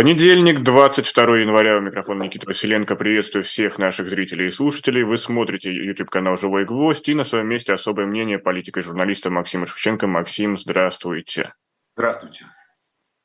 Понедельник, 0.00 0.62
22 0.62 1.40
января, 1.40 1.76
у 1.76 1.82
микрофона 1.82 2.22
Никита 2.22 2.46
Василенко. 2.46 2.96
Приветствую 2.96 3.44
всех 3.44 3.76
наших 3.76 4.08
зрителей 4.08 4.48
и 4.48 4.50
слушателей. 4.50 5.02
Вы 5.02 5.18
смотрите 5.18 5.70
YouTube-канал 5.70 6.38
«Живой 6.38 6.64
гвоздь» 6.64 7.06
и 7.10 7.14
на 7.14 7.22
своем 7.22 7.48
месте 7.48 7.74
особое 7.74 8.06
мнение 8.06 8.38
политика 8.38 8.80
и 8.80 8.82
журналиста 8.82 9.28
Максима 9.28 9.66
Шевченко. 9.66 10.06
Максим, 10.06 10.56
здравствуйте. 10.56 11.52
Здравствуйте. 11.98 12.46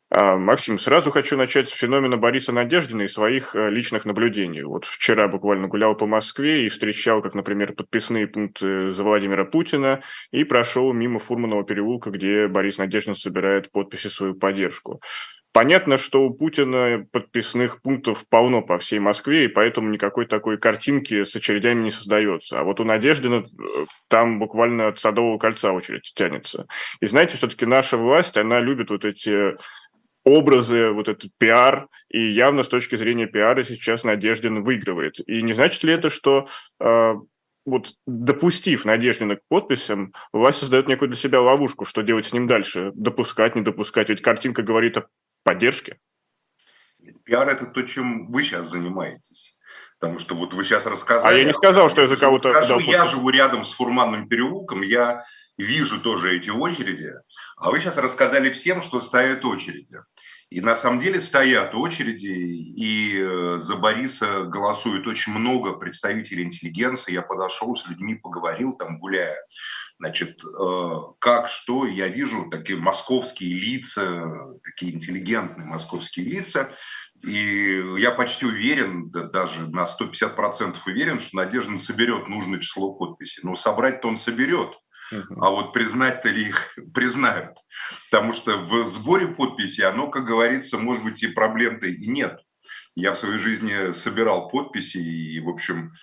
А, 0.09 0.35
Максим, 0.35 0.77
сразу 0.77 1.11
хочу 1.11 1.37
начать 1.37 1.69
с 1.69 1.71
феномена 1.71 2.17
Бориса 2.17 2.51
Надеждина 2.51 3.03
и 3.03 3.07
своих 3.07 3.55
э, 3.55 3.69
личных 3.69 4.03
наблюдений. 4.03 4.63
Вот 4.63 4.83
вчера 4.83 5.29
буквально 5.29 5.69
гулял 5.69 5.95
по 5.95 6.05
Москве 6.05 6.65
и 6.65 6.69
встречал, 6.69 7.21
как, 7.21 7.35
например, 7.35 7.71
подписные 7.71 8.27
пункты 8.27 8.91
за 8.91 9.01
Владимира 9.01 9.45
Путина 9.45 10.01
и 10.31 10.43
прошел 10.43 10.91
мимо 10.91 11.19
Фурманова 11.19 11.63
переулка, 11.63 12.09
где 12.09 12.49
Борис 12.49 12.77
Надеждин 12.77 13.15
собирает 13.15 13.71
подписи 13.71 14.09
в 14.09 14.13
свою 14.13 14.35
поддержку. 14.35 14.99
Понятно, 15.55 15.95
что 15.95 16.25
у 16.25 16.33
Путина 16.33 17.07
подписных 17.13 17.81
пунктов 17.81 18.25
полно 18.27 18.61
по 18.61 18.77
всей 18.77 18.99
Москве, 18.99 19.45
и 19.45 19.47
поэтому 19.47 19.89
никакой 19.89 20.25
такой 20.25 20.57
картинки 20.57 21.23
с 21.23 21.33
очередями 21.33 21.83
не 21.83 21.91
создается. 21.91 22.59
А 22.59 22.63
вот 22.65 22.81
у 22.81 22.83
Надеждина 22.83 23.35
э, 23.35 23.67
там 24.09 24.37
буквально 24.37 24.89
от 24.89 24.99
Садового 24.99 25.37
кольца 25.37 25.71
очередь 25.71 26.11
тянется. 26.13 26.67
И 26.99 27.05
знаете, 27.05 27.37
все-таки 27.37 27.65
наша 27.65 27.95
власть, 27.95 28.35
она 28.35 28.59
любит 28.59 28.89
вот 28.89 29.05
эти 29.05 29.55
образы, 30.25 30.89
вот 30.89 31.07
этот 31.07 31.31
пиар, 31.37 31.87
и 32.09 32.19
явно 32.19 32.63
с 32.63 32.67
точки 32.67 32.97
зрения 32.97 33.25
пиара 33.25 33.63
сейчас 33.63 34.03
Надеждин 34.03 34.61
выигрывает. 34.61 35.21
И 35.25 35.41
не 35.41 35.53
значит 35.53 35.81
ли 35.83 35.93
это, 35.93 36.09
что 36.09 36.49
э, 36.81 37.13
вот 37.65 37.93
допустив 38.05 38.83
Надеждина 38.83 39.37
к 39.37 39.41
подписям, 39.47 40.11
власть 40.33 40.57
создает 40.57 40.89
некую 40.89 41.07
для 41.07 41.17
себя 41.17 41.39
ловушку, 41.39 41.85
что 41.85 42.01
делать 42.01 42.25
с 42.25 42.33
ним 42.33 42.45
дальше, 42.45 42.91
допускать, 42.93 43.55
не 43.55 43.61
допускать. 43.61 44.09
Ведь 44.09 44.21
картинка 44.21 44.61
говорит 44.61 44.97
о 44.97 45.07
поддержки? 45.45 45.97
Пиар– 47.23 47.47
это 47.49 47.67
то, 47.67 47.83
чем 47.83 48.31
вы 48.31 48.43
сейчас 48.43 48.65
занимаетесь. 48.65 49.55
Потому 49.99 50.19
что 50.19 50.35
вот 50.35 50.53
вы 50.53 50.65
сейчас 50.65 50.85
рассказали... 50.85 51.35
А 51.35 51.37
я 51.37 51.45
не 51.45 51.53
сказал, 51.53 51.89
что 51.89 52.01
я 52.01 52.07
за 52.07 52.17
кого-то... 52.17 52.51
Скажу, 52.53 52.79
я 52.79 53.05
живу 53.05 53.29
рядом 53.29 53.63
с 53.63 53.71
Фурманным 53.71 54.27
переулком, 54.27 54.81
я 54.81 55.23
вижу 55.57 56.01
тоже 56.01 56.35
эти 56.35 56.49
очереди, 56.49 57.13
а 57.55 57.71
вы 57.71 57.79
сейчас 57.79 57.97
рассказали 57.97 58.49
всем, 58.49 58.81
что 58.81 58.99
стоят 58.99 59.45
очереди. 59.45 59.99
И 60.49 60.61
на 60.61 60.75
самом 60.75 60.99
деле 60.99 61.19
стоят 61.19 61.73
очереди, 61.73 62.27
и 62.27 63.19
э, 63.19 63.59
за 63.59 63.75
Бориса 63.77 64.43
голосует 64.43 65.07
очень 65.07 65.33
много 65.33 65.73
представителей 65.73 66.43
интеллигенции. 66.43 67.13
Я 67.13 67.23
подошел 67.23 67.75
с 67.75 67.87
людьми, 67.87 68.15
поговорил 68.15 68.73
там, 68.77 68.99
гуляя. 68.99 69.37
Значит, 69.97 70.43
э, 70.43 70.95
как, 71.19 71.47
что, 71.47 71.85
я 71.85 72.07
вижу 72.07 72.49
такие 72.49 72.77
московские 72.77 73.53
лица, 73.53 74.57
такие 74.63 74.93
интеллигентные 74.93 75.65
московские 75.65 76.25
лица, 76.25 76.71
и 77.23 77.81
я 77.97 78.11
почти 78.11 78.45
уверен, 78.45 79.09
да, 79.09 79.23
даже 79.23 79.69
на 79.69 79.85
150% 79.85 80.75
уверен, 80.85 81.19
что 81.19 81.37
Надежда 81.37 81.77
соберет 81.77 82.27
нужное 82.27 82.59
число 82.59 82.93
подписей. 82.93 83.41
Но 83.43 83.55
собрать-то 83.55 84.07
он 84.09 84.17
соберет, 84.17 84.77
а 85.11 85.49
вот 85.49 85.73
признать-то 85.73 86.29
ли 86.29 86.49
их 86.49 86.77
признают. 86.93 87.57
Потому 88.09 88.33
что 88.33 88.57
в 88.57 88.85
сборе 88.85 89.27
подписей 89.27 89.85
оно, 89.85 90.09
как 90.09 90.25
говорится, 90.25 90.77
может 90.77 91.03
быть 91.03 91.23
и 91.23 91.27
проблем-то 91.27 91.87
и 91.87 92.07
нет. 92.07 92.39
Я 92.95 93.13
в 93.13 93.19
своей 93.19 93.39
жизни 93.39 93.91
собирал 93.91 94.49
подписи 94.49 94.97
и, 94.97 95.39
в 95.39 95.49
общем, 95.49 95.93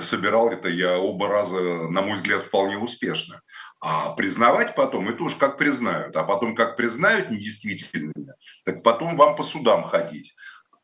собирал 0.00 0.50
это 0.50 0.68
я 0.68 0.98
оба 0.98 1.28
раза, 1.28 1.88
на 1.88 2.02
мой 2.02 2.16
взгляд, 2.16 2.42
вполне 2.42 2.78
успешно. 2.78 3.40
А 3.80 4.10
признавать 4.14 4.74
потом, 4.74 5.08
это 5.08 5.22
уж 5.22 5.36
как 5.36 5.56
признают. 5.56 6.16
А 6.16 6.24
потом, 6.24 6.54
как 6.54 6.76
признают 6.76 7.30
недействительными, 7.30 8.32
так 8.64 8.82
потом 8.82 9.16
вам 9.16 9.36
по 9.36 9.42
судам 9.42 9.84
ходить. 9.84 10.34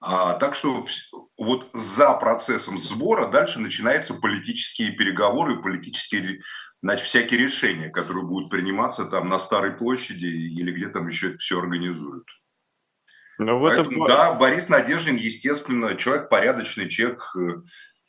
А, 0.03 0.34
так 0.34 0.55
что 0.55 0.87
вот 1.37 1.69
за 1.75 2.14
процессом 2.14 2.78
сбора 2.78 3.27
дальше 3.27 3.59
начинаются 3.59 4.14
политические 4.14 4.92
переговоры, 4.92 5.60
политические 5.60 6.41
значит, 6.82 7.06
всякие 7.06 7.41
решения, 7.41 7.91
которые 7.91 8.25
будут 8.25 8.50
приниматься 8.50 9.05
там 9.05 9.28
на 9.28 9.38
Старой 9.38 9.72
площади 9.72 10.26
или 10.26 10.72
где 10.72 10.88
там 10.88 11.09
еще 11.09 11.31
это 11.31 11.38
все 11.38 11.59
организуют. 11.59 12.26
Но 13.38 13.59
в 13.59 13.66
этом... 13.66 13.87
Поэтому, 13.87 14.06
да, 14.06 14.34
Борис 14.34 14.69
Надеждин, 14.69 15.16
естественно, 15.16 15.94
человек 15.97 16.28
порядочный, 16.28 16.91
человек 16.91 17.25
э, 17.37 17.41
Э, 17.41 17.62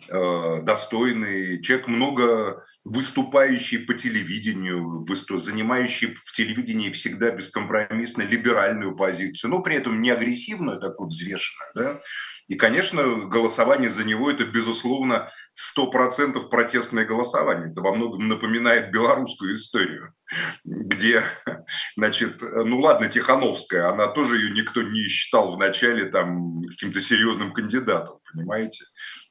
достойный, 0.10 1.62
человек 1.62 1.88
много 1.88 2.64
выступающий 2.84 3.80
по 3.80 3.94
телевидению, 3.94 5.06
занимающий 5.40 6.16
в 6.16 6.32
телевидении 6.32 6.92
всегда 6.92 7.32
бескомпромиссно 7.32 8.24
либеральную 8.24 8.96
позицию, 8.96 9.52
но 9.52 9.62
при 9.62 9.76
этом 9.76 10.02
не 10.02 10.10
агрессивную, 10.10 10.80
такую 10.80 11.10
взвешенную, 11.10 11.72
да, 11.76 12.02
и, 12.52 12.56
конечно, 12.56 13.28
голосование 13.28 13.90
за 13.90 14.04
него– 14.04 14.30
это, 14.32 14.44
безусловно, 14.44 15.32
100% 15.56 16.50
протестное 16.50 17.06
голосование. 17.06 17.72
Это 17.72 17.80
во 17.80 17.96
многом 17.96 18.28
напоминает 18.28 18.92
белорусскую 18.92 19.56
историю, 19.56 20.14
где, 20.66 21.24
значит, 21.96 22.42
ну 22.42 22.80
ладно, 22.82 23.08
Тихановская, 23.08 23.88
она 23.90 24.08
тоже 24.08 24.38
ее 24.38 24.52
никто 24.52 24.82
не 24.82 25.04
считал 25.04 25.56
вначале 25.56 26.06
там 26.06 26.62
каким-то 26.64 27.00
серьезным 27.00 27.54
кандидатом, 27.54 28.20
понимаете? 28.34 28.84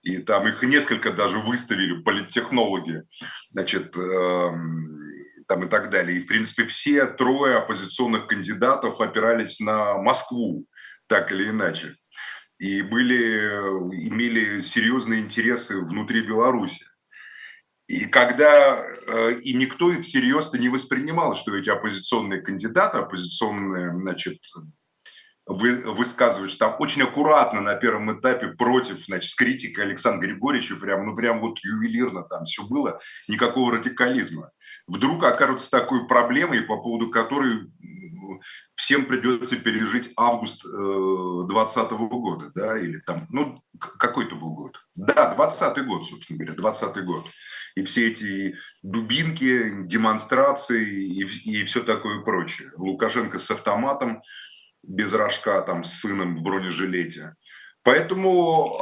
И 0.03 0.19
там 0.19 0.47
их 0.49 0.63
несколько 0.63 1.13
даже 1.13 1.39
выставили, 1.39 2.03
политтехнологи, 2.03 3.03
значит, 3.51 3.97
эм, 3.97 4.99
там 5.47 5.65
и 5.65 5.69
так 5.69 5.91
далее. 5.91 6.19
И, 6.19 6.23
в 6.23 6.27
принципе, 6.27 6.65
все 6.67 7.07
трое 7.07 7.57
оппозиционных 7.57 8.27
кандидатов 8.27 9.01
опирались 9.01 9.61
на 9.61 9.99
Москву, 9.99 10.67
так 11.07 11.31
или 11.33 11.51
иначе 11.51 11.97
и 12.61 12.83
были, 12.83 13.39
имели 14.07 14.61
серьезные 14.61 15.21
интересы 15.23 15.81
внутри 15.81 16.21
Беларуси. 16.21 16.85
И 17.87 18.05
когда 18.05 18.79
э, 18.79 19.41
и 19.41 19.55
никто 19.55 19.91
всерьез-то 20.03 20.59
не 20.59 20.69
воспринимал, 20.69 21.35
что 21.35 21.57
эти 21.57 21.71
оппозиционные 21.71 22.43
кандидаты, 22.43 22.99
оппозиционные, 22.99 23.91
значит, 23.93 24.39
вы, 25.51 25.77
высказывают, 25.85 26.57
там 26.59 26.77
очень 26.79 27.03
аккуратно 27.03 27.61
на 27.61 27.75
первом 27.75 28.19
этапе 28.19 28.49
против, 28.49 29.01
значит, 29.01 29.31
с 29.31 29.35
критикой 29.35 29.85
Александра 29.85 30.27
Григорьевича, 30.27 30.77
прям, 30.77 31.07
ну, 31.07 31.17
прям 31.17 31.41
вот 31.41 31.59
ювелирно 31.65 32.23
там 32.23 32.45
все 32.45 32.63
было, 32.63 33.01
никакого 33.27 33.73
радикализма. 33.73 34.53
Вдруг 34.87 35.25
окажется 35.25 35.71
такой 35.71 36.07
проблемой, 36.07 36.63
по 36.63 36.77
поводу 36.77 37.11
которой 37.11 37.69
всем 38.75 39.07
придется 39.07 39.57
пережить 39.57 40.11
август 40.17 40.63
2020 40.63 41.93
э, 41.93 41.97
года, 41.97 42.53
да, 42.55 42.79
или 42.79 42.99
там, 43.01 43.27
ну, 43.31 43.63
какой-то 43.79 44.37
был 44.37 44.55
год. 44.55 44.77
Да, 44.95 45.35
20 45.35 45.87
год, 45.87 46.07
собственно 46.07 46.39
говоря, 46.39 46.55
20 46.55 47.05
год. 47.05 47.27
И 47.75 47.85
все 47.85 48.09
эти 48.09 48.57
дубинки, 48.83 49.87
демонстрации 49.87 51.07
и, 51.07 51.61
и 51.61 51.65
все 51.65 51.83
такое 51.83 52.21
прочее. 52.21 52.73
Лукашенко 52.77 53.39
с 53.39 53.51
автоматом, 53.51 54.23
без 54.83 55.13
рожка, 55.13 55.63
там, 55.63 55.85
с 55.85 56.01
сыном 56.01 56.37
в 56.37 56.43
бронежилете. 56.43 57.35
Поэтому 57.83 58.77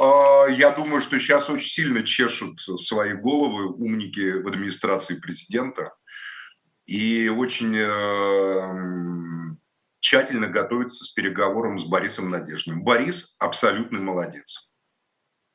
э, 0.49 0.53
я 0.53 0.71
думаю, 0.71 1.01
что 1.01 1.19
сейчас 1.19 1.49
очень 1.49 1.69
сильно 1.69 2.03
чешут 2.03 2.61
свои 2.61 3.13
головы 3.13 3.67
умники 3.67 4.41
в 4.41 4.47
администрации 4.47 5.15
президента 5.15 5.93
и 6.85 7.29
очень 7.29 7.75
э, 7.77 9.55
тщательно 9.99 10.47
готовится 10.47 11.05
с 11.05 11.11
переговором 11.11 11.79
с 11.79 11.85
Борисом 11.85 12.29
Надеждиным. 12.29 12.83
Борис 12.83 13.35
абсолютный 13.39 13.99
молодец. 13.99 14.68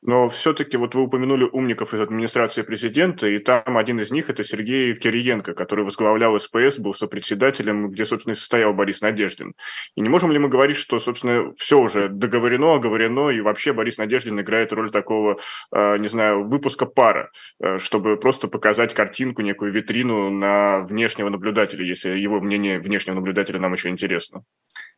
Но 0.05 0.29
все-таки 0.29 0.77
вот 0.77 0.93
вы 0.93 1.01
упомянули 1.01 1.49
умников 1.51 1.95
из 1.95 1.99
администрации 1.99 2.61
президента, 2.61 3.25
и 3.25 3.39
там 3.39 3.75
один 3.75 3.99
из 3.99 4.11
них– 4.11 4.29
это 4.29 4.43
Сергей 4.43 4.93
Кириенко, 4.93 5.53
который 5.53 5.83
возглавлял 5.83 6.39
СПС, 6.39 6.77
был 6.77 6.93
сопредседателем, 6.93 7.89
где, 7.89 8.05
собственно, 8.05 8.33
и 8.33 8.35
состоял 8.35 8.71
Борис 8.71 9.01
Надеждин. 9.01 9.55
И 9.95 10.01
не 10.01 10.09
можем 10.09 10.31
ли 10.31 10.37
мы 10.37 10.47
говорить, 10.47 10.77
что, 10.77 10.99
собственно, 10.99 11.53
все 11.57 11.79
уже 11.79 12.07
договорено, 12.07 12.75
оговорено, 12.75 13.29
и 13.29 13.41
вообще 13.41 13.73
Борис 13.73 13.97
Надеждин 13.97 14.39
играет 14.39 14.71
роль 14.73 14.91
такого, 14.91 15.39
а, 15.71 15.97
не 15.97 16.07
знаю, 16.07 16.47
выпуска 16.47 16.85
пара, 16.85 17.31
э, 17.59 17.79
чтобы 17.79 18.17
просто 18.17 18.47
показать 18.47 18.93
картинку, 18.93 19.41
некую 19.41 19.71
витрину 19.71 20.29
на 20.29 20.81
внешнего 20.81 21.29
наблюдателя, 21.29 21.83
если 21.83 22.09
его 22.11 22.39
мнение 22.39 22.79
внешнего 22.79 23.15
наблюдателя 23.15 23.59
нам 23.59 23.73
еще 23.73 23.89
интересно? 23.89 24.43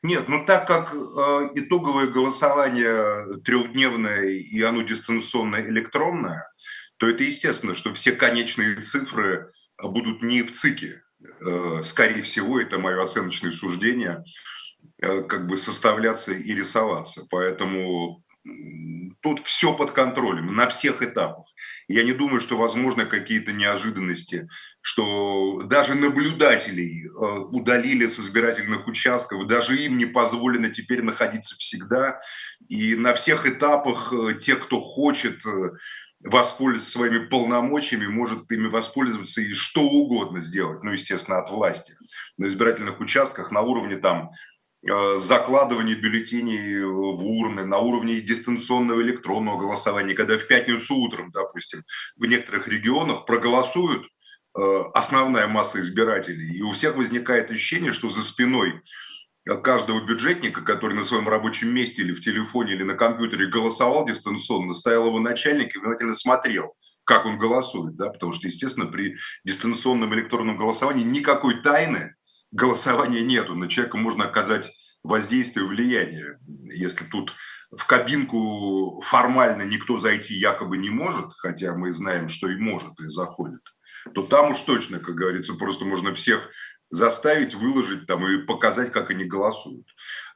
Нет, 0.03 0.27
ну 0.27 0.45
так 0.45 0.67
как 0.67 0.93
э, 0.93 1.49
итоговое 1.55 2.07
голосование 2.07 3.39
трехдневное 3.43 4.25
и 4.29 4.61
оно 4.61 4.83
дистанционно 4.97 5.57
электронное, 5.57 6.51
то 6.97 7.07
это 7.07 7.23
естественно, 7.23 7.75
что 7.75 7.93
все 7.93 8.11
конечные 8.11 8.81
цифры 8.81 9.51
будут 9.81 10.21
не 10.21 10.41
в 10.41 10.51
ЦИКе. 10.51 11.01
Э, 11.45 11.81
скорее 11.83 12.21
всего, 12.21 12.59
это 12.59 12.79
мое 12.79 13.03
оценочное 13.03 13.51
суждение, 13.51 14.23
э, 15.01 15.21
как 15.23 15.47
бы 15.47 15.57
составляться 15.57 16.33
и 16.33 16.53
рисоваться. 16.53 17.25
Поэтому 17.29 18.23
тут 19.21 19.45
все 19.45 19.73
под 19.73 19.91
контролем 19.91 20.55
на 20.55 20.69
всех 20.69 21.01
этапах. 21.01 21.45
Я 21.87 22.03
не 22.03 22.11
думаю, 22.11 22.41
что 22.41 22.57
возможны 22.57 23.05
какие-то 23.05 23.53
неожиданности, 23.53 24.49
что 24.81 25.63
даже 25.63 25.95
наблюдателей 25.95 27.05
э, 27.05 27.09
удалили 27.51 28.07
с 28.07 28.19
избирательных 28.19 28.87
участков, 28.87 29.47
даже 29.47 29.77
им 29.77 29.97
не 29.97 30.05
позволено 30.05 30.69
теперь 30.69 31.01
находиться 31.01 31.55
всегда. 31.55 32.19
И 32.67 32.95
на 32.95 33.13
всех 33.13 33.47
этапах 33.47 34.11
э, 34.11 34.37
те, 34.37 34.55
кто 34.57 34.81
хочет 34.81 35.45
э, 35.45 35.71
воспользоваться 36.25 36.91
своими 36.91 37.19
полномочиями, 37.19 38.07
может 38.07 38.51
ими 38.51 38.67
воспользоваться 38.67 39.41
и 39.41 39.53
что 39.53 39.81
угодно 39.81 40.39
сделать, 40.39 40.83
ну, 40.83 40.91
естественно, 40.91 41.39
от 41.39 41.49
власти 41.49 41.95
на 42.37 42.47
избирательных 42.47 42.99
участках 42.99 43.51
на 43.51 43.61
уровне 43.61 43.95
там 43.95 44.31
закладывание 45.19 45.95
бюллетеней 45.95 46.83
в 46.83 47.25
урны 47.25 47.65
на 47.65 47.79
уровне 47.79 48.21
дистанционного 48.21 49.01
электронного 49.01 49.57
голосования, 49.57 50.13
когда 50.13 50.37
в 50.37 50.47
пятницу 50.47 50.95
утром, 50.95 51.31
допустим, 51.31 51.83
в 52.15 52.25
некоторых 52.25 52.67
регионах 52.67 53.25
проголосуют 53.25 54.05
э, 54.05 54.61
основная 54.93 55.47
масса 55.47 55.81
избирателей, 55.81 56.57
и 56.57 56.61
у 56.61 56.71
всех 56.71 56.95
возникает 56.95 57.51
ощущение, 57.51 57.93
что 57.93 58.09
за 58.09 58.23
спиной 58.23 58.81
каждого 59.55 60.05
бюджетника, 60.05 60.61
который 60.61 60.93
на 60.93 61.05
своем 61.05 61.29
рабочем 61.29 61.73
месте 61.73 62.01
или 62.01 62.13
в 62.13 62.19
телефоне 62.19 62.73
или 62.73 62.83
на 62.83 62.95
компьютере 62.95 63.47
голосовал 63.47 64.05
дистанционно, 64.05 64.73
стоял 64.73 65.07
его 65.07 65.19
начальник 65.19 65.75
и 65.75 65.79
внимательно 65.79 66.15
смотрел, 66.15 66.75
как 67.05 67.25
он 67.25 67.37
голосует, 67.37 67.95
да, 67.95 68.09
потому 68.09 68.33
что, 68.33 68.47
естественно, 68.47 68.87
при 68.87 69.15
дистанционном 69.45 70.13
электронном 70.13 70.57
голосовании 70.57 71.05
никакой 71.05 71.61
тайны 71.61 72.16
голосования 72.51 73.21
нету, 73.21 73.55
на 73.55 73.67
человека 73.67 73.97
можно 73.97 74.25
оказать 74.25 74.71
воздействие, 75.03 75.65
влияние. 75.65 76.39
Если 76.73 77.05
тут 77.05 77.33
в 77.71 77.85
кабинку 77.85 79.01
формально 79.05 79.63
никто 79.63 79.97
зайти 79.97 80.35
якобы 80.35 80.77
не 80.77 80.89
может, 80.89 81.31
хотя 81.37 81.75
мы 81.75 81.93
знаем, 81.93 82.29
что 82.29 82.47
и 82.47 82.57
может, 82.57 82.99
и 82.99 83.07
заходит, 83.07 83.61
то 84.13 84.23
там 84.23 84.51
уж 84.51 84.61
точно, 84.61 84.99
как 84.99 85.15
говорится, 85.15 85.55
просто 85.55 85.85
можно 85.85 86.13
всех 86.15 86.49
заставить, 86.89 87.53
выложить 87.53 88.07
там 88.07 88.25
и 88.25 88.45
показать, 88.45 88.91
как 88.91 89.09
они 89.09 89.25
голосуют. 89.25 89.87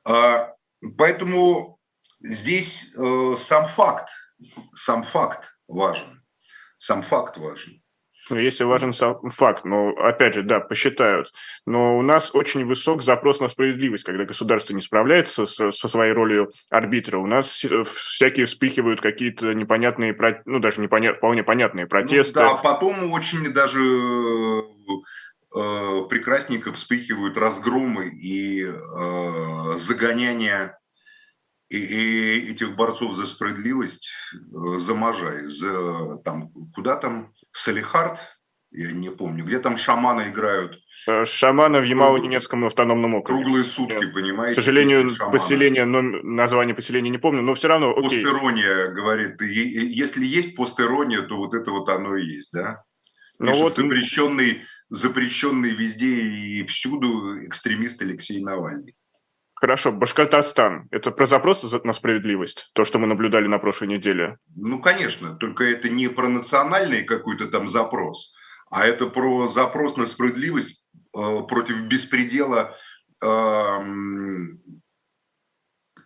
А, 0.04 0.54
поэтому 0.98 1.80
здесь 2.20 2.94
э, 2.96 3.36
сам 3.38 3.68
факт, 3.68 4.10
сам 4.74 5.04
факт 5.04 5.56
важен. 5.68 6.24
Сам 6.78 7.02
факт 7.04 7.38
важен. 7.38 7.81
Ну, 8.30 8.38
если 8.38 8.64
важен 8.64 8.94
сам 8.94 9.32
факт, 9.32 9.66
но, 9.66 9.90
опять 9.90 10.36
же, 10.36 10.44
да, 10.44 10.60
посчитают. 10.60 11.34
Но 11.66 11.98
у 11.98 12.02
нас 12.02 12.32
очень 12.34 12.66
высок 12.66 13.02
запрос 13.02 13.40
на 13.40 13.50
справедливость, 13.50 14.04
когда 14.04 14.26
государство 14.26 14.74
не 14.74 14.82
справляется 14.82 15.46
со, 15.46 15.72
со 15.72 15.88
своей 15.88 16.14
ролью 16.14 16.52
арбитра. 16.70 17.18
У 17.18 17.28
нас 17.28 17.48
всякие 17.48 18.46
вспыхивают 18.46 19.02
какие-то 19.02 19.54
непонятные, 19.54 20.16
ну, 20.46 20.60
даже 20.60 20.82
непонят, 20.82 21.18
вполне 21.18 21.44
понятные 21.44 21.88
протесты. 21.88 22.40
Ну, 22.40 22.50
да, 22.50 22.56
потом 22.56 23.12
очень 23.12 23.52
даже 23.52 23.80
э, 25.56 26.06
прекрасненько 26.10 26.72
вспыхивают 26.74 27.38
разгромы 27.38 28.08
и 28.08 28.64
э, 28.64 29.78
загоняния 29.78 30.78
и, 31.72 31.78
и 31.78 32.52
этих 32.52 32.76
борцов 32.76 33.16
за 33.16 33.26
справедливость 33.28 34.12
э, 34.34 34.78
за 34.78 34.94
Можай, 34.94 35.46
за 35.46 36.18
там, 36.18 36.52
куда 36.74 36.98
там, 36.98 37.34
Салихард, 37.54 38.20
я 38.72 38.92
не 38.92 39.10
помню, 39.12 39.44
где 39.44 39.60
там 39.60 39.76
шаманы 39.76 40.30
играют. 40.30 40.80
Э, 41.06 41.26
шаманы 41.26 41.82
в 41.82 41.84
Ямало-Ненецком 41.84 42.66
автономном 42.66 43.16
округе. 43.16 43.44
Круглые 43.44 43.66
сутки, 43.66 44.06
Нет. 44.06 44.14
понимаете? 44.14 44.54
К 44.54 44.64
сожалению, 44.64 45.12
поселение, 45.32 45.84
но 45.84 46.02
название 46.02 46.74
поселения 46.74 47.10
не 47.10 47.18
помню, 47.18 47.42
но 47.42 47.54
все 47.54 47.68
равно 47.68 47.92
окей. 47.92 48.24
Постерония, 48.24 48.88
говорит, 48.88 49.42
если 49.42 50.26
есть 50.26 50.56
постерония, 50.56 51.22
то 51.22 51.36
вот 51.36 51.54
это 51.54 51.72
вот 51.72 51.90
оно 51.90 52.16
и 52.16 52.26
есть, 52.26 52.52
да? 52.54 52.84
Ну 53.40 53.54
вот... 53.56 53.76
запрещенный, 53.76 54.62
запрещенный 54.90 55.72
везде 55.72 56.22
и 56.22 56.66
всюду 56.66 57.46
экстремист 57.46 58.02
Алексей 58.02 58.42
Навальный. 58.42 58.96
Хорошо, 59.62 59.92
Башкортостан. 59.92 60.88
Это 60.90 61.12
про 61.12 61.28
запрос 61.28 61.62
на 61.84 61.94
справедливость, 61.94 62.72
то, 62.74 62.84
что 62.84 62.98
мы 62.98 63.06
наблюдали 63.06 63.46
на 63.46 63.60
прошлой 63.60 63.90
неделе? 63.90 64.40
Ну, 64.56 64.82
конечно, 64.82 65.36
только 65.36 65.66
это 65.66 65.88
не 65.88 66.08
про 66.08 66.28
национальный 66.28 67.04
какой-то 67.04 67.46
там 67.46 67.68
запрос, 67.68 68.34
а 68.72 68.88
это 68.88 69.06
про 69.06 69.48
запрос 69.48 69.98
на 69.98 70.08
справедливость 70.08 70.84
э, 71.16 71.42
против 71.48 71.84
беспредела 71.84 72.76
э, 73.24 73.28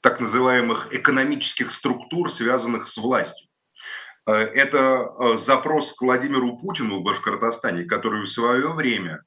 так 0.02 0.20
называемых 0.20 0.94
экономических 0.94 1.72
структур, 1.72 2.30
связанных 2.30 2.90
с 2.90 2.98
властью. 2.98 3.48
Э, 4.28 4.34
это 4.34 4.78
э, 4.78 5.38
запрос 5.38 5.94
к 5.94 6.02
Владимиру 6.02 6.58
Путину 6.58 7.00
в 7.00 7.04
Башкортостане, 7.04 7.86
который 7.86 8.24
в 8.24 8.28
свое 8.28 8.74
время, 8.74 9.24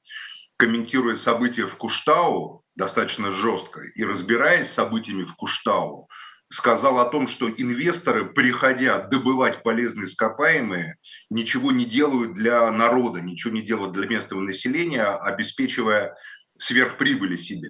комментируя 0.59 1.15
события 1.15 1.65
в 1.65 1.77
Куштау, 1.77 2.65
достаточно 2.75 3.31
жестко, 3.31 3.81
и 3.95 4.03
разбираясь 4.03 4.67
с 4.67 4.73
событиями 4.73 5.23
в 5.23 5.33
Куштау, 5.35 6.09
сказал 6.51 6.99
о 6.99 7.05
том, 7.05 7.29
что 7.29 7.49
инвесторы, 7.49 8.25
приходя 8.25 8.99
добывать 8.99 9.63
полезные 9.63 10.07
ископаемые, 10.07 10.97
ничего 11.29 11.71
не 11.71 11.85
делают 11.85 12.33
для 12.33 12.69
народа, 12.71 13.21
ничего 13.21 13.53
не 13.53 13.61
делают 13.61 13.93
для 13.93 14.07
местного 14.07 14.41
населения, 14.41 15.05
обеспечивая 15.05 16.17
сверхприбыли 16.57 17.37
себе. 17.37 17.69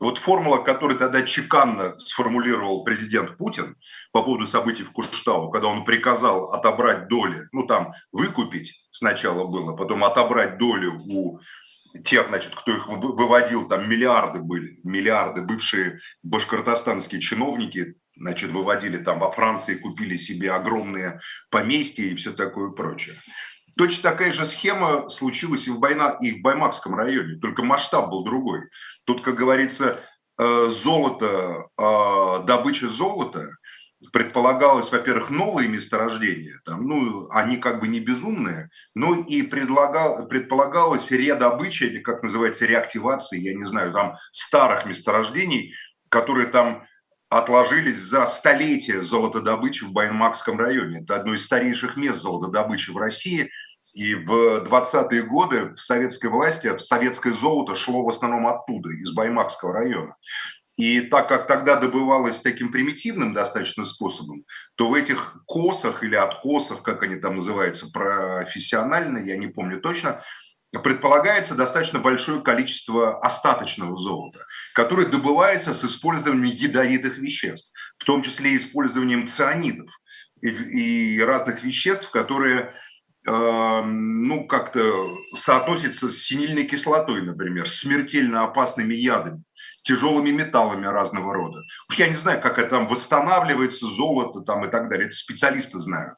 Вот 0.00 0.18
формула, 0.18 0.58
которую 0.58 0.98
тогда 0.98 1.22
чеканно 1.22 1.96
сформулировал 1.98 2.82
президент 2.82 3.36
Путин 3.38 3.76
по 4.10 4.22
поводу 4.22 4.48
событий 4.48 4.82
в 4.82 4.90
Куштау, 4.90 5.48
когда 5.50 5.68
он 5.68 5.84
приказал 5.84 6.52
отобрать 6.52 7.06
доли, 7.06 7.42
ну 7.52 7.66
там 7.66 7.92
выкупить 8.10 8.84
сначала 8.90 9.46
было, 9.46 9.76
потом 9.76 10.02
отобрать 10.02 10.58
долю 10.58 11.00
у 11.06 11.38
тех, 12.04 12.28
значит, 12.28 12.54
кто 12.54 12.72
их 12.72 12.88
выводил, 12.88 13.68
там 13.68 13.88
миллиарды 13.88 14.40
были, 14.40 14.72
миллиарды, 14.84 15.42
бывшие 15.42 16.00
башкортостанские 16.22 17.20
чиновники, 17.20 17.94
значит, 18.16 18.50
выводили 18.50 18.98
там 18.98 19.18
во 19.18 19.30
Франции, 19.30 19.76
купили 19.76 20.16
себе 20.16 20.52
огромные 20.52 21.20
поместья 21.50 22.04
и 22.04 22.14
все 22.14 22.32
такое 22.32 22.70
прочее. 22.70 23.14
Точно 23.76 24.10
такая 24.10 24.32
же 24.32 24.46
схема 24.46 25.10
случилась 25.10 25.66
и 25.66 25.70
в, 25.70 25.78
Байна, 25.78 26.16
и 26.20 26.32
в 26.32 26.42
Баймакском 26.42 26.94
районе, 26.94 27.38
только 27.38 27.62
масштаб 27.62 28.08
был 28.08 28.24
другой. 28.24 28.60
Тут, 29.04 29.22
как 29.22 29.34
говорится, 29.34 30.00
э, 30.38 30.68
золото, 30.70 31.66
э, 31.78 32.46
добыча 32.46 32.88
золота– 32.88 33.50
предполагалось, 34.12 34.92
во-первых, 34.92 35.30
новые 35.30 35.68
месторождения, 35.68 36.60
там, 36.64 36.86
ну, 36.86 37.28
они 37.30 37.56
как 37.56 37.80
бы 37.80 37.88
не 37.88 38.00
безумные, 38.00 38.68
но 38.94 39.14
и 39.14 39.42
предлагал, 39.42 40.28
предполагалось 40.28 41.10
редобыча, 41.10 41.86
или 41.86 42.00
как 42.00 42.22
называется, 42.22 42.66
реактивация, 42.66 43.38
я 43.40 43.54
не 43.54 43.64
знаю, 43.64 43.92
там, 43.92 44.16
старых 44.32 44.84
месторождений, 44.86 45.74
которые 46.08 46.46
там 46.46 46.86
отложились 47.28 47.98
за 47.98 48.26
столетия 48.26 49.02
золотодобычи 49.02 49.84
в 49.84 49.92
Байнмакском 49.92 50.58
районе. 50.58 51.02
Это 51.02 51.16
одно 51.16 51.34
из 51.34 51.44
старейших 51.44 51.96
мест 51.96 52.20
золотодобычи 52.20 52.90
в 52.90 52.96
России. 52.96 53.50
И 53.94 54.14
в 54.14 54.64
20-е 54.64 55.22
годы 55.22 55.74
в 55.74 55.80
советской 55.80 56.26
власти 56.26 56.68
в 56.68 56.80
советское 56.80 57.32
золото 57.32 57.76
шло 57.76 58.04
в 58.04 58.08
основном 58.08 58.46
оттуда, 58.46 58.90
из 58.90 59.12
Баймакского 59.12 59.72
района. 59.72 60.16
И 60.76 61.00
так 61.00 61.28
как 61.28 61.46
тогда 61.46 61.76
добывалось 61.76 62.40
таким 62.40 62.70
примитивным 62.70 63.32
достаточно 63.32 63.86
способом, 63.86 64.44
то 64.74 64.90
в 64.90 64.94
этих 64.94 65.42
косах 65.46 66.02
или 66.02 66.14
откосах, 66.14 66.82
как 66.82 67.02
они 67.02 67.16
там 67.16 67.36
называются 67.36 67.90
профессионально, 67.90 69.18
я 69.18 69.38
не 69.38 69.46
помню 69.46 69.80
точно, 69.80 70.20
предполагается 70.82 71.54
достаточно 71.54 71.98
большое 71.98 72.42
количество 72.42 73.18
остаточного 73.20 73.96
золота, 73.96 74.44
которое 74.74 75.06
добывается 75.06 75.72
с 75.72 75.82
использованием 75.82 76.52
ядовитых 76.52 77.16
веществ, 77.16 77.72
в 77.96 78.04
том 78.04 78.22
числе 78.22 78.54
использованием 78.54 79.26
цианидов 79.26 79.88
и, 80.42 80.48
и 80.48 81.20
разных 81.22 81.62
веществ, 81.64 82.10
которые 82.10 82.74
э, 83.26 83.82
ну, 83.82 84.46
как-то 84.46 85.16
соотносятся 85.34 86.10
с 86.10 86.18
синильной 86.18 86.64
кислотой, 86.64 87.22
например, 87.22 87.70
смертельно 87.70 88.44
опасными 88.44 88.92
ядами 88.92 89.42
тяжелыми 89.86 90.30
металлами 90.30 90.86
разного 90.86 91.32
рода. 91.32 91.62
Уж 91.88 91.98
я 91.98 92.08
не 92.08 92.14
знаю, 92.14 92.40
как 92.40 92.58
это 92.58 92.70
там 92.70 92.88
восстанавливается, 92.88 93.86
золото 93.86 94.40
там 94.40 94.64
и 94.64 94.70
так 94.70 94.88
далее, 94.88 95.06
это 95.06 95.14
специалисты 95.14 95.78
знают. 95.78 96.14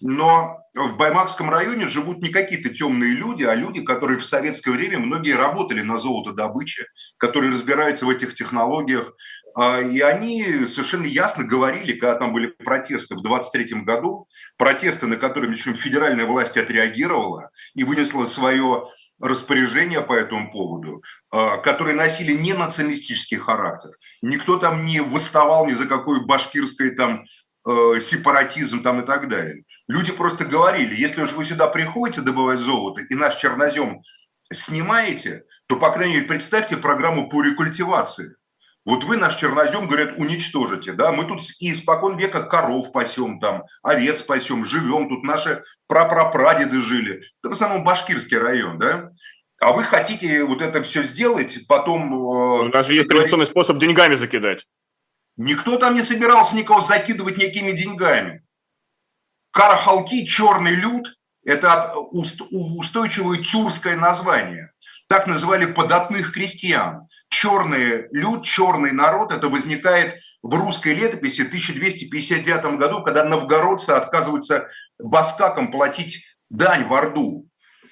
Но 0.00 0.56
в 0.74 0.96
Баймакском 0.96 1.50
районе 1.50 1.88
живут 1.88 2.22
не 2.22 2.30
какие-то 2.30 2.70
темные 2.70 3.12
люди, 3.12 3.44
а 3.44 3.54
люди, 3.54 3.82
которые 3.82 4.18
в 4.18 4.24
советское 4.24 4.70
время 4.70 5.00
многие 5.00 5.36
работали 5.36 5.82
на 5.82 5.98
золотодобыче, 5.98 6.86
которые 7.18 7.52
разбираются 7.52 8.06
в 8.06 8.10
этих 8.10 8.34
технологиях. 8.34 9.12
А, 9.54 9.82
и 9.82 10.00
они 10.00 10.64
совершенно 10.66 11.04
ясно 11.04 11.44
говорили, 11.44 11.92
когда 11.92 12.14
там 12.14 12.32
были 12.32 12.46
протесты 12.46 13.16
в 13.16 13.22
23 13.22 13.82
году, 13.82 14.28
протесты, 14.56 15.06
на 15.06 15.16
которые, 15.16 15.50
причем, 15.50 15.74
федеральная 15.74 16.24
власть 16.24 16.56
отреагировала 16.56 17.50
и 17.74 17.84
вынесла 17.84 18.24
свое 18.24 18.88
распоряжения 19.20 20.00
по 20.00 20.14
этому 20.14 20.50
поводу, 20.50 21.02
а, 21.30 21.58
которые 21.58 21.94
носили 21.94 22.32
не 22.32 22.54
националистический 22.54 23.36
характер. 23.36 23.90
Никто 24.22 24.58
там 24.58 24.84
не 24.84 25.00
восставал 25.00 25.66
ни 25.66 25.72
за 25.72 25.86
какой 25.86 26.24
башкирской 26.24 26.90
там 26.90 27.24
э, 27.66 28.00
сепаратизм 28.00 28.82
там 28.82 29.00
и 29.00 29.06
так 29.06 29.28
далее. 29.28 29.64
Люди 29.88 30.12
просто 30.12 30.44
говорили, 30.44 30.94
если 30.94 31.22
уж 31.22 31.32
вы 31.32 31.44
сюда 31.44 31.68
приходите 31.68 32.22
добывать 32.22 32.60
золото 32.60 33.02
и 33.02 33.14
наш 33.14 33.36
чернозем 33.36 34.02
снимаете, 34.52 35.44
то, 35.66 35.76
по 35.76 35.92
крайней 35.92 36.14
мере, 36.14 36.26
представьте 36.26 36.76
программу 36.76 37.28
по 37.28 37.42
рекультивации. 37.42 38.36
Вот 38.90 39.04
вы 39.04 39.16
наш 39.16 39.36
чернозем, 39.36 39.86
говорят, 39.86 40.14
уничтожите, 40.16 40.92
да, 40.94 41.12
мы 41.12 41.24
тут 41.24 41.40
испокон 41.60 42.16
века 42.16 42.42
коров 42.42 42.90
пасем 42.90 43.38
там, 43.38 43.62
овец 43.84 44.20
пасем, 44.22 44.64
живем, 44.64 45.08
тут 45.08 45.22
наши 45.22 45.62
прапрапрадеды 45.86 46.80
жили. 46.80 47.22
Это 47.40 47.50
в 47.50 47.52
основном 47.52 47.84
башкирский 47.84 48.36
район, 48.36 48.80
да. 48.80 49.12
А 49.60 49.72
вы 49.74 49.84
хотите 49.84 50.42
вот 50.42 50.60
это 50.60 50.82
все 50.82 51.04
сделать, 51.04 51.68
потом... 51.68 52.12
Э, 52.12 52.62
У 52.62 52.68
нас 52.68 52.84
же 52.84 52.94
есть 52.94 53.08
традиционный 53.08 53.46
способ 53.46 53.78
деньгами 53.78 54.16
закидать. 54.16 54.66
Никто 55.36 55.76
там 55.76 55.94
не 55.94 56.02
собирался 56.02 56.56
никого 56.56 56.80
закидывать 56.80 57.38
некими 57.38 57.70
деньгами. 57.70 58.42
Карахалки, 59.52 60.24
черный 60.24 60.74
люд, 60.74 61.16
это 61.44 61.94
устойчивое 61.94 63.38
тюркское 63.38 63.94
название. 63.94 64.72
Так 65.06 65.28
называли 65.28 65.66
податных 65.66 66.32
крестьян. 66.32 67.06
Черный 67.30 68.08
люд, 68.10 68.44
черный 68.44 68.92
народ, 68.92 69.32
это 69.32 69.48
возникает 69.48 70.16
в 70.42 70.54
русской 70.54 70.94
летописи 70.94 71.42
в 71.42 71.46
1259 71.46 72.78
году, 72.78 73.02
когда 73.02 73.24
новгородцы 73.24 73.90
отказываются 73.90 74.68
баскакам 74.98 75.70
платить 75.70 76.24
дань 76.50 76.86
в 76.86 76.92
Орду. 76.92 77.46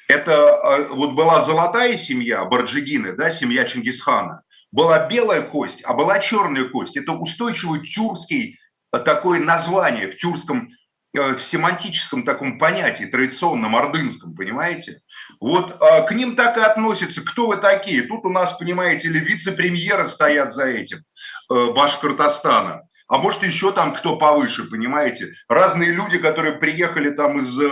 Это 0.09 0.33
э, 0.33 0.88
вот 0.88 1.12
была 1.12 1.40
золотая 1.40 1.97
семья, 1.97 2.45
Барджигины, 2.45 3.12
да, 3.12 3.30
семья 3.30 3.64
Чингисхана. 3.64 4.42
Была 4.73 5.07
белая 5.07 5.42
кость, 5.42 5.83
а 5.85 5.95
была 5.95 6.18
черная 6.18 6.64
кость. 6.64 6.97
Это 6.97 7.12
устойчивый 7.12 7.87
тюркский 7.87 8.59
э, 8.92 8.99
такое 8.99 9.38
название 9.38 10.11
в 10.11 10.16
тюркском 10.16 10.68
в 11.14 11.40
семантическом 11.40 12.22
таком 12.22 12.58
понятии, 12.58 13.04
традиционном 13.04 13.76
ордынском, 13.76 14.34
понимаете? 14.34 15.00
Вот 15.40 15.80
а, 15.80 16.02
к 16.02 16.12
ним 16.12 16.36
так 16.36 16.58
и 16.58 16.60
относятся. 16.60 17.22
Кто 17.22 17.48
вы 17.48 17.56
такие? 17.56 18.02
Тут 18.02 18.24
у 18.24 18.30
нас, 18.30 18.52
понимаете 18.58 19.08
ли, 19.08 19.18
вице-премьеры 19.18 20.06
стоят 20.06 20.52
за 20.52 20.66
этим, 20.66 20.98
э, 20.98 21.72
Башкортостана. 21.72 22.82
А 23.08 23.16
может, 23.16 23.42
еще 23.42 23.72
там 23.72 23.94
кто 23.94 24.16
повыше, 24.16 24.64
понимаете? 24.64 25.32
Разные 25.48 25.92
люди, 25.92 26.18
которые 26.18 26.58
приехали 26.58 27.08
там 27.10 27.38
из 27.38 27.58
э, 27.58 27.68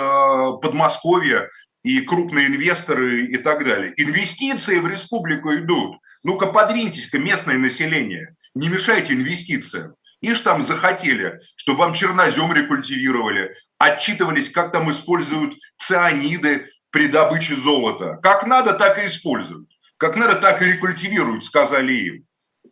Подмосковья, 0.62 1.50
и 1.86 2.00
крупные 2.00 2.48
инвесторы 2.48 3.26
и 3.26 3.36
так 3.36 3.64
далее. 3.64 3.92
Инвестиции 3.96 4.80
в 4.80 4.88
республику 4.88 5.54
идут. 5.54 5.98
Ну-ка, 6.24 6.46
подвиньтесь-ка, 6.46 7.20
местное 7.20 7.58
население. 7.58 8.34
Не 8.56 8.68
мешайте 8.68 9.14
инвестициям. 9.14 9.94
Ишь 10.20 10.40
там 10.40 10.62
захотели, 10.62 11.40
чтобы 11.56 11.80
вам 11.80 11.94
чернозем 11.94 12.52
рекультивировали, 12.52 13.54
отчитывались, 13.78 14.50
как 14.50 14.72
там 14.72 14.90
используют 14.90 15.54
цианиды 15.76 16.70
при 16.90 17.08
добыче 17.08 17.56
золота. 17.56 18.18
Как 18.22 18.46
надо, 18.46 18.72
так 18.72 19.02
и 19.02 19.06
используют. 19.06 19.68
Как 19.98 20.16
надо, 20.16 20.36
так 20.36 20.62
и 20.62 20.66
рекультивируют, 20.66 21.44
сказали 21.44 21.92
им. 21.92 22.26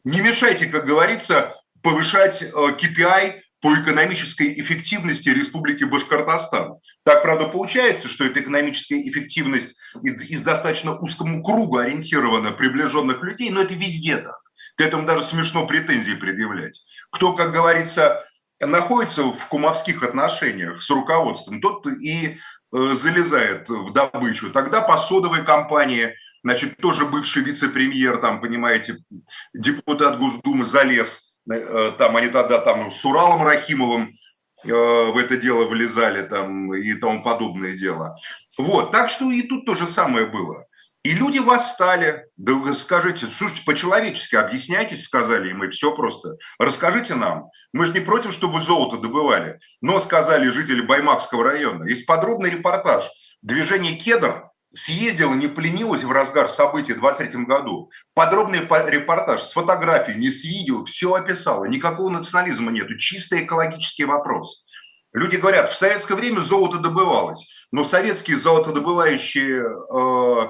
Не 0.05 0.21
мешайте, 0.21 0.67
как 0.67 0.87
говорится, 0.87 1.55
повышать 1.83 2.43
KPI 2.43 3.29
э, 3.29 3.43
по 3.61 3.75
экономической 3.75 4.61
эффективности 4.61 5.31
Республики 5.31 5.85
Башкортостан. 5.85 6.75
Так, 7.03 7.23
правда, 7.23 7.49
получается, 7.49 8.09
что 8.09 8.25
эта 8.25 8.41
экономическая 8.41 9.01
эффективность 9.09 9.79
из, 10.03 10.23
из 10.23 10.43
достаточно 10.43 10.99
узкому 10.99 11.43
кругу 11.43 11.79
ориентирована 11.79 12.53
приближенных 12.53 13.23
людей, 13.23 13.49
но 13.49 13.63
это 13.63 13.75
везде 13.75 14.19
так. 14.19 14.44
К 14.77 14.81
этому 14.81 15.07
даже 15.07 15.23
смешно 15.23 15.67
претензии 15.67 16.15
предъявлять. 16.15 16.85
Кто, 17.11 17.33
как 17.33 17.53
говорится, 17.53 18.25
находится 18.61 19.23
в 19.23 19.47
кумовских 19.49 20.03
отношениях 20.03 20.83
с 20.83 20.91
руководством, 20.91 21.61
тот 21.61 21.87
и 21.87 22.39
э, 22.73 22.91
залезает 22.95 23.69
в 23.69 23.93
добычу. 23.93 24.51
Тогда 24.51 24.81
по 24.81 24.97
содовой 24.97 25.45
компании, 25.45 26.15
значит, 26.43 26.77
тоже 26.79 27.07
бывший 27.07 27.43
вице-премьер, 27.43 28.19
там, 28.19 28.41
понимаете, 28.41 28.99
депутат 29.53 30.19
Госдумы 30.19 30.67
залез, 30.67 31.35
э, 31.51 31.93
там 31.97 32.17
они 32.17 32.29
тогда 32.29 32.59
там 32.59 32.91
с 32.91 33.05
Уралом 33.05 33.45
Рахимовым 33.45 34.13
э, 34.65 34.71
в 34.73 35.17
это 35.17 35.37
дело 35.37 35.67
влезали 35.67 36.23
там 36.23 36.75
и 36.75 36.95
тому 36.95 37.23
подобное 37.23 37.77
дело. 37.77 38.17
Вот, 38.59 38.91
так 38.91 39.09
что 39.09 39.31
и 39.31 39.43
тут 39.43 39.67
то 39.67 39.75
же 39.75 39.87
самое 39.87 40.27
было. 40.27 40.67
И 41.05 41.13
люди 41.13 41.39
восстали. 41.39 42.25
Да 42.39 42.55
вы 42.55 42.75
скажите, 42.75 43.27
слушайте, 43.27 43.63
по-человечески 43.67 44.37
объясняйтесь, 44.37 45.05
сказали 45.05 45.51
им, 45.51 45.63
и 45.63 45.69
все 45.69 45.95
просто. 45.95 46.39
Расскажите 46.59 47.15
нам. 47.15 47.51
Мы 47.75 47.85
же 47.85 47.93
не 47.93 48.01
против, 48.01 48.33
чтобы 48.33 48.63
золото 48.63 48.97
добывали. 48.97 49.61
Но, 49.83 49.99
сказали 49.99 50.49
жители 50.49 50.81
Баймакского 50.81 51.45
района. 51.45 51.85
Есть 51.85 52.07
подробный 52.07 52.49
репортаж. 52.49 53.05
Движение 53.43 53.97
«Кедр» 53.97 54.49
съездило, 54.73 55.35
не 55.35 55.47
поленилось 55.47 56.03
в 56.03 56.11
разгар 56.11 56.49
событий 56.49 56.95
в 56.95 57.01
23 57.01 57.45
году. 57.45 57.91
Подробный 58.15 58.61
репортаж 58.61 59.43
с 59.43 59.53
фотографией, 59.53 60.19
не 60.19 60.31
с 60.31 60.43
видео, 60.45 60.85
все 60.85 61.13
описало. 61.13 61.67
Никакого 61.67 62.09
национализма 62.09 62.73
нету. 62.73 62.97
Чисто 62.97 63.45
экологический 63.45 64.07
вопрос. 64.07 64.65
Люди 65.13 65.37
говорят, 65.37 65.71
в 65.71 65.77
советское 65.77 66.15
время 66.15 66.41
золото 66.41 66.79
добывалось, 66.79 67.47
но 67.71 67.85
советские 67.85 68.39
золотодобывающие 68.39 69.63
э, 69.63 70.49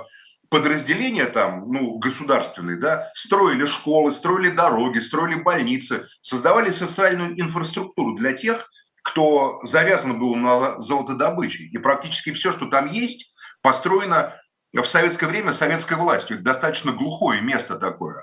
подразделения 0.54 1.24
там, 1.24 1.68
ну, 1.68 1.98
государственные, 1.98 2.76
да, 2.76 3.10
строили 3.12 3.64
школы, 3.64 4.12
строили 4.12 4.50
дороги, 4.50 5.00
строили 5.00 5.34
больницы, 5.34 6.06
создавали 6.20 6.70
социальную 6.70 7.40
инфраструктуру 7.40 8.14
для 8.14 8.34
тех, 8.34 8.70
кто 9.02 9.58
завязан 9.64 10.20
был 10.20 10.36
на 10.36 10.80
золотодобыче. 10.80 11.64
И 11.64 11.78
практически 11.78 12.30
все, 12.30 12.52
что 12.52 12.66
там 12.66 12.86
есть, 12.86 13.34
построено 13.62 14.32
в 14.72 14.84
советское 14.84 15.26
время 15.26 15.52
советской 15.52 15.96
властью. 15.96 16.36
Это 16.36 16.44
достаточно 16.44 16.92
глухое 16.92 17.40
место 17.40 17.74
такое. 17.74 18.22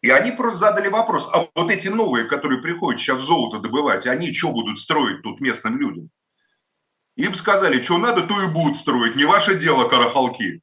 И 0.00 0.08
они 0.08 0.32
просто 0.32 0.60
задали 0.60 0.88
вопрос, 0.88 1.28
а 1.30 1.46
вот 1.54 1.70
эти 1.70 1.88
новые, 1.88 2.24
которые 2.24 2.62
приходят 2.62 2.98
сейчас 2.98 3.20
золото 3.20 3.58
добывать, 3.58 4.06
они 4.06 4.32
что 4.32 4.50
будут 4.50 4.78
строить 4.78 5.20
тут 5.22 5.42
местным 5.42 5.78
людям? 5.78 6.08
Им 7.16 7.34
сказали, 7.34 7.82
что 7.82 7.98
надо, 7.98 8.22
то 8.22 8.42
и 8.42 8.46
будут 8.46 8.78
строить, 8.78 9.14
не 9.14 9.26
ваше 9.26 9.58
дело, 9.58 9.86
карахалки 9.86 10.62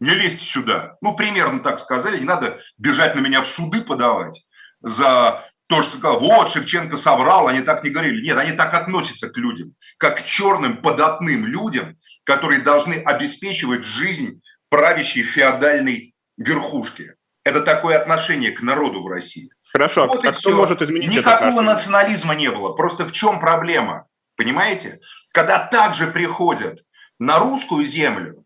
не 0.00 0.14
лезьте 0.14 0.44
сюда. 0.44 0.96
Ну, 1.00 1.16
примерно 1.16 1.60
так 1.60 1.78
сказали, 1.78 2.18
не 2.18 2.24
надо 2.24 2.58
бежать 2.78 3.14
на 3.14 3.20
меня 3.20 3.42
в 3.42 3.48
суды 3.48 3.80
подавать 3.80 4.44
за 4.80 5.44
то, 5.66 5.82
что 5.82 6.18
вот, 6.18 6.50
Шевченко 6.50 6.96
соврал, 6.96 7.48
они 7.48 7.62
так 7.62 7.84
не 7.84 7.90
говорили. 7.90 8.24
Нет, 8.24 8.36
они 8.36 8.52
так 8.52 8.74
относятся 8.74 9.30
к 9.30 9.36
людям, 9.36 9.74
как 9.98 10.18
к 10.18 10.24
черным 10.24 10.78
податным 10.82 11.46
людям, 11.46 11.96
которые 12.24 12.60
должны 12.60 12.94
обеспечивать 12.94 13.84
жизнь 13.84 14.42
правящей 14.68 15.22
феодальной 15.22 16.14
верхушки. 16.36 17.14
Это 17.44 17.60
такое 17.60 17.98
отношение 17.98 18.52
к 18.52 18.62
народу 18.62 19.02
в 19.02 19.08
России. 19.08 19.50
Хорошо, 19.70 20.06
вот 20.06 20.24
а 20.24 20.30
кто 20.30 20.32
все. 20.32 20.54
может 20.54 20.82
изменить 20.82 21.10
Никакого 21.10 21.60
национализма 21.60 22.34
не 22.34 22.50
было. 22.50 22.74
Просто 22.74 23.04
в 23.04 23.12
чем 23.12 23.40
проблема? 23.40 24.06
Понимаете? 24.36 25.00
Когда 25.32 25.58
также 25.58 26.06
приходят 26.06 26.80
на 27.18 27.38
русскую 27.38 27.84
землю, 27.84 28.43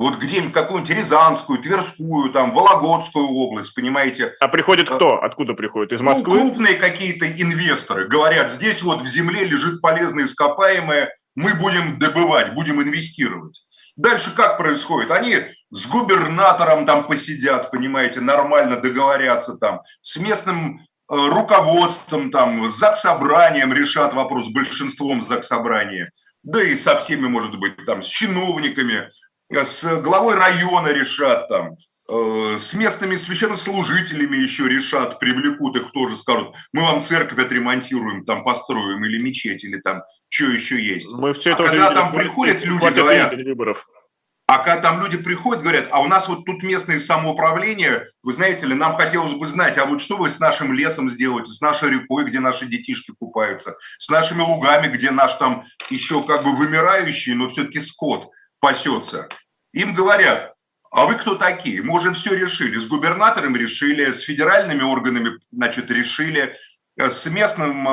вот 0.00 0.16
где-нибудь 0.16 0.54
какую-нибудь 0.54 0.96
Рязанскую, 0.96 1.60
Тверскую, 1.60 2.32
там, 2.32 2.54
Вологодскую 2.54 3.28
область, 3.28 3.74
понимаете. 3.74 4.32
А 4.40 4.48
приходит 4.48 4.88
кто? 4.88 5.22
Откуда 5.22 5.52
приходит? 5.52 5.92
Из 5.92 6.00
Москвы? 6.00 6.38
Ну, 6.38 6.46
крупные 6.46 6.76
какие-то 6.76 7.30
инвесторы 7.30 8.08
говорят, 8.08 8.50
здесь 8.50 8.82
вот 8.82 9.02
в 9.02 9.06
земле 9.06 9.44
лежит 9.44 9.82
полезное 9.82 10.24
ископаемое, 10.24 11.14
мы 11.34 11.52
будем 11.52 11.98
добывать, 11.98 12.54
будем 12.54 12.80
инвестировать. 12.80 13.66
Дальше 13.94 14.34
как 14.34 14.56
происходит? 14.56 15.10
Они 15.10 15.36
с 15.70 15.86
губернатором 15.86 16.86
там 16.86 17.06
посидят, 17.06 17.70
понимаете, 17.70 18.22
нормально 18.22 18.76
договорятся 18.76 19.58
там, 19.58 19.82
с 20.00 20.18
местным 20.18 20.78
э, 20.78 20.82
руководством, 21.08 22.30
там, 22.30 22.70
с 22.70 22.78
заксобранием 22.78 23.70
решат 23.74 24.14
вопрос, 24.14 24.48
большинством 24.48 25.20
заксобрания, 25.20 26.10
да 26.42 26.62
и 26.62 26.74
со 26.74 26.96
всеми, 26.96 27.28
может 27.28 27.58
быть, 27.58 27.84
там, 27.84 28.02
с 28.02 28.06
чиновниками, 28.06 29.10
с 29.50 30.00
главой 30.00 30.36
района 30.36 30.88
решат 30.88 31.48
там, 31.48 31.76
э, 32.08 32.58
с 32.58 32.74
местными 32.74 33.16
священнослужителями 33.16 34.36
еще 34.36 34.68
решат, 34.68 35.18
привлекут 35.18 35.76
их 35.76 35.90
тоже, 35.92 36.16
скажут, 36.16 36.54
мы 36.72 36.82
вам 36.82 37.00
церковь 37.00 37.38
отремонтируем, 37.38 38.24
там 38.24 38.44
построим, 38.44 39.04
или 39.04 39.20
мечеть, 39.20 39.64
или 39.64 39.80
там 39.80 40.02
что 40.28 40.46
еще 40.46 40.80
есть. 40.80 41.10
Мы 41.12 41.32
все 41.32 41.50
а 41.50 41.54
это 41.54 41.64
когда 41.64 41.90
там 41.92 42.12
приходят 42.12 42.64
люди, 42.64 42.94
говорят, 42.94 43.34
выборов. 43.34 43.86
а 44.46 44.58
когда 44.58 44.80
там 44.80 45.02
люди 45.02 45.16
приходят, 45.16 45.62
говорят, 45.62 45.88
а 45.90 46.00
у 46.00 46.06
нас 46.06 46.28
вот 46.28 46.44
тут 46.44 46.62
местное 46.62 47.00
самоуправление, 47.00 48.06
вы 48.22 48.32
знаете 48.32 48.66
ли, 48.66 48.74
нам 48.74 48.94
хотелось 48.94 49.34
бы 49.34 49.46
знать, 49.46 49.78
а 49.78 49.84
вот 49.84 50.00
что 50.00 50.16
вы 50.16 50.30
с 50.30 50.38
нашим 50.38 50.72
лесом 50.72 51.10
сделаете, 51.10 51.52
с 51.52 51.60
нашей 51.60 51.90
рекой, 51.90 52.24
где 52.24 52.38
наши 52.38 52.66
детишки 52.66 53.12
купаются, 53.18 53.74
с 53.98 54.08
нашими 54.08 54.42
лугами, 54.42 54.92
где 54.92 55.10
наш 55.10 55.34
там 55.34 55.64
еще 55.90 56.22
как 56.22 56.44
бы 56.44 56.54
вымирающий, 56.54 57.34
но 57.34 57.48
все-таки 57.48 57.80
скот 57.80 58.30
пасется. 58.60 59.28
Им 59.72 59.94
говорят, 59.94 60.54
а 60.90 61.06
вы 61.06 61.14
кто 61.14 61.36
такие? 61.36 61.82
Мы 61.82 61.96
уже 61.96 62.12
все 62.12 62.34
решили. 62.34 62.78
С 62.78 62.86
губернатором 62.86 63.56
решили, 63.56 64.12
с 64.12 64.20
федеральными 64.20 64.82
органами, 64.82 65.38
значит, 65.52 65.90
решили, 65.90 66.56
с 66.96 67.26
местным 67.26 67.84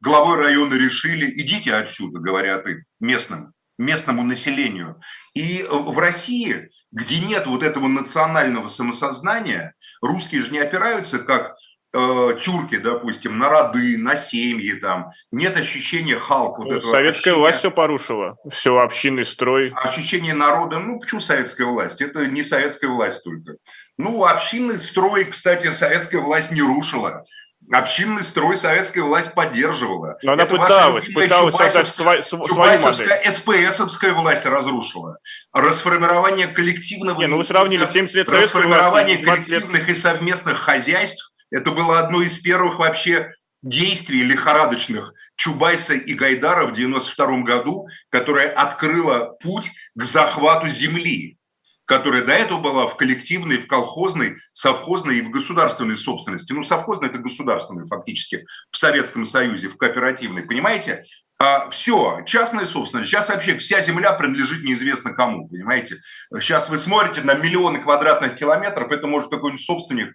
главой 0.00 0.36
района 0.36 0.74
решили, 0.74 1.30
идите 1.40 1.74
отсюда, 1.74 2.20
говорят 2.20 2.66
им, 2.66 2.84
местным, 3.00 3.52
местному 3.78 4.22
населению. 4.22 5.00
И 5.34 5.66
в 5.68 5.98
России, 5.98 6.70
где 6.92 7.18
нет 7.20 7.46
вот 7.46 7.62
этого 7.62 7.88
национального 7.88 8.68
самосознания, 8.68 9.74
русские 10.00 10.42
же 10.42 10.52
не 10.52 10.58
опираются, 10.58 11.18
как 11.18 11.56
э, 11.92 12.38
тюрки, 12.40 12.76
допустим, 12.76 13.38
на 13.38 13.48
роды, 13.48 13.96
на 13.98 14.16
семьи, 14.16 14.72
там, 14.74 15.12
нет 15.30 15.56
ощущения 15.56 16.18
Халка. 16.18 16.60
Вот 16.62 16.74
ну, 16.74 16.80
советская 16.80 17.10
ощущения, 17.10 17.36
власть 17.36 17.58
все 17.58 17.70
порушила, 17.70 18.36
все 18.50 18.78
общинный 18.78 19.24
строй. 19.24 19.72
Ощущение 19.76 20.34
народа, 20.34 20.78
ну, 20.78 20.98
почему 20.98 21.20
советская 21.20 21.66
власть? 21.66 22.00
Это 22.00 22.26
не 22.26 22.44
советская 22.44 22.90
власть 22.90 23.22
только. 23.24 23.56
Ну, 23.98 24.24
общинный 24.24 24.78
строй, 24.78 25.24
кстати, 25.24 25.70
советская 25.70 26.20
власть 26.20 26.52
не 26.52 26.62
рушила. 26.62 27.24
Общинный 27.72 28.22
строй 28.22 28.56
советская 28.56 29.02
власть 29.02 29.32
поддерживала. 29.32 30.16
Но 30.22 30.32
она 30.32 30.44
Это 30.44 30.56
пыталась, 30.56 31.06
пыталась 31.12 31.56
создать 31.56 31.88
свою 31.88 32.54
модель. 32.54 33.30
СПСовская 33.32 34.12
власть 34.12 34.46
разрушила. 34.46 35.18
Расформирование 35.52 36.46
коллективного... 36.46 37.20
Не, 37.20 37.26
ну 37.26 37.38
вы 37.38 37.44
сравнили 37.44 37.84
70 37.84 38.14
лет 38.14 38.28
Расформирование 38.28 39.18
коллективных 39.18 39.88
лет. 39.88 39.96
и 39.96 40.00
совместных 40.00 40.58
хозяйств 40.58 41.32
это 41.50 41.70
было 41.70 41.98
одно 41.98 42.22
из 42.22 42.38
первых 42.38 42.78
вообще 42.78 43.32
действий 43.62 44.22
лихорадочных 44.22 45.12
Чубайса 45.36 45.94
и 45.94 46.14
Гайдара 46.14 46.66
в 46.66 46.72
1992 46.72 47.42
году, 47.42 47.88
которое 48.10 48.48
открыло 48.48 49.36
путь 49.42 49.70
к 49.94 50.04
захвату 50.04 50.68
земли, 50.68 51.38
которая 51.84 52.22
до 52.22 52.32
этого 52.32 52.60
была 52.60 52.86
в 52.86 52.96
коллективной, 52.96 53.58
в 53.58 53.66
колхозной, 53.66 54.36
совхозной 54.52 55.18
и 55.18 55.22
в 55.22 55.30
государственной 55.30 55.96
собственности. 55.96 56.52
Ну, 56.52 56.62
совхозная– 56.62 57.08
это 57.10 57.18
государственная 57.18 57.86
фактически 57.86 58.44
в 58.70 58.76
Советском 58.76 59.24
Союзе, 59.24 59.68
в 59.68 59.76
кооперативной, 59.76 60.42
понимаете? 60.42 61.04
А, 61.38 61.68
все, 61.68 62.22
частная 62.24 62.64
собственность. 62.64 63.10
Сейчас 63.10 63.28
вообще 63.28 63.58
вся 63.58 63.82
земля 63.82 64.12
принадлежит 64.14 64.64
неизвестно 64.64 65.12
кому, 65.12 65.48
понимаете? 65.48 65.98
Сейчас 66.40 66.70
вы 66.70 66.78
смотрите 66.78 67.20
на 67.22 67.34
миллионы 67.34 67.80
квадратных 67.80 68.36
километров, 68.36 68.90
это 68.90 69.06
может 69.06 69.30
какой-нибудь 69.30 69.62
собственник 69.62 70.14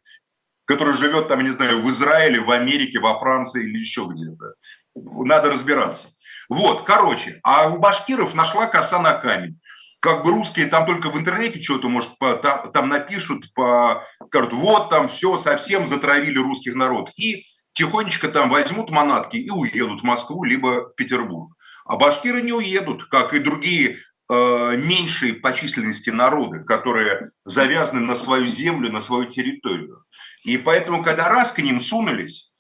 который 0.72 0.94
живет 0.94 1.28
там, 1.28 1.40
я 1.40 1.46
не 1.46 1.52
знаю, 1.52 1.82
в 1.82 1.90
Израиле, 1.90 2.40
в 2.40 2.50
Америке, 2.50 3.00
во 3.00 3.20
Франции 3.20 3.64
или 3.64 3.78
еще 3.78 4.08
где-то. 4.10 4.54
Надо 4.96 5.50
разбираться. 5.50 6.08
Вот, 6.48 6.84
короче, 6.84 7.40
а 7.44 7.70
у 7.70 7.78
башкиров 7.78 8.34
нашла 8.34 8.68
коса 8.68 9.00
на 9.00 9.14
камень. 9.14 9.60
Как 10.00 10.24
бы 10.24 10.32
русские 10.32 10.68
там 10.68 10.86
только 10.86 11.10
в 11.10 11.18
интернете 11.18 11.62
что-то, 11.62 11.90
может, 11.90 12.18
по, 12.18 12.36
там, 12.36 12.72
там 12.72 12.90
напишут, 12.90 13.54
по, 13.54 14.04
скажут, 14.28 14.54
вот 14.54 14.90
там 14.90 15.10
все, 15.10 15.38
совсем 15.38 15.88
затравили 15.88 16.40
русских 16.40 16.74
народ. 16.76 17.12
И 17.18 17.46
тихонечко 17.74 18.30
там 18.30 18.50
возьмут 18.50 18.90
манатки 18.92 19.38
и 19.38 19.50
уедут 19.50 20.02
в 20.02 20.04
Москву, 20.06 20.44
либо 20.46 20.90
в 20.90 20.96
Петербург. 20.96 21.54
А 21.86 21.98
башкиры 21.98 22.42
не 22.42 22.54
уедут, 22.54 23.06
как 23.06 23.34
и 23.34 23.40
другие 23.40 23.98
э, 24.30 24.78
меньшие 24.78 25.34
по 25.34 25.54
численности 25.54 26.10
народы, 26.10 26.64
которые 26.64 27.32
завязаны 27.44 28.00
на 28.00 28.16
свою 28.16 28.46
землю, 28.46 28.92
на 28.92 29.02
свою 29.02 29.26
территорию. 29.26 30.04
И 30.44 30.58
поэтому, 30.58 31.04
когда 31.04 31.30
раз 31.30 31.52
к 31.52 31.60
ним 31.60 31.80
сунулись, 31.80 32.52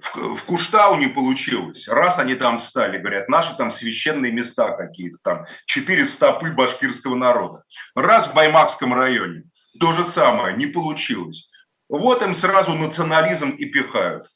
в, 0.00 0.36
в 0.36 0.44
Куштау 0.44 0.96
не 0.96 1.08
получилось. 1.08 1.88
Раз 1.88 2.18
они 2.18 2.34
там 2.34 2.60
стали, 2.60 2.98
говорят, 2.98 3.28
наши 3.28 3.56
там 3.56 3.70
священные 3.70 4.32
места 4.32 4.72
какие-то, 4.72 5.18
там 5.22 5.46
четыре 5.66 6.06
стопы 6.06 6.52
башкирского 6.52 7.14
народа. 7.14 7.62
Раз 7.94 8.28
в 8.28 8.34
Баймакском 8.34 8.94
районе, 8.94 9.44
то 9.78 9.92
же 9.92 10.04
самое, 10.04 10.56
не 10.56 10.66
получилось. 10.66 11.50
Вот 11.88 12.22
им 12.22 12.34
сразу 12.34 12.74
национализм 12.74 13.50
и 13.50 13.66
пихают. 13.66 14.26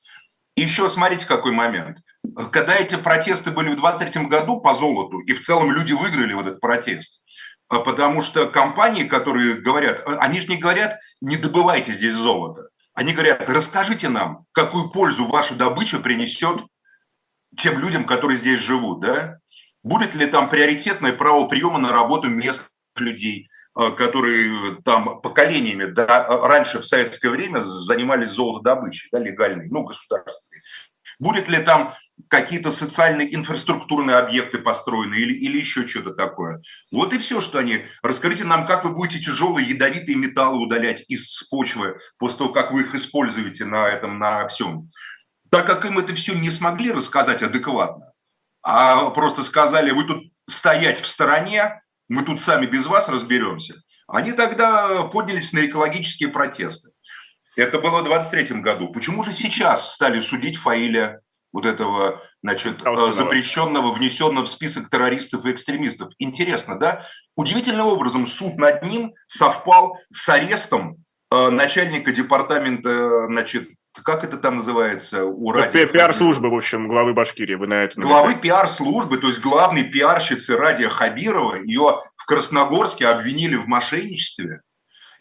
Еще 0.57 0.89
смотрите, 0.89 1.27
какой 1.27 1.53
момент. 1.53 1.99
Когда 2.53 2.77
эти 2.77 2.97
протесты 2.97 3.51
были 3.51 3.71
в 3.71 3.77
23 3.77 4.27
году 4.27 4.61
по 4.61 4.75
золоту, 4.75 5.21
и 5.21 5.33
в 5.33 5.41
целом 5.41 5.73
люди 5.73 5.93
выиграли 5.93 6.33
вот 6.33 6.47
этот 6.47 6.61
протест, 6.61 7.23
а 7.69 7.81
потому 7.81 8.23
что 8.23 8.47
компании, 8.47 9.05
которые 9.05 9.55
говорят, 9.55 10.03
они 10.07 10.41
же 10.41 10.49
не 10.49 10.57
говорят, 10.57 10.99
не 11.21 11.37
добывайте 11.37 11.93
здесь 11.93 12.15
золото. 12.15 12.69
Они 12.95 13.13
говорят, 13.13 13.49
расскажите 13.49 14.09
нам, 14.09 14.47
какую 14.53 14.91
пользу 14.91 15.27
ваша 15.27 15.55
добыча 15.57 15.99
принесет 15.99 16.65
тем 17.57 17.79
людям, 17.79 18.05
которые 18.07 18.39
здесь 18.39 18.61
живут, 18.61 19.01
да? 19.01 19.39
Будет 19.83 20.15
ли 20.15 20.27
там 20.27 20.49
приоритетное 20.49 21.13
право 21.13 21.47
приема 21.47 21.79
на 21.79 21.93
работу 21.93 22.29
местных 22.29 22.71
людей, 22.97 23.49
э, 23.79 23.91
которые 23.91 24.77
там 24.85 25.21
поколениями 25.21 25.85
да, 25.85 26.27
раньше 26.27 26.79
в 26.79 26.87
советское 26.87 27.31
время 27.31 27.61
занимались 27.61 28.31
золотодобычей, 28.31 29.09
да, 29.13 29.19
легальной, 29.19 29.69
ну, 29.69 29.83
государственной. 29.83 30.63
Будет 31.19 31.49
ли 31.49 31.59
там 31.59 31.93
какие-то 32.29 32.73
социальные 32.73 33.35
инфраструктурные 33.35 34.17
объекты 34.17 34.59
построены 34.59 35.15
или, 35.15 35.35
или 35.35 35.59
еще 35.59 35.87
что-то 35.87 36.13
такое. 36.13 36.63
Вот 36.91 37.13
и 37.13 37.19
все, 37.19 37.41
что 37.41 37.59
они... 37.59 37.85
Расскажите 38.03 38.45
нам, 38.45 38.67
как 38.67 38.85
вы 38.85 38.91
будете 38.91 39.23
тяжелые 39.23 39.69
ядовитые 39.69 40.17
металлы 40.17 40.63
удалять 40.63 41.05
из 41.09 41.43
почвы 41.45 41.99
после 42.19 42.39
того, 42.39 42.53
как 42.53 42.73
вы 42.73 42.83
их 42.83 42.95
используете 42.95 43.65
на 43.65 43.89
этом, 43.89 44.19
на 44.19 44.47
всем. 44.49 44.89
Так 45.51 45.67
как 45.67 45.85
им 45.85 45.99
это 45.99 46.15
все 46.15 46.35
не 46.35 46.51
смогли 46.51 46.93
рассказать 46.93 47.43
адекватно, 47.43 48.13
а 48.63 49.11
просто 49.11 49.43
сказали, 49.43 49.91
вы 49.91 50.05
тут 50.05 50.25
стоять 50.49 51.01
в 51.01 51.07
стороне, 51.07 51.83
мы 52.09 52.25
тут 52.25 52.41
сами 52.41 52.67
без 52.67 52.87
вас 52.87 53.09
разберемся, 53.09 53.75
они 54.09 54.33
тогда 54.33 55.05
поднялись 55.05 55.53
на 55.53 55.65
экологические 55.65 56.31
протесты. 56.31 56.91
Это 57.57 57.79
было 57.79 58.01
в 58.01 58.05
23 58.05 58.61
году. 58.61 58.89
Почему 58.89 59.23
же 59.23 59.33
сейчас 59.33 59.95
стали 59.95 60.19
судить 60.21 60.57
Фаиля 60.57 61.21
вот 61.55 61.67
этого, 61.67 62.21
значит. 62.43 62.85
Э, 62.85 63.13
запрещенного, 63.13 63.95
внесенного 63.95 64.45
в 64.45 64.51
список 64.51 64.91
террористов 64.91 65.47
и 65.47 65.53
экстремистов. 65.53 66.13
Интересно, 66.19 66.79
да? 66.79 67.07
Удивительным 67.37 67.87
образом 67.87 68.27
суд 68.27 68.59
над 68.59 68.83
ним 68.83 69.15
совпал 69.29 69.97
с 70.13 70.29
арестом 70.29 70.97
э, 71.31 71.51
начальника 71.51 72.13
департамента, 72.13 73.27
значит, 73.29 73.69
как 74.03 74.25
это 74.25 74.37
там 74.37 74.57
называется? 74.57 75.25
У 75.25 75.53
ну, 75.53 75.53
радио... 75.53 75.87
Пиар-службы, 75.87 76.51
в 76.51 76.55
общем, 76.55 76.89
главы 76.89 77.15
Башкирии, 77.15 77.55
вы 77.55 77.69
на 77.69 77.85
это... 77.85 78.01
Главы 78.01 78.35
пиар-службы, 78.35 79.19
то 79.19 79.29
есть 79.29 79.41
главной 79.41 79.85
пиарщицы 79.85 80.57
Радия 80.57 80.89
Хабирова, 80.89 81.63
ее 81.63 82.01
в 82.17 82.27
Красногорске 82.27 83.07
обвинили 83.07 83.55
в 83.55 83.69
мошенничестве. 83.69 84.61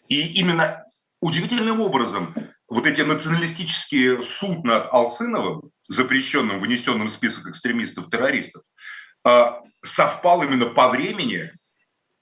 И 0.08 0.40
именно 0.40 0.84
удивительным 1.20 1.80
образом 1.80 2.34
вот 2.74 2.86
эти 2.86 3.02
националистические 3.02 4.20
суд 4.22 4.64
над 4.64 4.92
Алсыновым, 4.92 5.70
запрещенным, 5.86 6.60
внесенным 6.60 7.06
в 7.06 7.12
список 7.12 7.46
экстремистов-террористов, 7.46 8.64
а, 9.22 9.60
совпал 9.84 10.42
именно 10.42 10.66
по 10.66 10.88
времени 10.88 11.52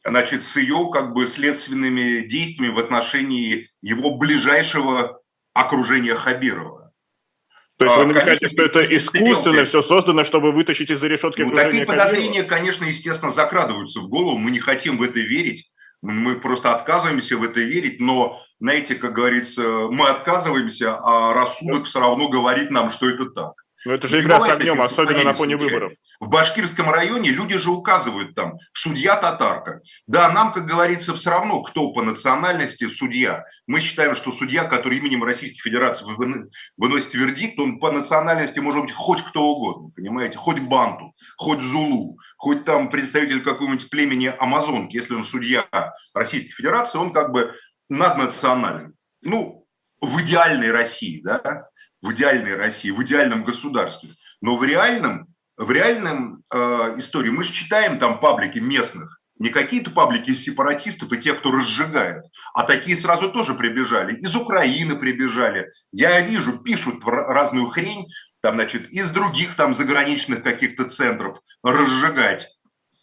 значит, 0.05 0.43
с 0.43 0.57
ее 0.59 0.91
как 0.93 1.15
бы 1.15 1.27
следственными 1.27 2.29
действиями 2.29 2.75
в 2.75 2.79
отношении 2.79 3.71
его 3.81 4.17
ближайшего 4.19 5.21
окружения 5.55 6.17
Хабирова. 6.17 6.93
То 7.79 7.87
есть 7.87 7.97
вы 7.97 8.03
а, 8.03 8.07
намекаете, 8.07 8.49
что 8.49 8.63
это 8.63 8.85
искусственно 8.85 9.65
все 9.65 9.81
создано, 9.81 10.23
чтобы 10.23 10.53
вытащить 10.53 10.91
из-за 10.91 11.07
решетки 11.07 11.41
ну, 11.41 11.55
Такие 11.55 11.87
подозрения, 11.87 12.43
конечно, 12.43 12.85
естественно, 12.85 13.33
закрадываются 13.33 14.01
в 14.01 14.09
голову. 14.09 14.37
Мы 14.37 14.51
не 14.51 14.61
хотим 14.61 14.99
в 14.99 15.03
это 15.03 15.19
верить. 15.19 15.72
Мы 16.03 16.41
просто 16.41 16.75
отказываемся 16.75 17.37
в 17.39 17.45
это 17.45 17.61
верить, 17.61 18.01
но, 18.01 18.43
знаете, 18.61 18.97
как 18.97 19.13
говорится, 19.13 19.63
мы 19.89 20.09
отказываемся, 20.09 20.99
а 20.99 21.33
рассудок 21.33 21.87
все 21.87 22.01
равно 22.01 22.29
говорит 22.29 22.73
нам, 22.73 22.91
что 22.91 23.09
это 23.09 23.27
так. 23.27 23.62
Ну, 23.85 23.93
это 23.93 24.09
же 24.09 24.21
игра 24.21 24.41
с 24.41 24.49
огнем, 24.49 24.81
особенно 24.81 25.25
на 25.25 25.35
фоне 25.35 25.57
выборов. 25.57 25.93
В 26.21 26.29
башкирском 26.29 26.91
районе 26.91 27.31
люди 27.31 27.59
же 27.59 27.71
указывают 27.71 28.35
там, 28.35 28.55
судья 28.73 29.17
татарка. 29.17 29.81
Да, 30.07 30.31
нам, 30.31 30.53
как 30.53 30.67
говорится, 30.67 31.15
все 31.15 31.31
равно, 31.31 31.63
кто 31.63 31.93
по 31.93 32.03
национальности 32.03 32.89
судья. 32.89 33.45
Мы 33.67 33.81
считаем, 33.81 34.15
что 34.15 34.31
судья, 34.31 34.65
который 34.65 34.99
именем 34.99 35.25
Российской 35.25 35.61
Федерации 35.61 36.05
выносит 36.77 37.15
вердикт, 37.15 37.59
он 37.59 37.81
по 37.81 37.91
национальности 37.91 38.61
может 38.61 38.83
быть 38.83 38.93
хоть 38.93 39.23
кто 39.23 39.49
угодно, 39.49 39.91
понимаете, 39.95 40.39
хоть 40.39 40.61
банту, 40.61 41.15
хоть 41.37 41.61
зулу, 41.61 42.19
хоть 42.37 42.65
там 42.65 42.91
представитель 42.91 43.43
какого-нибудь 43.43 43.91
племени 43.91 44.33
Амазонки. 44.39 44.97
Если 44.97 45.15
он 45.15 45.25
судья 45.25 45.67
Российской 46.15 46.53
Федерации, 46.53 46.99
он 46.99 47.13
как 47.13 47.33
бы 47.33 47.55
наднационален. 47.89 48.95
Ну, 49.23 49.67
в 50.01 50.21
идеальной 50.21 50.73
России, 50.73 51.21
да, 51.23 51.69
в 52.03 52.13
идеальной 52.13 52.57
России, 52.57 52.91
в 52.91 53.03
идеальном 53.03 53.45
государстве. 53.45 54.11
Но 54.41 54.57
в 54.57 54.65
реальном, 54.65 55.29
в 55.57 55.71
реальном 55.71 56.43
э, 56.53 56.59
истории 56.99 57.31
мы 57.31 57.45
же 57.45 57.53
читаем 57.53 57.99
там 57.99 58.21
паблики 58.21 58.59
местных, 58.59 59.21
не 59.39 59.49
какие-то 59.49 59.91
паблики 59.91 60.35
сепаратистов 60.35 61.13
и 61.13 61.19
тех, 61.19 61.39
кто 61.39 61.51
разжигает, 61.51 62.25
а 62.55 62.65
такие 62.65 62.97
сразу 62.97 63.31
тоже 63.31 63.55
прибежали. 63.55 64.17
Из 64.17 64.35
Украины 64.37 64.97
прибежали. 64.97 65.73
Я 65.91 66.21
вижу, 66.21 66.59
пишут 66.59 67.03
разную 67.05 67.67
хрень, 67.67 68.07
там, 68.41 68.55
значит, 68.55 68.91
из 68.91 69.11
других 69.11 69.55
там 69.57 69.75
заграничных 69.75 70.43
каких-то 70.43 70.85
центров 70.89 71.41
разжигать 71.63 72.49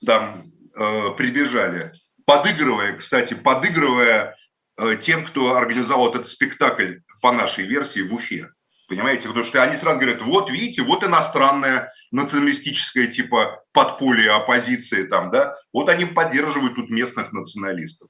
там 0.05 0.43
э, 0.75 1.11
прибежали. 1.17 1.91
Подыгрывая, 2.25 2.95
кстати, 2.95 3.33
подыгрывая 3.33 4.35
э, 4.77 4.97
тем, 4.99 5.25
кто 5.25 5.55
организовал 5.55 6.09
этот 6.09 6.27
спектакль 6.27 6.99
по 7.21 7.31
нашей 7.31 7.65
версии 7.65 8.01
в 8.01 8.13
Уфе. 8.13 8.49
Понимаете? 8.89 9.27
Потому 9.27 9.45
что 9.45 9.61
они 9.61 9.77
сразу 9.77 9.99
говорят, 9.99 10.23
вот 10.23 10.49
видите, 10.49 10.81
вот 10.81 11.03
иностранная 11.03 11.91
националистическая 12.11 13.05
типа 13.05 13.63
подполье 13.71 14.31
оппозиции 14.31 15.03
там, 15.03 15.29
да, 15.29 15.55
вот 15.71 15.89
они 15.89 16.05
поддерживают 16.05 16.75
тут 16.75 16.89
местных 16.89 17.31
националистов. 17.31 18.09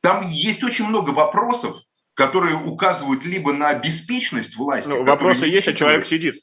Там 0.00 0.26
есть 0.26 0.64
очень 0.64 0.86
много 0.86 1.10
вопросов, 1.10 1.76
которые 2.14 2.56
указывают 2.56 3.26
либо 3.26 3.52
на 3.52 3.74
беспечность 3.74 4.56
власти. 4.56 4.88
Ну, 4.88 5.04
вопросы 5.04 5.44
есть, 5.44 5.68
а 5.68 5.74
человек 5.74 6.06
сидит. 6.06 6.36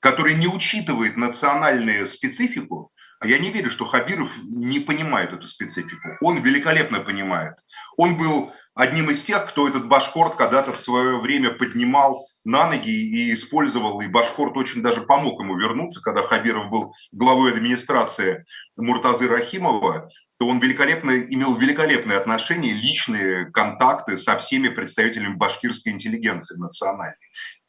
Который 0.00 0.34
не 0.34 0.48
учитывает 0.48 1.18
национальную 1.18 2.06
специфику, 2.06 2.92
а 3.20 3.26
я 3.26 3.38
не 3.38 3.50
верю, 3.50 3.70
что 3.70 3.84
Хабиров 3.84 4.30
не 4.42 4.78
понимает 4.78 5.34
эту 5.34 5.48
специфику. 5.48 6.16
Он 6.22 6.38
великолепно 6.38 7.00
понимает. 7.00 7.56
Он 7.98 8.16
был 8.16 8.52
одним 8.74 9.10
из 9.10 9.22
тех, 9.22 9.46
кто 9.46 9.68
этот 9.68 9.86
башкорт 9.86 10.34
когда-то 10.36 10.72
в 10.72 10.80
свое 10.80 11.18
время 11.18 11.50
поднимал 11.50 12.26
на 12.46 12.68
ноги 12.68 12.90
и 12.90 13.34
использовал, 13.34 14.00
и 14.00 14.06
Башкорт 14.06 14.56
очень 14.56 14.80
даже 14.80 15.02
помог 15.02 15.40
ему 15.40 15.58
вернуться, 15.58 16.00
когда 16.00 16.22
Хабиров 16.22 16.70
был 16.70 16.94
главой 17.10 17.52
администрации 17.52 18.44
Муртазы 18.76 19.26
Рахимова, 19.26 20.08
то 20.38 20.46
он 20.46 20.60
великолепно, 20.60 21.18
имел 21.18 21.56
великолепные 21.56 22.16
отношения, 22.16 22.72
личные 22.72 23.50
контакты 23.50 24.16
со 24.16 24.38
всеми 24.38 24.68
представителями 24.68 25.34
башкирской 25.34 25.92
интеллигенции 25.92 26.56
национальной. 26.56 27.16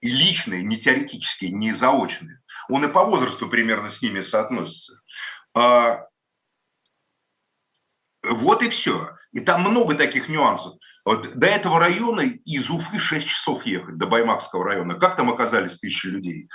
И 0.01 0.11
личные, 0.11 0.61
не 0.61 0.77
теоретические, 0.77 1.51
не 1.51 1.73
заочные. 1.73 2.39
Он 2.69 2.85
и 2.85 2.87
по 2.87 3.03
возрасту 3.03 3.49
примерно 3.49 3.89
с 3.89 4.03
ними 4.03 4.21
соотносится. 4.21 5.01
А, 5.55 6.05
вот 8.23 8.61
и 8.61 8.69
все. 8.69 9.09
И 9.31 9.39
там 9.39 9.61
много 9.61 9.95
таких 9.95 10.29
нюансов. 10.29 10.73
Вот 11.07 11.35
до 11.35 11.47
этого 11.47 11.79
района 11.79 12.19
из 12.19 12.69
Уфы 12.69 12.99
6 12.99 13.25
часов 13.25 13.65
ехать, 13.65 13.97
до 13.97 14.07
Баймакского 14.07 14.65
района. 14.65 14.95
Как 14.95 15.15
там 15.15 15.29
оказались 15.29 15.79
тысячи 15.79 16.07
людей? 16.07 16.49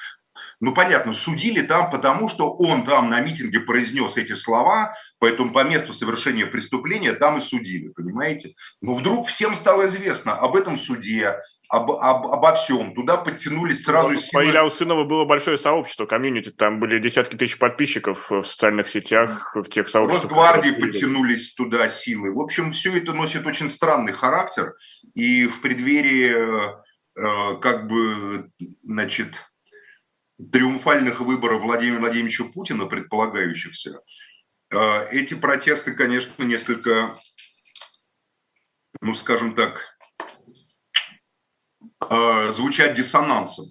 Ну, 0.61 0.75
понятно, 0.75 1.15
судили 1.15 1.62
там, 1.62 1.91
потому 1.91 2.29
что 2.29 2.53
он 2.53 2.85
там 2.85 3.09
на 3.09 3.19
митинге 3.21 3.61
произнес 3.61 4.19
эти 4.19 4.35
слова, 4.35 4.95
поэтому 5.19 5.55
по 5.55 5.65
месту 5.65 5.95
совершения 5.95 6.45
преступления 6.45 7.15
там 7.15 7.38
и 7.38 7.41
судили, 7.41 7.88
понимаете? 7.88 8.55
Но 8.83 8.95
вдруг 8.95 9.27
всем 9.27 9.55
стало 9.55 9.87
известно 9.87 10.35
об 10.35 10.55
этом 10.55 10.77
суде, 10.77 11.38
об, 11.72 11.90
об, 11.90 12.26
обо 12.26 12.54
всем. 12.54 12.94
Туда 12.94 13.16
подтянулись 13.16 13.85
сразу 13.85 14.11
ну, 14.11 14.16
силы. 14.16 14.52
По 14.52 14.64
Усынова 14.64 15.04
было 15.04 15.24
большое 15.24 15.56
сообщество, 15.56 16.04
комьюнити. 16.04 16.50
Там 16.50 16.78
были 16.78 16.98
десятки 16.98 17.35
тысяч 17.35 17.58
подписчиков 17.58 18.30
в 18.30 18.44
социальных 18.44 18.90
сетях, 18.90 19.56
в 19.56 19.64
тех 19.64 19.88
сообществах. 19.88 20.30
Росгвардии 20.30 20.70
подтянулись 20.78 21.54
туда 21.54 21.88
силы. 21.88 22.30
В 22.30 22.40
общем, 22.40 22.72
все 22.72 22.98
это 22.98 23.14
носит 23.14 23.46
очень 23.46 23.70
странный 23.70 24.12
характер. 24.12 24.74
И 25.14 25.46
в 25.46 25.62
преддверии 25.62 26.74
э, 27.16 27.58
как 27.62 27.88
бы, 27.88 28.50
значит, 28.82 29.35
триумфальных 30.52 31.20
выборов 31.20 31.62
Владимира 31.62 32.00
Владимировича 32.00 32.44
Путина, 32.52 32.85
предполагающихся, 32.85 33.98
э, 34.70 35.08
эти 35.11 35.32
протесты, 35.32 35.94
конечно, 35.94 36.42
несколько, 36.42 37.16
ну, 39.00 39.14
скажем 39.14 39.54
так, 39.54 39.91
э, 42.11 42.49
звучат 42.51 42.95
диссонансом. 42.95 43.66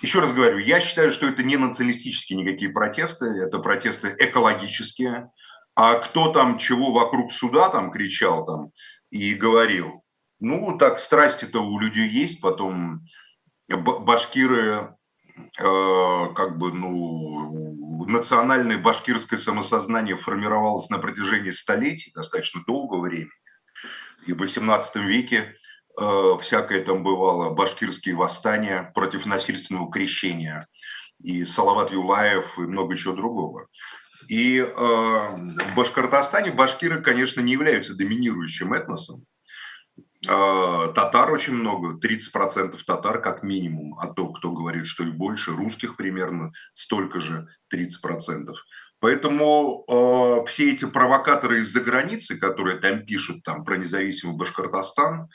Еще 0.00 0.20
раз 0.20 0.32
говорю, 0.32 0.58
я 0.58 0.80
считаю, 0.80 1.12
что 1.12 1.26
это 1.26 1.42
не 1.42 1.56
националистические 1.56 2.38
никакие 2.38 2.70
протесты, 2.70 3.26
это 3.26 3.58
протесты 3.58 4.14
экологические. 4.18 5.30
А 5.74 5.94
кто 5.94 6.32
там 6.32 6.58
чего 6.58 6.92
вокруг 6.92 7.32
суда 7.32 7.68
там 7.68 7.90
кричал 7.90 8.44
там 8.44 8.72
и 9.10 9.34
говорил, 9.34 10.02
ну 10.40 10.76
так 10.78 10.98
страсти-то 10.98 11.60
у 11.60 11.78
людей 11.78 12.08
есть, 12.08 12.40
потом 12.40 13.04
башкиры 13.68 14.96
э, 15.58 16.26
как 16.34 16.58
бы, 16.58 16.72
ну, 16.72 18.06
национальное 18.06 18.78
башкирское 18.78 19.38
самосознание 19.38 20.16
формировалось 20.16 20.90
на 20.90 20.98
протяжении 20.98 21.50
столетий, 21.50 22.12
достаточно 22.14 22.62
долгого 22.66 23.02
времени. 23.02 23.30
И 24.26 24.32
в 24.32 24.42
XVIII 24.42 24.82
веке 25.04 25.56
всякое 25.96 26.84
там 26.84 27.02
бывало, 27.02 27.50
башкирские 27.50 28.14
восстания 28.14 28.90
против 28.94 29.26
насильственного 29.26 29.90
крещения, 29.90 30.66
и 31.22 31.44
Салават 31.44 31.92
Юлаев, 31.92 32.58
и 32.58 32.62
много 32.62 32.96
чего 32.96 33.14
другого. 33.14 33.68
И 34.28 34.58
э, 34.58 34.64
в 34.66 35.74
Башкортостане 35.74 36.52
башкиры, 36.52 37.02
конечно, 37.02 37.40
не 37.40 37.52
являются 37.52 37.94
доминирующим 37.94 38.72
этносом. 38.72 39.24
Э, 40.28 40.92
татар 40.94 41.32
очень 41.32 41.54
много, 41.54 41.98
30% 41.98 42.78
татар 42.86 43.20
как 43.20 43.42
минимум, 43.42 43.98
а 43.98 44.08
то, 44.08 44.28
кто 44.28 44.52
говорит, 44.52 44.86
что 44.86 45.04
и 45.04 45.10
больше, 45.10 45.52
русских 45.52 45.96
примерно 45.96 46.52
столько 46.74 47.20
же, 47.20 47.48
30%. 47.74 48.52
Поэтому 49.00 49.84
э, 49.88 50.48
все 50.48 50.70
эти 50.70 50.84
провокаторы 50.84 51.60
из-за 51.60 51.80
границы, 51.80 52.38
которые 52.38 52.78
там 52.78 53.04
пишут 53.04 53.42
там, 53.42 53.64
про 53.64 53.76
независимый 53.76 54.36
Башкортостан, 54.36 55.28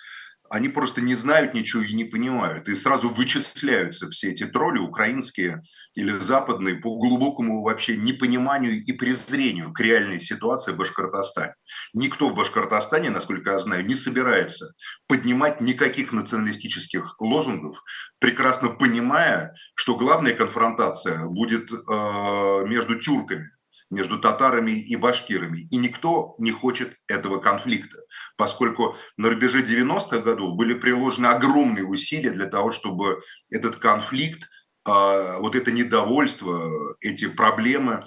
они 0.50 0.70
просто 0.70 1.02
не 1.02 1.16
знают 1.16 1.54
ничего 1.54 1.82
и 1.84 1.94
не 1.94 2.06
понимают. 2.06 2.70
И 2.70 2.76
сразу 2.76 3.10
вычисляются 3.10 4.10
все 4.10 4.32
эти 4.32 4.46
тролли, 4.46 4.80
украинские 4.80 5.64
или 5.96 6.12
западные, 6.12 6.76
по 6.76 6.98
глубокому 6.98 7.64
вообще 7.64 7.98
непониманию 7.98 8.74
и 8.74 8.92
презрению 8.94 9.74
к 9.74 9.80
реальной 9.80 10.20
ситуации 10.20 10.72
в 10.72 10.78
Башкортостане. 10.78 11.54
Никто 11.94 12.30
в 12.30 12.36
Башкортостане, 12.36 13.10
насколько 13.10 13.52
я 13.52 13.60
знаю, 13.60 13.86
не 13.86 13.96
собирается 13.96 14.74
поднимать 15.08 15.62
никаких 15.62 16.12
националистических 16.12 17.20
лозунгов, 17.20 17.84
прекрасно 18.20 18.70
понимая, 18.70 19.54
что 19.76 19.96
главная 19.96 20.34
конфронтация 20.34 21.26
будет 21.26 21.72
э, 21.72 22.66
между 22.68 23.00
тюрками 23.00 23.52
между 23.89 24.19
татарами 24.19 24.71
и 24.71 24.95
башкирами. 24.95 25.67
И 25.69 25.78
никто 25.78 26.36
не 26.39 26.52
хочет 26.52 26.97
этого 27.08 27.39
конфликта, 27.39 27.97
поскольку 28.36 28.95
на 29.15 29.30
рубеже 29.30 29.63
90-х 29.63 30.19
годов 30.19 30.56
были 30.56 30.73
приложены 30.73 31.28
огромные 31.28 31.86
усилия 31.86 32.32
для 32.32 32.47
того, 32.47 32.71
чтобы 32.71 33.21
этот 33.50 33.78
конфликт, 33.78 34.50
а, 34.86 35.39
вот 35.39 35.56
это 35.56 35.71
недовольство, 35.71 36.95
эти 37.02 37.28
проблемы 37.28 38.06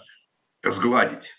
сгладить. 0.63 1.35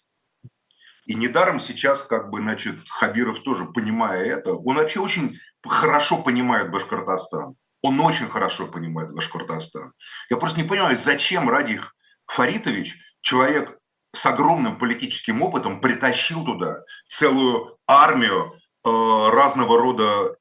И 1.06 1.13
недаром 1.13 1.60
сейчас, 1.60 2.04
как 2.04 2.30
бы, 2.30 2.39
значит, 2.39 2.75
Хабиров 2.89 3.39
тоже, 3.41 3.65
понимая 3.65 4.23
это, 4.23 4.54
он 4.54 4.75
вообще 4.75 4.99
очень 4.99 5.38
хорошо 5.63 6.21
понимает 6.21 6.71
Башкортостан. 6.71 7.56
Он 7.82 7.99
очень 7.99 8.30
хорошо 8.30 8.67
понимает 8.67 9.12
Башкортостан. 9.12 9.93
Я 10.30 10.38
просто 10.38 10.62
не 10.62 10.67
понимаю, 10.67 10.95
зачем 10.97 11.49
Радих 11.49 11.95
Фаритович, 12.27 12.95
человек 13.21 13.81
с 14.13 14.26
огромным 14.26 14.78
политическим 14.78 15.41
опытом 15.41 15.82
притащил 15.82 16.45
туда 16.45 16.84
целую 17.08 17.78
армию 17.88 18.54
э, 18.86 18.89
разного 18.89 19.80
рода 19.80 20.36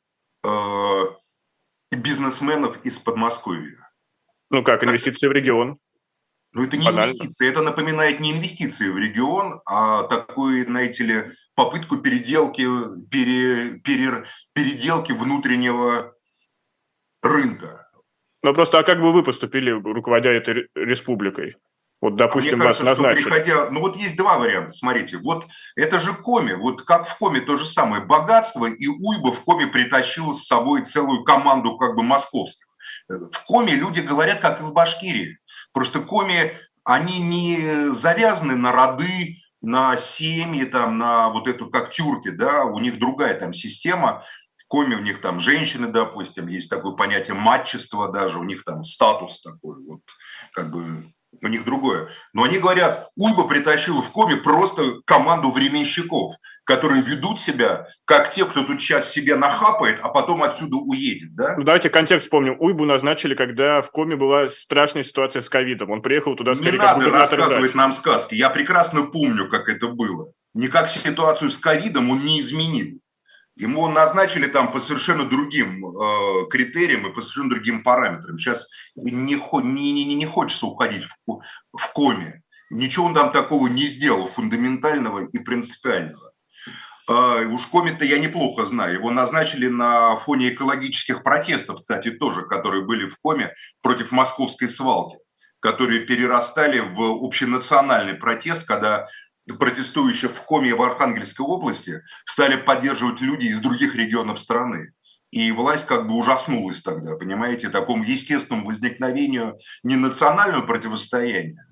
э, 0.45 1.05
бизнесменов 1.93 2.85
из 2.85 2.99
Подмосковья. 2.99 3.91
Ну 4.51 4.65
как, 4.65 4.83
инвестиции 4.83 5.29
в 5.29 5.33
регион? 5.33 5.79
Ну, 6.53 6.65
это 6.65 6.77
не 6.77 6.85
Банально. 6.85 7.13
инвестиции, 7.13 7.49
это 7.49 7.63
напоминает 7.63 8.19
не 8.19 8.33
инвестиции 8.33 8.89
в 8.89 8.99
регион, 8.99 9.61
а 9.67 10.03
такую, 10.03 10.65
знаете 10.65 11.05
ли, 11.05 11.33
попытку 11.55 11.99
переделки, 11.99 12.67
пере, 13.09 13.79
пере, 13.79 14.25
переделки 14.53 15.13
внутреннего 15.13 16.13
рынка. 17.23 17.89
Ну, 18.43 18.53
просто, 18.53 18.81
а 18.81 18.83
как 18.83 18.99
бы 19.01 19.13
вы 19.13 19.23
поступили, 19.23 19.71
руководя 19.71 20.31
этой 20.31 20.69
республикой? 20.75 21.57
Вот, 22.01 22.17
допустим, 22.17 22.57
Мне 22.57 22.63
кажется, 22.63 22.85
вас 22.85 22.99
назначили. 22.99 23.25
Приходя, 23.25 23.71
ну 23.71 23.81
вот 23.81 23.97
есть 23.97 24.17
два 24.17 24.39
варианта, 24.39 24.73
смотрите. 24.73 25.19
Вот 25.19 25.47
это 25.77 26.01
же 26.01 26.15
Коми, 26.15 26.55
вот 26.55 26.83
как 26.83 27.07
в 27.07 27.19
Коме 27.19 27.41
то 27.41 27.59
же 27.59 27.67
самое. 27.67 28.03
Богатство, 28.03 28.67
и 28.67 28.87
Уйба 28.87 29.33
в 29.33 29.45
Коме 29.45 29.67
притащил 29.67 30.33
с 30.33 30.47
собой 30.47 30.85
целую 30.85 31.25
команду 31.25 31.77
как 31.77 31.97
бы 31.97 32.03
московских. 32.03 32.67
В 33.09 33.45
Коме 33.47 33.75
люди 33.75 34.01
говорят, 34.01 34.41
как 34.41 34.61
и 34.61 34.63
в 34.63 34.73
Башкирии. 34.73 35.39
Просто 35.73 36.01
Коми, 36.01 36.53
они 36.85 37.19
не 37.19 37.93
завязаны 37.93 38.57
на 38.57 38.73
роды, 38.73 39.37
на 39.61 39.97
семьи, 39.99 40.65
там, 40.65 40.97
на 40.97 41.29
вот 41.29 41.49
эту, 41.49 41.69
как 41.69 41.91
тюрки, 41.91 42.31
да, 42.31 42.65
у 42.65 42.79
них 42.79 42.99
другая 42.99 43.35
там 43.39 43.53
система. 43.53 44.23
Коми 44.69 44.95
у 44.95 45.01
них 45.01 45.21
там 45.21 45.41
женщины, 45.41 45.89
допустим, 45.89 46.47
есть 46.47 46.71
такое 46.71 46.93
понятие 46.93 47.35
матчества 47.35 48.09
даже, 48.11 48.39
у 48.39 48.45
них 48.45 48.65
там 48.65 48.85
статус 48.85 49.43
такой, 49.43 49.85
вот 49.85 50.01
как 50.53 50.71
бы 50.71 51.05
у 51.43 51.49
них 51.49 51.65
другое. 51.65 52.09
Но 52.33 52.45
они 52.45 52.59
говорят, 52.59 53.09
Ульба 53.17 53.47
притащил 53.49 54.01
в 54.01 54.11
коме 54.11 54.37
просто 54.37 55.01
команду 55.05 55.51
временщиков, 55.51 56.35
которые 56.65 57.03
ведут 57.03 57.41
себя 57.41 57.89
как 58.05 58.31
те, 58.31 58.45
кто 58.45 58.63
тут 58.63 58.81
сейчас 58.81 59.11
себе 59.11 59.35
нахапает, 59.37 59.99
а 60.03 60.09
потом 60.09 60.43
отсюда 60.43 60.77
уедет. 60.77 61.35
Да? 61.35 61.57
Ну, 61.57 61.65
давайте 61.65 61.91
контекст 61.91 62.27
вспомним. 62.27 62.57
Уйбу 62.61 62.85
назначили, 62.85 63.35
когда 63.35 63.83
в 63.83 63.91
коме 63.91 64.17
была 64.17 64.49
страшная 64.49 65.03
ситуация 65.03 65.43
с 65.43 65.49
ковидом. 65.49 65.91
Он 65.91 66.01
приехал 66.03 66.37
туда 66.37 66.55
скорее 66.55 66.73
Не 66.73 66.79
надо 66.79 67.11
рассказывать 67.11 67.63
дачи. 67.63 67.77
нам 67.77 67.93
сказки. 67.93 68.35
Я 68.35 68.51
прекрасно 68.51 69.03
помню, 69.03 69.49
как 69.49 69.69
это 69.69 69.89
было. 69.89 70.33
Никак 70.55 70.89
ситуацию 70.89 71.51
с 71.51 71.59
ковидом 71.59 72.11
он 72.11 72.25
не 72.25 72.41
изменил. 72.41 73.01
Ему 73.57 73.89
назначили 73.89 74.47
там 74.47 74.73
по 74.73 74.81
совершенно 74.81 75.25
другим 75.25 75.85
э, 75.85 76.47
критериям 76.49 77.07
и 77.07 77.13
по 77.13 77.21
совершенно 77.21 77.51
другим 77.51 77.83
параметрам. 77.83 78.39
Сейчас 78.39 78.67
не, 78.95 79.35
не, 79.35 80.05
не, 80.05 80.15
не 80.15 80.27
хочется 80.27 80.67
уходить 80.67 81.05
в, 81.27 81.41
в 81.73 81.93
коме. 81.93 82.43
Ничего 82.71 83.07
он 83.07 83.15
там 83.15 83.33
такого 83.33 83.67
не 83.67 83.89
сделал 83.89 84.27
фундаментального 84.27 85.27
и 85.27 85.39
принципиального. 85.41 86.33
Э, 87.09 87.45
уж 87.47 87.67
коме-то 87.67 88.05
я 88.05 88.19
неплохо 88.19 88.67
знаю. 88.67 88.95
Его 88.95 89.11
назначили 89.11 89.67
на 89.67 90.15
фоне 90.17 90.51
экологических 90.51 91.25
протестов, 91.25 91.81
кстати, 91.81 92.13
тоже, 92.13 92.43
которые 92.43 92.85
были 92.85 93.09
в 93.09 93.17
коме 93.21 93.53
против 93.83 94.13
московской 94.13 94.69
свалки, 94.69 95.19
которые 95.59 96.01
перерастали 96.01 96.79
в 96.79 97.25
общенациональный 97.25 98.15
протест, 98.15 98.67
когда 98.67 99.09
протестующих 99.59 100.33
в 100.33 100.45
Коме 100.45 100.71
и 100.71 100.75
в 100.75 100.83
Архангельской 100.83 101.45
области 101.45 102.03
стали 102.25 102.57
поддерживать 102.57 103.21
люди 103.21 103.47
из 103.47 103.61
других 103.61 103.95
регионов 103.95 104.41
страны. 104.41 104.93
И 105.31 105.53
власть 105.53 105.87
как 105.87 106.09
бы 106.09 106.15
ужаснулась 106.15 106.83
тогда, 106.83 107.17
понимаете, 107.17 107.69
такому 107.69 108.03
естественному 108.03 108.67
возникновению 108.67 109.59
не 109.85 109.95
национального 109.97 110.63
противостояния, 110.63 111.67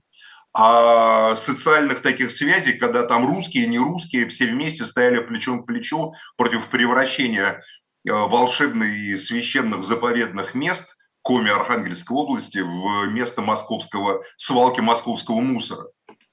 а 0.53 1.35
социальных 1.35 2.01
таких 2.01 2.31
связей, 2.31 2.75
когда 2.75 3.03
там 3.03 3.27
русские, 3.27 3.67
не 3.67 3.79
русские, 3.79 4.29
все 4.29 4.47
вместе 4.47 4.87
стояли 4.87 5.21
плечом 5.21 5.63
к 5.63 5.67
плечу 5.67 6.15
против 6.37 6.69
превращения 6.69 7.61
э, 8.07 8.13
волшебных 8.13 8.89
и 8.91 9.17
священных 9.17 9.83
заповедных 9.83 10.55
мест 10.55 10.97
Коми 11.23 11.51
Архангельской 11.51 12.17
области 12.17 12.59
в 12.59 13.09
место 13.11 13.43
московского, 13.43 14.23
свалки 14.37 14.81
московского 14.81 15.41
мусора. 15.41 15.89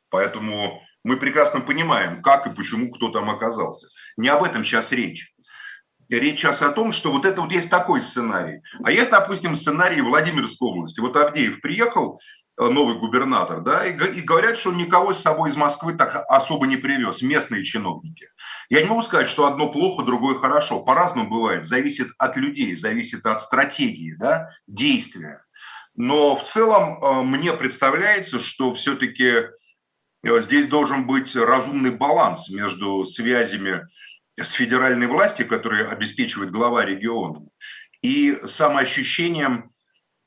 Поэтому 0.09 0.81
мы 1.05 1.17
прекрасно 1.17 1.61
понимаем, 1.61 2.23
как 2.23 2.47
и 2.47 2.49
почему 2.49 2.91
кто 2.91 3.09
там 3.09 3.29
оказался. 3.29 3.87
Не 4.17 4.27
об 4.29 4.43
этом 4.43 4.63
сейчас 4.63 4.91
речь. 4.91 5.33
Речь 6.09 6.39
сейчас 6.39 6.63
о 6.63 6.71
том, 6.71 6.91
что 6.91 7.11
вот 7.11 7.25
это 7.25 7.41
вот 7.41 7.51
есть 7.51 7.69
такой 7.69 8.01
сценарий. 8.01 8.61
А 8.83 8.91
есть, 8.91 9.11
допустим, 9.11 9.55
сценарий 9.55 10.01
Владимирской 10.01 10.67
области. 10.67 10.99
Вот 10.99 11.15
Авдеев 11.15 11.61
приехал, 11.61 12.19
э, 12.59 12.67
новый 12.67 12.97
губернатор, 12.97 13.61
да, 13.61 13.85
и, 13.85 13.91
и 13.91 14.21
говорят, 14.21 14.57
что 14.57 14.73
никого 14.73 15.13
с 15.13 15.21
собой 15.21 15.51
из 15.51 15.55
Москвы 15.55 15.93
так 15.93 16.25
особо 16.27 16.65
не 16.65 16.77
привез, 16.77 17.21
местные 17.21 17.63
чиновники. 17.63 18.27
Я 18.69 18.81
не 18.81 18.87
могу 18.87 19.03
сказать, 19.03 19.29
что 19.29 19.45
одно 19.45 19.69
плохо, 19.69 20.03
другое 20.03 20.35
хорошо. 20.35 20.83
По-разному 20.83 21.29
бывает. 21.29 21.67
Зависит 21.67 22.07
от 22.17 22.35
людей, 22.35 22.75
зависит 22.75 23.27
от 23.27 23.43
стратегии, 23.43 24.15
да, 24.17 24.49
действия. 24.65 25.43
Но 25.95 26.35
в 26.35 26.43
целом 26.45 26.97
э, 27.03 27.21
мне 27.21 27.53
представляется, 27.53 28.39
что 28.39 28.73
все-таки 28.73 29.49
здесь 30.25 30.67
должен 30.67 31.05
быть 31.05 31.35
разумный 31.35 31.91
баланс 31.91 32.49
между 32.49 33.05
связями 33.05 33.85
с 34.39 34.51
федеральной 34.51 35.07
властью, 35.07 35.47
которые 35.47 35.87
обеспечивает 35.87 36.51
глава 36.51 36.83
региона, 36.85 37.39
и 38.01 38.37
самоощущением 38.45 39.71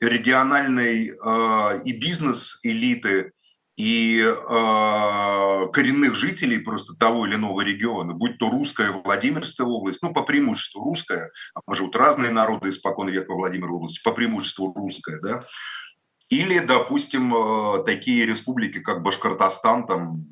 региональной 0.01 1.11
э, 1.11 1.81
и 1.85 1.93
бизнес-элиты, 1.93 3.33
и 3.77 4.21
э, 4.21 5.67
коренных 5.73 6.17
жителей 6.17 6.59
просто 6.59 6.95
того 6.95 7.27
или 7.27 7.37
иного 7.37 7.61
региона, 7.61 8.13
будь 8.13 8.39
то 8.39 8.51
русская 8.51 8.91
Владимирская 8.91 9.67
область, 9.67 10.03
ну, 10.03 10.13
по 10.13 10.23
преимуществу 10.23 10.83
русская, 10.83 11.31
а 11.55 11.75
живут 11.75 11.95
разные 11.95 12.33
народы 12.33 12.71
испокон 12.71 13.09
века 13.09 13.33
Владимирской 13.35 13.77
области, 13.77 14.03
по 14.03 14.13
преимуществу 14.13 14.73
русская, 14.75 15.21
да, 15.21 15.43
или, 16.29 16.59
допустим, 16.59 17.35
э, 17.35 17.85
такие 17.85 18.27
республики, 18.27 18.81
как 18.81 19.03
Башкортостан 19.03 19.87
там, 19.87 20.27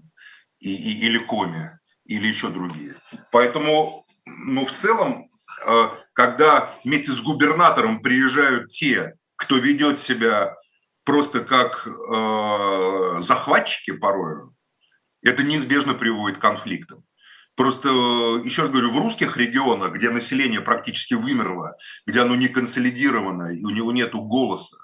и, 0.58 0.74
и, 0.74 1.06
или 1.06 1.18
Коми, 1.18 1.78
или 2.04 2.28
еще 2.28 2.48
другие. 2.48 2.94
Поэтому, 3.32 4.06
ну, 4.26 4.64
в 4.64 4.72
целом, 4.72 5.30
э, 5.66 5.88
когда 6.12 6.74
вместе 6.84 7.12
с 7.12 7.20
губернатором 7.20 8.00
приезжают 8.00 8.68
те, 8.70 9.14
кто 9.36 9.56
ведет 9.56 9.98
себя 9.98 10.56
просто 11.04 11.40
как 11.40 11.86
э, 11.86 13.20
захватчики 13.20 13.92
порой, 13.92 14.50
это 15.22 15.42
неизбежно 15.42 15.94
приводит 15.94 16.38
к 16.38 16.42
конфликтам. 16.42 17.04
Просто, 17.54 17.88
э, 17.88 18.44
еще 18.44 18.62
раз 18.62 18.70
говорю, 18.70 18.90
в 18.90 18.98
русских 18.98 19.36
регионах, 19.36 19.92
где 19.92 20.10
население 20.10 20.60
практически 20.60 21.14
вымерло, 21.14 21.76
где 22.06 22.20
оно 22.20 22.34
не 22.34 22.48
консолидировано 22.48 23.54
и 23.54 23.64
у 23.64 23.70
него 23.70 23.92
нет 23.92 24.12
голоса, 24.12 24.76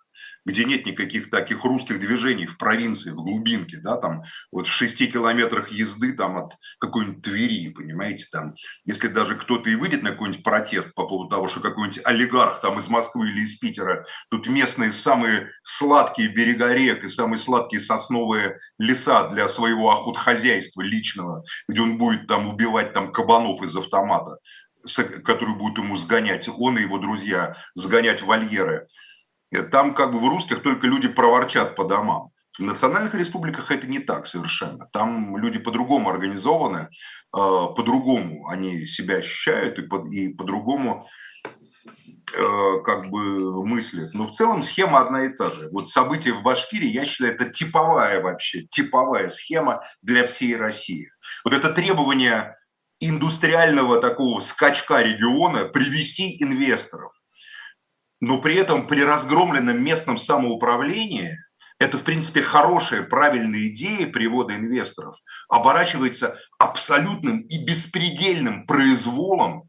где 0.45 0.65
нет 0.65 0.87
никаких 0.87 1.31
таких 1.31 1.65
русских 1.65 2.01
движений 2.01 2.47
в 2.47 2.59
провинции, 2.59 3.11
в 3.11 3.17
глубинке, 3.17 3.79
да, 3.79 3.97
там 3.97 4.23
вот 4.51 4.67
в 4.67 4.73
шести 4.73 5.07
километрах 5.07 5.71
езды 5.71 6.13
там 6.13 6.37
от 6.37 6.55
какой-нибудь 6.79 7.23
Твери, 7.23 7.69
понимаете, 7.69 8.27
там, 8.31 8.55
если 8.85 9.09
даже 9.09 9.37
кто-то 9.37 9.71
и 9.71 9.77
выйдет 9.77 10.03
на 10.03 10.11
какой-нибудь 10.11 10.43
протест 10.43 10.95
по 10.95 11.07
поводу 11.07 11.31
того, 11.31 11.49
что 11.49 11.61
какой-нибудь 11.61 12.01
олигарх 12.05 12.61
там 12.61 12.79
из 12.79 12.89
Москвы 12.89 13.31
или 13.31 13.43
из 13.43 13.57
Питера, 13.57 14.05
тут 14.31 14.49
местные 14.49 14.93
самые 14.93 15.51
сладкие 15.63 16.29
берега 16.29 16.73
рек 16.73 17.05
и 17.05 17.09
самые 17.09 17.39
сладкие 17.39 17.81
сосновые 17.81 18.59
леса 18.79 19.29
для 19.29 19.49
своего 19.49 19.93
охотхозяйства 19.93 20.83
личного, 20.83 21.45
где 21.69 21.81
он 21.81 21.99
будет 21.99 22.27
там 22.27 22.49
убивать 22.49 22.93
там 22.93 23.13
кабанов 23.13 23.63
из 23.63 23.77
автомата, 23.77 24.39
который 25.25 25.55
будет 25.55 25.79
ему 25.79 25.95
сгонять, 25.97 26.49
он 26.49 26.79
и 26.79 26.83
его 26.83 26.99
друзья, 26.99 27.57
сгонять 27.75 28.23
вольеры– 28.23 28.89
там 29.61 29.95
как 29.95 30.13
бы 30.13 30.19
в 30.19 30.29
русских 30.29 30.63
только 30.63 30.87
люди 30.87 31.09
проворчат 31.09 31.77
по 31.77 31.85
домам. 31.85 32.31
В 32.59 32.63
национальных 32.63 33.15
республиках 33.15 33.71
это 33.71 33.87
не 33.87 33.99
так 33.99 34.27
совершенно. 34.27 34.87
Там 34.93 35.37
люди 35.39 35.59
по-другому 35.59 36.11
организованы, 36.11 36.89
э, 36.89 36.89
по-другому 37.33 38.47
они 38.49 38.85
себя 38.87 39.17
ощущают 39.17 39.79
и, 39.79 39.83
по- 39.83 40.07
и 40.11 40.29
по-другому 40.29 41.09
э, 42.35 42.83
как 42.85 43.11
бы 43.11 43.67
мыслят. 43.67 44.13
Но 44.15 44.27
в 44.27 44.33
целом 44.33 44.63
схема 44.63 45.01
одна 45.01 45.25
и 45.25 45.29
та 45.31 45.49
же. 45.51 45.69
Вот 45.71 45.89
события 45.89 46.33
в 46.33 46.43
Башкирии, 46.43 46.91
я 46.91 47.05
считаю, 47.05 47.35
это 47.35 47.47
типовая 47.47 48.23
вообще, 48.23 48.67
типовая 48.71 49.31
схема 49.31 49.83
для 50.03 50.27
всей 50.27 50.57
России. 50.57 51.11
Вот 51.45 51.55
это 51.55 51.73
требование 51.73 52.55
индустриального 53.01 54.01
такого 54.01 54.41
скачка 54.41 55.03
региона 55.03 55.65
привести 55.65 56.43
инвесторов 56.43 57.13
но 58.23 58.39
при 58.39 58.55
этом 58.55 58.87
при 58.87 59.03
разгромленном 59.03 59.83
местном 59.83 60.17
самоуправлении 60.17 61.37
это, 61.81 61.99
в 61.99 62.05
принципе, 62.05 62.41
хорошая, 62.43 63.03
правильная 63.03 63.67
идея 63.67 64.07
привода 64.07 64.55
инвесторов 64.55 65.17
оборачивается 65.49 66.39
абсолютным 66.57 67.41
и 67.41 67.59
беспредельным 67.65 68.65
произволом 68.65 69.65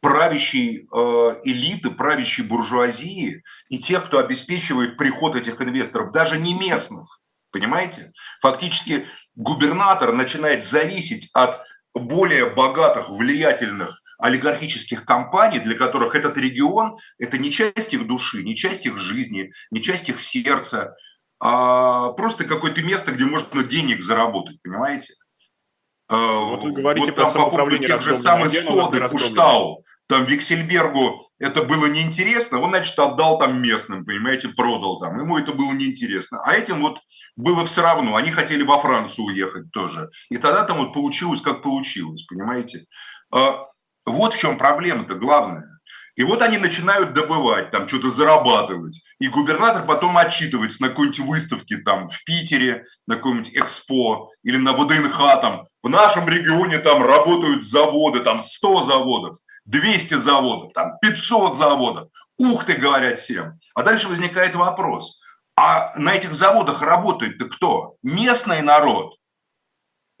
правящей 0.00 0.88
э, 0.90 1.40
элиты, 1.44 1.90
правящей 1.90 2.46
буржуазии 2.46 3.42
и 3.68 3.78
тех, 3.78 4.06
кто 4.06 4.18
обеспечивает 4.18 4.96
приход 4.96 5.36
этих 5.36 5.60
инвесторов, 5.60 6.10
даже 6.10 6.38
не 6.38 6.54
местных. 6.54 7.20
Понимаете? 7.52 8.12
Фактически 8.40 9.06
губернатор 9.34 10.12
начинает 10.14 10.64
зависеть 10.64 11.28
от 11.34 11.60
более 11.92 12.48
богатых, 12.48 13.10
влиятельных 13.10 13.99
олигархических 14.20 15.04
компаний, 15.04 15.58
для 15.58 15.74
которых 15.74 16.14
этот 16.14 16.36
регион– 16.36 16.98
это 17.18 17.38
не 17.38 17.50
часть 17.50 17.94
их 17.94 18.06
души, 18.06 18.42
не 18.42 18.56
часть 18.56 18.86
их 18.86 18.98
жизни, 18.98 19.52
не 19.70 19.82
часть 19.82 20.08
их 20.08 20.20
сердца, 20.20 20.94
а 21.40 22.12
просто 22.12 22.44
какое-то 22.44 22.82
место, 22.82 23.12
где 23.12 23.24
можно 23.24 23.62
денег 23.62 24.02
заработать, 24.02 24.60
понимаете? 24.62 25.14
А, 26.08 26.40
вот 26.40 26.62
вы 26.62 26.72
говорите 26.72 27.06
вот 27.06 27.14
про 27.14 27.30
там, 27.30 27.44
по 27.44 27.50
поводу 27.50 27.78
тех 27.78 28.02
же 28.02 28.14
самых 28.14 28.52
соды, 28.52 29.08
Куштау, 29.08 29.84
там 30.06 30.24
Виксельбергу 30.24 31.30
это 31.38 31.62
было 31.62 31.86
неинтересно, 31.86 32.60
он, 32.60 32.70
значит, 32.70 32.98
отдал 32.98 33.38
там 33.38 33.62
местным, 33.62 34.04
понимаете, 34.04 34.48
продал 34.48 35.00
там, 35.00 35.18
ему 35.18 35.38
это 35.38 35.52
было 35.52 35.72
неинтересно. 35.72 36.42
А 36.44 36.52
этим 36.52 36.82
вот 36.82 36.98
было 37.36 37.64
все 37.64 37.80
равно, 37.80 38.16
они 38.16 38.30
хотели 38.30 38.62
во 38.62 38.78
Францию 38.78 39.26
уехать 39.26 39.70
тоже. 39.72 40.10
И 40.28 40.36
тогда 40.36 40.64
там 40.64 40.78
вот 40.78 40.92
получилось, 40.92 41.40
как 41.40 41.62
получилось, 41.62 42.24
понимаете. 42.24 42.84
А, 43.32 43.66
вот 44.10 44.34
в 44.34 44.38
чем 44.38 44.58
проблема-то 44.58 45.14
главная. 45.14 45.80
И 46.16 46.22
вот 46.24 46.42
они 46.42 46.58
начинают 46.58 47.14
добывать, 47.14 47.70
там 47.70 47.88
что-то 47.88 48.10
зарабатывать. 48.10 49.02
И 49.20 49.28
губернатор 49.28 49.86
потом 49.86 50.18
отчитывается 50.18 50.82
на 50.82 50.88
какой-нибудь 50.88 51.20
выставке 51.20 51.78
там 51.78 52.08
в 52.08 52.24
Питере, 52.24 52.84
на 53.06 53.16
каком-нибудь 53.16 53.52
экспо 53.54 54.30
или 54.42 54.56
на 54.56 54.72
ВДНХ 54.72 55.16
там. 55.40 55.66
В 55.82 55.88
нашем 55.88 56.28
регионе 56.28 56.78
там 56.78 57.02
работают 57.02 57.62
заводы, 57.62 58.20
там 58.20 58.40
100 58.40 58.82
заводов, 58.82 59.38
200 59.64 60.14
заводов, 60.14 60.72
там 60.74 60.98
500 61.00 61.56
заводов. 61.56 62.08
Ух 62.38 62.64
ты, 62.64 62.74
говорят 62.74 63.18
всем. 63.18 63.58
А 63.74 63.82
дальше 63.82 64.08
возникает 64.08 64.54
вопрос. 64.54 65.22
А 65.56 65.92
на 65.96 66.14
этих 66.14 66.34
заводах 66.34 66.82
работает-то 66.82 67.46
кто? 67.46 67.94
Местный 68.02 68.62
народ 68.62 69.14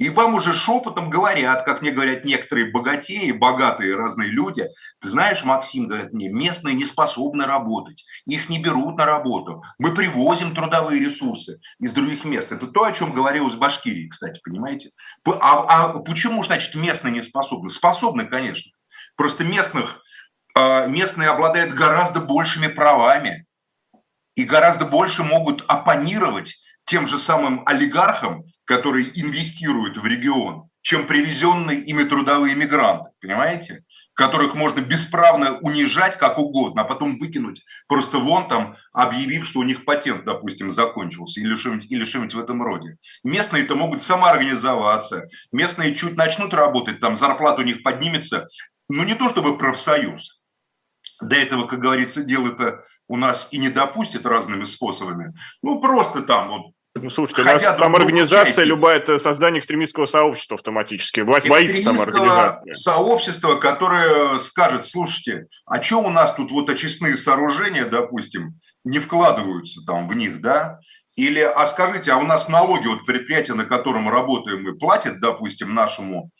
и 0.00 0.08
вам 0.08 0.34
уже 0.34 0.54
шепотом 0.54 1.10
говорят, 1.10 1.66
как 1.66 1.82
мне 1.82 1.90
говорят 1.90 2.24
некоторые 2.24 2.70
богатеи, 2.70 3.32
богатые 3.32 3.96
разные 3.96 4.30
люди, 4.30 4.66
ты 4.98 5.10
знаешь, 5.10 5.44
Максим, 5.44 5.88
говорят 5.88 6.14
мне, 6.14 6.30
местные 6.30 6.74
не 6.74 6.86
способны 6.86 7.44
работать, 7.44 8.06
их 8.24 8.48
не 8.48 8.58
берут 8.58 8.96
на 8.96 9.04
работу. 9.04 9.62
Мы 9.78 9.94
привозим 9.94 10.54
трудовые 10.54 11.00
ресурсы 11.00 11.60
из 11.78 11.92
других 11.92 12.24
мест. 12.24 12.50
Это 12.50 12.66
то, 12.66 12.84
о 12.84 12.92
чем 12.92 13.12
говорил 13.12 13.50
с 13.50 13.56
Башкирией, 13.56 14.08
кстати, 14.08 14.40
понимаете? 14.42 14.90
А, 15.26 15.66
а 15.68 15.88
почему, 15.98 16.42
значит, 16.44 16.74
местные 16.76 17.12
не 17.12 17.20
способны? 17.20 17.68
Способны, 17.68 18.24
конечно. 18.24 18.72
Просто 19.16 19.44
местных, 19.44 20.00
а, 20.56 20.86
местные 20.86 21.28
обладают 21.28 21.74
гораздо 21.74 22.20
большими 22.20 22.68
правами 22.68 23.44
и 24.34 24.44
гораздо 24.44 24.86
больше 24.86 25.24
могут 25.24 25.62
оппонировать 25.68 26.56
тем 26.86 27.06
же 27.06 27.18
самым 27.18 27.62
олигархам, 27.66 28.44
которые 28.70 29.10
инвестируют 29.20 29.96
в 29.96 30.06
регион, 30.06 30.70
чем 30.80 31.08
привезенные 31.08 31.80
ими 31.80 32.04
трудовые 32.04 32.54
мигранты, 32.54 33.10
понимаете? 33.20 33.82
Которых 34.14 34.54
можно 34.54 34.80
бесправно 34.80 35.58
унижать 35.58 36.16
как 36.16 36.38
угодно, 36.38 36.82
а 36.82 36.84
потом 36.84 37.18
выкинуть 37.18 37.64
просто 37.88 38.18
вон 38.18 38.46
там, 38.48 38.76
объявив, 38.92 39.44
что 39.44 39.58
у 39.58 39.64
них 39.64 39.84
патент, 39.84 40.24
допустим, 40.24 40.70
закончился 40.70 41.40
или 41.40 41.56
что-нибудь, 41.56 41.90
или 41.90 42.04
что-нибудь 42.04 42.34
в 42.34 42.38
этом 42.38 42.62
роде. 42.62 42.96
Местные-то 43.24 43.74
могут 43.74 44.02
самоорганизоваться, 44.02 45.24
местные 45.50 45.92
чуть 45.92 46.16
начнут 46.16 46.54
работать, 46.54 47.00
там 47.00 47.16
зарплата 47.16 47.62
у 47.62 47.64
них 47.64 47.82
поднимется, 47.82 48.46
ну 48.88 49.02
не 49.02 49.16
то 49.16 49.28
чтобы 49.28 49.58
профсоюз, 49.58 50.40
до 51.20 51.34
этого, 51.34 51.66
как 51.66 51.80
говорится, 51.80 52.22
дело 52.22 52.46
это 52.46 52.84
у 53.08 53.16
нас 53.16 53.48
и 53.50 53.58
не 53.58 53.68
допустит 53.68 54.24
разными 54.26 54.62
способами. 54.62 55.34
Ну, 55.60 55.80
просто 55.80 56.22
там 56.22 56.48
вот 56.50 56.72
ну, 56.96 57.08
слушайте, 57.08 57.42
у 57.42 57.44
нас 57.44 57.62
там 57.62 57.94
организация 57.94 58.64
любая, 58.64 58.96
это 58.96 59.18
создание 59.18 59.60
экстремистского 59.60 60.06
сообщества 60.06 60.56
автоматически. 60.56 61.20
Власть 61.20 61.48
боится 61.48 61.82
самоорганизации. 61.82 62.72
сообщество, 62.72 63.54
которое 63.56 64.38
скажет, 64.40 64.86
слушайте, 64.86 65.46
а 65.66 65.80
что 65.80 66.02
у 66.02 66.10
нас 66.10 66.34
тут 66.34 66.50
вот 66.50 66.68
очистные 66.68 67.16
сооружения, 67.16 67.84
допустим, 67.84 68.58
не 68.82 68.98
вкладываются 68.98 69.82
там 69.86 70.08
в 70.08 70.14
них, 70.14 70.40
да? 70.40 70.80
Или, 71.16 71.40
а 71.40 71.66
скажите, 71.66 72.12
а 72.12 72.16
у 72.16 72.22
нас 72.22 72.48
налоги, 72.48 72.88
вот 72.88 73.06
предприятие, 73.06 73.54
на 73.54 73.64
котором 73.64 74.08
работаем 74.08 74.62
мы, 74.62 74.76
платят, 74.76 75.20
допустим, 75.20 75.74
нашему 75.74 76.30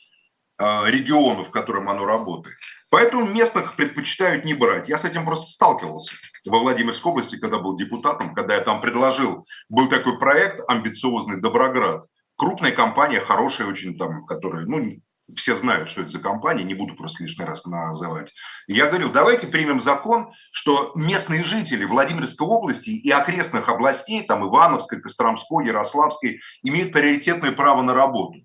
э, 0.58 0.64
региону, 0.86 1.44
в 1.44 1.50
котором 1.50 1.88
оно 1.88 2.06
работает? 2.06 2.56
Поэтому 2.90 3.24
местных 3.24 3.76
предпочитают 3.76 4.44
не 4.44 4.54
брать. 4.54 4.88
Я 4.88 4.98
с 4.98 5.04
этим 5.04 5.24
просто 5.24 5.50
сталкивался 5.50 6.12
во 6.46 6.58
Владимирской 6.58 7.12
области, 7.12 7.38
когда 7.38 7.58
был 7.58 7.76
депутатом, 7.76 8.34
когда 8.34 8.54
я 8.54 8.60
там 8.60 8.80
предложил, 8.80 9.44
был 9.68 9.88
такой 9.88 10.18
проект 10.18 10.60
амбициозный 10.68 11.40
«Доброград». 11.40 12.06
Крупная 12.36 12.72
компания, 12.72 13.20
хорошая 13.20 13.68
очень 13.68 13.96
там, 13.98 14.24
которая, 14.26 14.64
ну, 14.64 14.96
все 15.36 15.54
знают, 15.54 15.88
что 15.88 16.00
это 16.00 16.10
за 16.10 16.18
компания, 16.18 16.64
не 16.64 16.74
буду 16.74 16.94
просто 16.96 17.22
лишний 17.22 17.44
раз 17.44 17.64
называть. 17.64 18.32
Я 18.66 18.86
говорю, 18.86 19.10
давайте 19.10 19.46
примем 19.46 19.80
закон, 19.80 20.32
что 20.50 20.92
местные 20.96 21.44
жители 21.44 21.84
Владимирской 21.84 22.46
области 22.46 22.90
и 22.90 23.10
окрестных 23.10 23.68
областей, 23.68 24.22
там 24.22 24.48
Ивановской, 24.48 25.00
Костромской, 25.00 25.66
Ярославской, 25.66 26.40
имеют 26.62 26.92
приоритетное 26.92 27.52
право 27.52 27.82
на 27.82 27.94
работу 27.94 28.40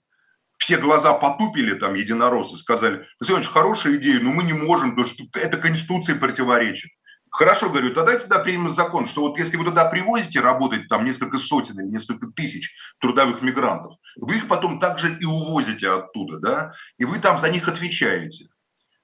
все 0.57 0.77
глаза 0.77 1.13
потупили 1.13 1.73
там 1.73 1.95
единороссы, 1.95 2.57
сказали, 2.57 3.05
Василий 3.19 3.43
хорошая 3.43 3.95
идея, 3.97 4.19
но 4.19 4.31
мы 4.31 4.43
не 4.43 4.53
можем, 4.53 4.91
потому 4.91 5.07
что 5.07 5.23
это 5.33 5.57
Конституции 5.57 6.13
противоречит. 6.13 6.91
Хорошо, 7.29 7.69
говорю, 7.69 7.93
тогда 7.93 8.17
тогда 8.17 8.39
примем 8.39 8.69
закон, 8.69 9.07
что 9.07 9.21
вот 9.21 9.37
если 9.37 9.57
вы 9.57 9.65
туда 9.65 9.83
привозите 9.83 10.39
работать 10.39 10.87
там 10.87 11.03
несколько 11.03 11.37
сотен 11.37 11.77
или 11.81 11.91
несколько 11.91 12.27
тысяч 12.27 12.73
трудовых 12.99 13.41
мигрантов, 13.41 13.95
вы 14.15 14.37
их 14.37 14.47
потом 14.47 14.79
также 14.79 15.17
и 15.19 15.25
увозите 15.25 15.89
оттуда, 15.89 16.39
да, 16.39 16.73
и 16.97 17.03
вы 17.03 17.19
там 17.19 17.37
за 17.37 17.49
них 17.49 17.67
отвечаете. 17.67 18.47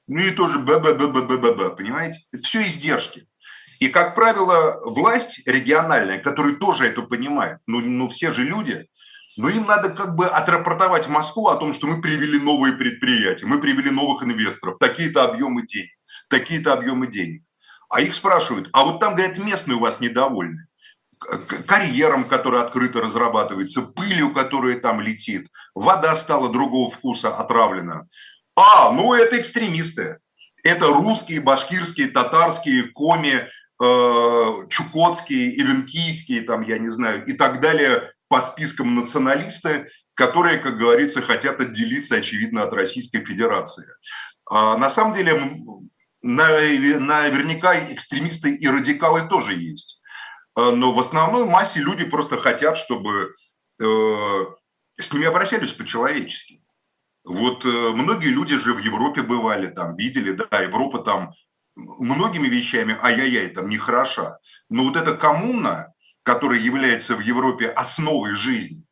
Ну 0.08 0.20
и 0.20 0.32
тоже 0.32 0.60
б 0.60 0.80
б 0.80 0.94
б 0.94 1.08
б 1.08 1.22
б 1.24 1.38
б 1.38 1.54
б 1.54 1.76
понимаете? 1.76 2.20
Это 2.32 2.44
все 2.44 2.66
издержки. 2.66 3.28
И, 3.82 3.90
как 3.90 4.16
правило, 4.16 4.80
власть 4.86 5.42
региональная, 5.46 6.20
которая 6.20 6.54
тоже 6.54 6.86
это 6.86 7.02
понимает, 7.02 7.60
ну, 7.66 7.82
ну 7.82 8.08
все 8.08 8.32
же 8.32 8.44
люди, 8.44 8.88
но 9.38 9.50
им 9.50 9.66
надо 9.66 9.90
как 9.90 10.16
бы 10.16 10.28
отрапортовать 10.28 11.08
в 11.08 11.10
Москву 11.10 11.48
о 11.48 11.58
том, 11.58 11.74
что 11.74 11.88
мы 11.88 12.02
привели 12.02 12.40
новые 12.40 12.74
предприятия, 12.74 13.46
мы 13.46 13.60
привели 13.60 13.90
новых 13.90 14.24
инвесторов, 14.24 14.78
такие-то 14.80 15.24
объемы 15.24 15.66
денег, 15.66 15.92
такие-то 16.30 16.74
объемы 16.74 17.08
денег. 17.08 17.44
А 17.90 18.02
их 18.02 18.16
спрашивают, 18.16 18.70
а 18.74 18.84
вот 18.84 19.00
там, 19.00 19.16
говорят, 19.16 19.38
местные 19.38 19.76
у 19.76 19.82
вас 19.82 20.00
недовольны 20.00 20.68
карьером, 21.68 22.24
который 22.24 22.62
открыто 22.62 23.02
разрабатывается, 23.02 23.82
пылью, 23.82 24.34
которая 24.34 24.80
там 24.80 25.02
летит, 25.02 25.48
вода 25.76 26.16
стала 26.16 26.50
другого 26.50 26.90
вкуса, 26.90 27.36
отравлена. 27.36 28.08
А, 28.56 28.92
ну 28.92 29.14
это 29.14 29.40
экстремисты. 29.40 30.20
Это 30.64 30.88
русские, 30.88 31.42
башкирские, 31.42 32.08
татарские, 32.08 32.84
коми, 32.84 33.48
э, 33.82 34.68
чукотские, 34.70 35.60
ивенкийские, 35.60 36.42
там, 36.42 36.62
я 36.62 36.78
не 36.78 36.90
знаю, 36.90 37.26
и 37.26 37.34
так 37.34 37.62
далее, 37.62 38.12
по 38.32 38.40
спискам 38.40 38.96
националисты, 38.96 39.90
которые, 40.14 40.60
как 40.60 40.78
говорится, 40.78 41.22
хотят 41.22 41.60
отделиться, 41.60 42.16
очевидно, 42.16 42.64
от 42.64 42.74
Российской 42.74 43.26
Федерации. 43.26 43.86
А 44.50 44.78
на 44.78 44.90
самом 44.90 45.14
деле, 45.14 45.58
наверняка 46.22 47.78
экстремисты 47.92 48.56
и 48.56 48.66
радикалы 48.70 49.28
тоже 49.28 49.56
есть. 49.56 50.00
А, 50.56 50.72
но 50.72 50.94
в 50.94 51.00
основной 51.02 51.44
массе 51.44 51.82
люди 51.82 52.06
просто 52.06 52.38
хотят, 52.38 52.78
чтобы 52.78 53.36
э, 53.82 54.46
с 54.98 55.12
ними 55.12 55.26
обращались 55.26 55.74
по-человечески. 55.74 56.64
Вот 57.26 57.66
э, 57.66 57.68
многие 57.68 58.30
люди 58.30 58.58
же 58.58 58.74
в 58.74 58.80
Европе 58.80 59.24
бывали, 59.24 59.68
там 59.68 59.98
видели, 59.98 60.32
да, 60.32 60.58
Европа 60.62 61.00
там 61.00 61.34
многими 61.76 62.48
вещами, 62.48 62.98
ай-яй-яй, 63.02 63.50
там 63.50 63.68
нехороша. 63.68 64.38
Но 64.70 64.86
вот 64.86 64.96
эта 64.96 65.18
коммуна, 65.18 65.91
которая 66.24 66.60
является 66.60 67.16
в 67.16 67.20
Европе 67.22 67.68
основой 67.68 68.36
жизни, 68.36 68.84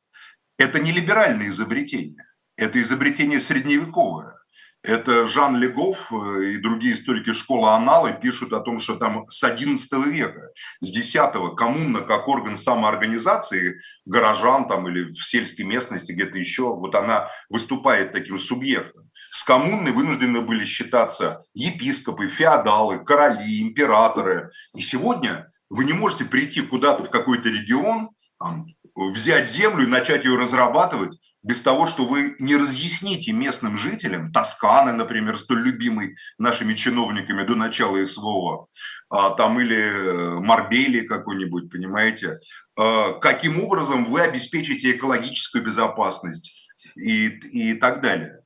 это 0.57 0.79
не 0.79 0.91
либеральное 0.91 1.49
изобретение, 1.49 2.23
это 2.57 2.81
изобретение 2.81 3.39
средневековое. 3.39 4.39
Это 4.81 5.27
Жан 5.27 5.57
Легов 5.57 6.09
э, 6.09 6.51
и 6.51 6.57
другие 6.57 6.93
историки 6.93 7.33
школы 7.33 7.69
Аналы 7.69 8.13
пишут 8.13 8.53
о 8.53 8.61
том, 8.61 8.79
что 8.79 8.95
там 8.95 9.25
с 9.27 9.43
XI 9.43 10.09
века, 10.09 10.51
с 10.79 10.95
X 10.95 11.17
коммуна 11.57 11.99
как 11.99 12.29
орган 12.29 12.57
самоорганизации 12.57 13.81
горожан 14.05 14.69
там 14.69 14.87
или 14.87 15.09
в 15.09 15.21
сельской 15.21 15.65
местности 15.65 16.13
где-то 16.13 16.37
еще, 16.37 16.73
вот 16.75 16.95
она 16.95 17.27
выступает 17.49 18.13
таким 18.13 18.37
субъектом. 18.37 19.09
С 19.31 19.43
коммуной 19.43 19.91
вынуждены 19.91 20.39
были 20.39 20.63
считаться 20.63 21.43
епископы, 21.53 22.29
феодалы, 22.29 23.03
короли, 23.03 23.61
императоры. 23.61 24.49
И 24.73 24.81
сегодня 24.81 25.51
вы 25.69 25.85
не 25.85 25.93
можете 25.93 26.25
прийти 26.25 26.61
куда-то 26.61 27.03
в 27.03 27.09
какой-то 27.09 27.49
регион, 27.49 28.09
там, 28.39 28.67
взять 28.95 29.49
землю 29.49 29.83
и 29.83 29.89
начать 29.89 30.25
ее 30.25 30.37
разрабатывать 30.37 31.19
без 31.41 31.61
того, 31.61 31.87
что 31.87 32.05
вы 32.05 32.35
не 32.39 32.57
разъясните 32.57 33.31
местным 33.31 33.77
жителям, 33.77 34.31
Тосканы, 34.31 34.91
например, 34.91 35.37
столь 35.37 35.61
любимый 35.61 36.15
нашими 36.37 36.73
чиновниками 36.73 37.43
до 37.43 37.55
начала 37.55 38.03
СВО, 38.05 38.67
а, 39.09 39.31
там 39.31 39.59
или 39.61 39.77
э, 39.77 40.39
Марбели 40.39 41.07
какой-нибудь, 41.07 41.71
понимаете, 41.71 42.39
а, 42.77 43.13
каким 43.13 43.63
образом 43.63 44.05
вы 44.05 44.21
обеспечите 44.21 44.91
экологическую 44.91 45.63
безопасность 45.63 46.69
и, 46.97 47.27
и 47.27 47.73
так 47.73 48.01
далее. 48.01 48.41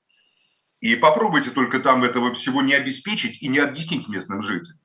И 0.80 0.96
попробуйте 0.96 1.50
только 1.50 1.80
там 1.80 2.04
этого 2.04 2.34
всего 2.34 2.62
не 2.62 2.74
обеспечить 2.74 3.42
и 3.42 3.48
не 3.48 3.58
объяснить 3.58 4.08
местным 4.08 4.44
жителям 4.44 4.78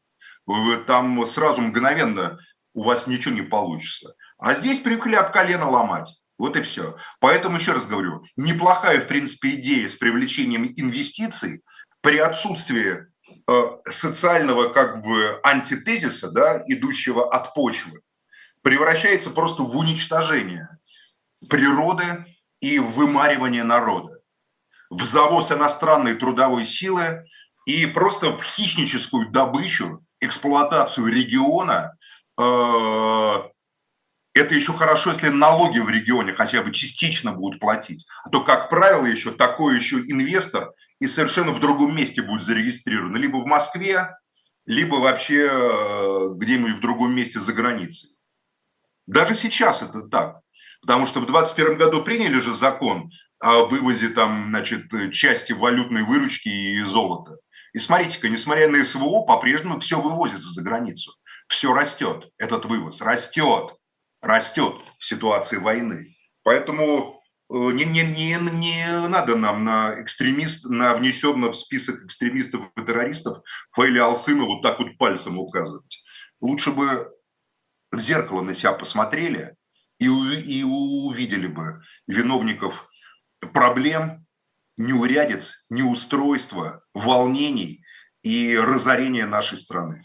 вы 0.48 0.78
там 0.78 1.24
сразу 1.26 1.61
мгновенно 1.61 2.38
у 2.72 2.82
вас 2.82 3.06
ничего 3.06 3.34
не 3.34 3.42
получится. 3.42 4.14
А 4.38 4.54
здесь 4.54 4.80
привыкли 4.80 5.14
об 5.14 5.30
колено 5.30 5.68
ломать. 5.68 6.18
Вот 6.38 6.56
и 6.56 6.62
все. 6.62 6.96
Поэтому 7.20 7.56
еще 7.58 7.72
раз 7.72 7.84
говорю, 7.87 8.24
неплохая, 8.37 9.00
в 9.00 9.08
принципе, 9.08 9.56
идея 9.56 9.88
с 9.88 9.96
привлечением 9.96 10.72
инвестиций 10.76 11.62
при 12.00 12.18
отсутствии 12.18 12.98
э, 13.46 13.62
социального 13.84 14.72
как 14.72 15.02
бы 15.02 15.38
антитезиса, 15.42 16.30
да, 16.30 16.62
идущего 16.66 17.30
от 17.34 17.54
почвы, 17.54 18.00
превращается 18.62 19.30
просто 19.30 19.64
в 19.64 19.76
уничтожение 19.76 20.68
природы 21.50 22.24
и 22.61 22.78
вымаривание 22.78 23.64
народа, 23.64 24.12
в 24.88 25.04
завоз 25.04 25.52
иностранной 25.52 26.14
трудовой 26.14 26.64
силы 26.64 27.24
и 27.66 27.84
просто 27.87 28.37
в 28.37 28.42
хищническую 28.42 29.28
добычу 29.30 30.04
эксплуатацию 30.20 31.07
региона, 31.07 31.96
э, 32.38 32.42
это 34.35 34.54
еще 34.54 34.72
хорошо, 34.72 35.11
если 35.11 35.28
налоги 35.28 35.78
в 35.81 35.88
регионе 35.88 36.33
хотя 36.33 36.62
бы 36.62 36.72
частично 36.72 37.33
будут 37.33 37.61
платить. 37.61 38.07
А 38.24 38.31
то, 38.31 38.42
как 38.42 38.70
правило, 38.70 39.04
еще 39.07 39.33
такой 39.33 39.76
еще 39.76 39.98
инвестор 39.98 40.72
и 41.00 41.09
совершенно 41.09 41.52
в 41.52 41.61
другом 41.61 41.96
месте 41.96 42.22
будет 42.22 42.42
зарегистрирован. 42.42 43.14
Либо 43.16 43.37
в 43.38 43.46
Москве, 43.46 44.16
либо 44.66 44.96
вообще 44.96 45.48
э, 45.50 46.29
где-нибудь 46.37 46.77
в 46.77 46.81
другом 46.81 47.14
месте 47.14 47.40
за 47.40 47.52
границей. 47.52 48.10
Даже 49.06 49.35
сейчас 49.35 49.83
это 49.83 50.02
так. 50.02 50.40
Потому 50.83 51.06
что 51.06 51.21
в 51.21 51.27
2021 51.27 51.79
году 51.79 52.02
приняли 52.02 52.40
же 52.40 52.52
закон 52.52 53.10
о 53.40 53.64
вывозе 53.66 54.10
там, 54.10 54.46
значит, 54.50 54.87
части 55.12 55.52
валютной 55.52 56.02
выручки 56.02 56.48
и 56.48 56.83
золота. 56.83 57.33
И 57.73 57.79
смотрите-ка, 57.79 58.29
несмотря 58.29 58.69
на 58.69 58.85
СВО, 58.85 59.23
по-прежнему 59.23 59.79
все 59.81 60.00
вывозится 60.00 60.50
за 60.50 60.62
границу. 60.62 61.14
Все 61.48 61.73
растет, 61.73 62.31
этот 62.38 62.64
вывоз 62.64 63.00
растет, 63.00 63.75
растет 64.23 64.75
в 64.98 65.04
ситуации 65.04 65.56
войны. 65.56 66.06
Поэтому 66.42 67.23
не, 67.50 67.85
не, 67.85 68.02
не, 68.02 68.38
не 68.38 69.08
надо 69.08 69.37
нам 69.37 69.64
на 69.64 70.00
экстремист, 70.02 70.66
на 70.66 70.94
внесенном 70.94 71.52
в 71.52 71.56
список 71.56 72.04
экстремистов 72.04 72.71
и 72.77 72.83
террористов 72.83 73.38
Фаиля 73.73 74.04
Алсына 74.04 74.44
вот 74.44 74.62
так 74.62 74.79
вот 74.79 74.98
пальцем 74.98 75.38
указывать. 75.38 76.02
Лучше 76.40 76.73
бы 76.73 77.10
в 77.90 77.98
зеркало 77.98 78.42
на 78.42 78.54
себя 78.54 78.73
посмотрели 78.73 79.56
и, 79.98 80.06
и 80.06 80.62
увидели 80.62 81.46
бы 81.46 81.83
виновников 82.06 82.88
проблем, 83.52 84.27
неурядиц, 84.79 85.64
неустройства, 85.70 86.83
волнений 86.94 87.85
и 88.22 88.56
разорения 88.56 89.26
нашей 89.26 89.58
страны. 89.58 90.04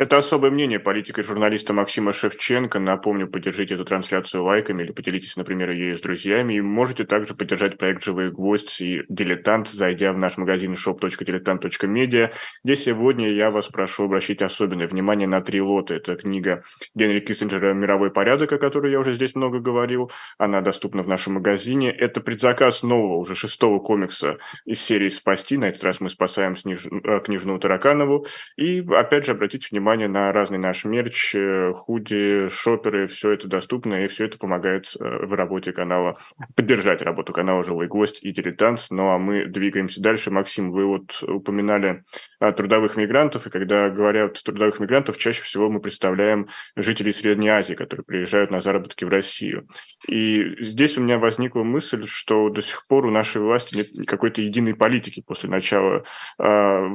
Это 0.00 0.16
особое 0.16 0.50
мнение 0.50 0.80
политика 0.80 1.20
и 1.20 1.24
журналиста 1.24 1.74
Максима 1.74 2.14
Шевченко. 2.14 2.78
Напомню, 2.78 3.28
поддержите 3.28 3.74
эту 3.74 3.84
трансляцию 3.84 4.44
лайками 4.44 4.82
или 4.82 4.92
поделитесь, 4.92 5.36
например, 5.36 5.72
ею 5.72 5.98
с 5.98 6.00
друзьями. 6.00 6.54
И 6.54 6.62
можете 6.62 7.04
также 7.04 7.34
поддержать 7.34 7.76
проект 7.76 8.02
«Живые 8.02 8.30
гвоздь» 8.30 8.80
и 8.80 9.02
«Дилетант», 9.10 9.68
зайдя 9.68 10.14
в 10.14 10.16
наш 10.16 10.38
магазин 10.38 10.72
shop.diletant.media, 10.72 12.32
где 12.64 12.76
сегодня 12.76 13.28
я 13.28 13.50
вас 13.50 13.66
прошу 13.66 14.04
обращать 14.04 14.40
особенное 14.40 14.88
внимание 14.88 15.28
на 15.28 15.42
три 15.42 15.60
лота. 15.60 15.92
Это 15.92 16.16
книга 16.16 16.62
Генри 16.94 17.20
Киссинджера 17.20 17.74
«Мировой 17.74 18.10
порядок», 18.10 18.50
о 18.52 18.56
которой 18.56 18.92
я 18.92 19.00
уже 19.00 19.12
здесь 19.12 19.34
много 19.34 19.58
говорил. 19.58 20.10
Она 20.38 20.62
доступна 20.62 21.02
в 21.02 21.08
нашем 21.08 21.34
магазине. 21.34 21.90
Это 21.90 22.22
предзаказ 22.22 22.82
нового, 22.82 23.18
уже 23.18 23.34
шестого 23.34 23.80
комикса 23.80 24.38
из 24.64 24.80
серии 24.80 25.10
«Спасти». 25.10 25.58
На 25.58 25.66
этот 25.66 25.84
раз 25.84 26.00
мы 26.00 26.08
спасаем. 26.08 26.54
Э, 26.64 27.20
книжную 27.20 27.58
Тараканову. 27.58 28.24
И, 28.56 28.80
опять 28.96 29.26
же, 29.26 29.32
обратите 29.32 29.68
внимание 29.70 29.89
внимание 29.90 30.08
на 30.08 30.32
разный 30.32 30.58
наш 30.58 30.84
мерч, 30.84 31.34
э, 31.34 31.72
худи, 31.74 32.48
шоперы, 32.48 33.08
все 33.08 33.32
это 33.32 33.48
доступно, 33.48 34.04
и 34.04 34.06
все 34.06 34.26
это 34.26 34.38
помогает 34.38 34.92
э, 35.00 35.26
в 35.26 35.32
работе 35.34 35.72
канала, 35.72 36.16
поддержать 36.54 37.02
работу 37.02 37.32
канала 37.32 37.64
«Живой 37.64 37.88
гость» 37.88 38.22
и 38.22 38.30
«Дилетант». 38.30 38.86
Ну 38.90 39.10
а 39.10 39.18
мы 39.18 39.46
двигаемся 39.46 40.00
дальше. 40.00 40.30
Максим, 40.30 40.70
вы 40.70 40.86
вот 40.86 41.20
упоминали 41.22 42.04
а, 42.38 42.52
трудовых 42.52 42.96
мигрантов, 42.96 43.48
и 43.48 43.50
когда 43.50 43.90
говорят 43.90 44.40
трудовых 44.44 44.78
мигрантов, 44.78 45.16
чаще 45.16 45.42
всего 45.42 45.68
мы 45.68 45.80
представляем 45.80 46.46
жителей 46.76 47.12
Средней 47.12 47.48
Азии, 47.48 47.74
которые 47.74 48.04
приезжают 48.04 48.52
на 48.52 48.60
заработки 48.60 49.04
в 49.04 49.08
Россию. 49.08 49.66
И 50.08 50.54
здесь 50.60 50.98
у 50.98 51.00
меня 51.00 51.18
возникла 51.18 51.64
мысль, 51.64 52.06
что 52.06 52.48
до 52.48 52.62
сих 52.62 52.86
пор 52.86 53.06
у 53.06 53.10
нашей 53.10 53.42
власти 53.42 53.76
нет 53.76 54.06
какой-то 54.06 54.40
единой 54.40 54.74
политики 54.74 55.20
после 55.26 55.48
начала 55.50 56.04
э, 56.38 56.88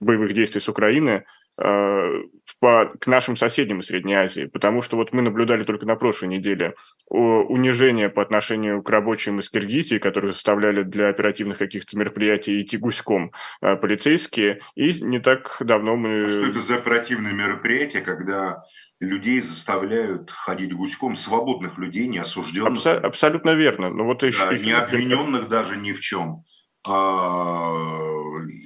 боевых 0.00 0.32
действий 0.32 0.62
с 0.62 0.68
Украины, 0.70 1.24
Э, 1.58 2.22
к 2.60 3.06
нашим 3.06 3.36
соседям 3.36 3.80
из 3.80 3.86
Средней 3.86 4.14
Азии, 4.14 4.44
потому 4.44 4.82
что 4.82 4.96
вот 4.96 5.12
мы 5.12 5.20
наблюдали 5.20 5.64
только 5.64 5.84
на 5.84 5.96
прошлой 5.96 6.28
неделе 6.28 6.74
унижение 7.08 8.08
по 8.08 8.22
отношению 8.22 8.82
к 8.82 8.90
рабочим 8.90 9.40
из 9.40 9.50
Киргизии, 9.50 9.98
которые 9.98 10.32
заставляли 10.32 10.84
для 10.84 11.08
оперативных 11.08 11.58
каких-то 11.58 11.98
мероприятий 11.98 12.62
идти 12.62 12.76
гуськом 12.76 13.32
э, 13.60 13.74
полицейские, 13.74 14.60
и 14.76 14.92
не 15.02 15.18
так 15.18 15.56
давно 15.60 15.96
мы... 15.96 16.26
А 16.26 16.30
что 16.30 16.46
это 16.46 16.60
за 16.60 16.76
оперативные 16.76 17.34
мероприятия, 17.34 18.00
когда 18.00 18.62
людей 19.00 19.40
заставляют 19.40 20.30
ходить 20.30 20.72
гуськом, 20.72 21.16
свободных 21.16 21.78
людей, 21.78 22.06
не 22.06 22.18
осужденных? 22.18 22.74
Абсо- 22.74 23.00
абсолютно 23.00 23.50
верно. 23.50 23.88
Но 23.88 23.96
ну 23.96 24.04
вот 24.04 24.22
еще, 24.22 24.48
да, 24.48 24.56
не 24.56 24.72
обвиненных 24.72 25.48
даже 25.48 25.76
ни 25.76 25.92
в 25.92 26.00
чем. 26.00 26.44
А, 26.88 28.11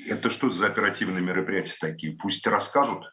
это 0.09 0.31
что 0.31 0.51
за 0.51 0.67
оперативные 0.67 1.23
мероприятия 1.23 1.77
такие? 1.81 2.17
Пусть 2.17 2.47
расскажут. 2.47 3.05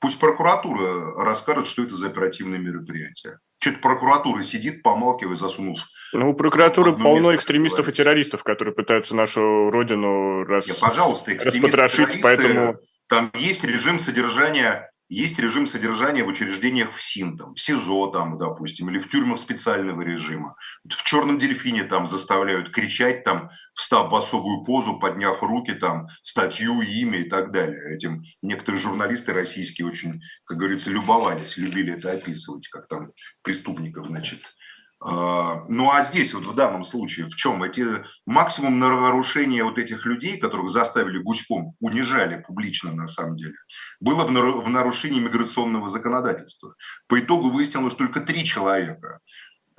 Пусть 0.00 0.18
прокуратура 0.18 1.22
расскажет, 1.22 1.66
что 1.66 1.82
это 1.82 1.94
за 1.94 2.06
оперативные 2.06 2.58
мероприятия. 2.58 3.38
Что-то 3.60 3.78
прокуратура 3.80 4.42
сидит, 4.42 4.82
помалкивая, 4.82 5.36
засунув. 5.36 5.80
Ну, 6.14 6.30
у 6.30 6.34
прокуратуры 6.34 6.96
полно 6.96 7.34
экстремистов 7.34 7.80
говорить. 7.80 8.00
и 8.00 8.02
террористов, 8.02 8.42
которые 8.42 8.74
пытаются 8.74 9.14
нашу 9.14 9.68
родину 9.68 10.44
рас... 10.44 10.66
Нет, 10.66 10.80
пожалуйста, 10.80 11.32
распотрошить, 11.34 12.20
поэтому... 12.22 12.78
Там 13.08 13.30
есть 13.34 13.64
режим 13.64 13.98
содержания 13.98 14.89
есть 15.10 15.40
режим 15.40 15.66
содержания 15.66 16.22
в 16.22 16.28
учреждениях 16.28 16.92
в 16.92 17.02
СИН, 17.02 17.36
там, 17.36 17.54
в 17.54 17.60
СИЗО, 17.60 18.06
там, 18.12 18.38
допустим, 18.38 18.88
или 18.90 19.00
в 19.00 19.08
тюрьмах 19.08 19.40
специального 19.40 20.02
режима. 20.02 20.54
В 20.88 21.02
«Черном 21.02 21.36
дельфине» 21.36 21.82
там 21.82 22.06
заставляют 22.06 22.70
кричать, 22.70 23.24
там, 23.24 23.50
встав 23.74 24.12
в 24.12 24.14
особую 24.14 24.62
позу, 24.62 25.00
подняв 25.00 25.42
руки, 25.42 25.74
там, 25.74 26.06
статью, 26.22 26.80
имя 26.80 27.18
и 27.18 27.28
так 27.28 27.50
далее. 27.50 27.96
Этим 27.96 28.22
некоторые 28.40 28.80
журналисты 28.80 29.32
российские 29.32 29.88
очень, 29.88 30.22
как 30.44 30.58
говорится, 30.58 30.90
любовались, 30.90 31.56
любили 31.56 31.94
это 31.94 32.12
описывать, 32.12 32.68
как 32.68 32.86
там 32.86 33.10
преступников, 33.42 34.06
значит, 34.06 34.54
ну 35.02 35.90
а 35.90 36.04
здесь 36.04 36.34
вот 36.34 36.44
в 36.44 36.54
данном 36.54 36.84
случае 36.84 37.26
в 37.26 37.34
чем? 37.34 37.62
Эти 37.62 37.86
максимум 38.26 38.78
нарушения 38.78 39.64
вот 39.64 39.78
этих 39.78 40.04
людей, 40.04 40.36
которых 40.36 40.68
заставили 40.68 41.18
гуськом, 41.18 41.74
унижали 41.80 42.42
публично 42.46 42.92
на 42.92 43.08
самом 43.08 43.36
деле, 43.36 43.54
было 44.00 44.24
в 44.24 44.68
нарушении 44.68 45.20
миграционного 45.20 45.88
законодательства. 45.88 46.74
По 47.08 47.18
итогу 47.18 47.48
выяснилось, 47.48 47.94
только 47.94 48.20
три 48.20 48.44
человека 48.44 49.20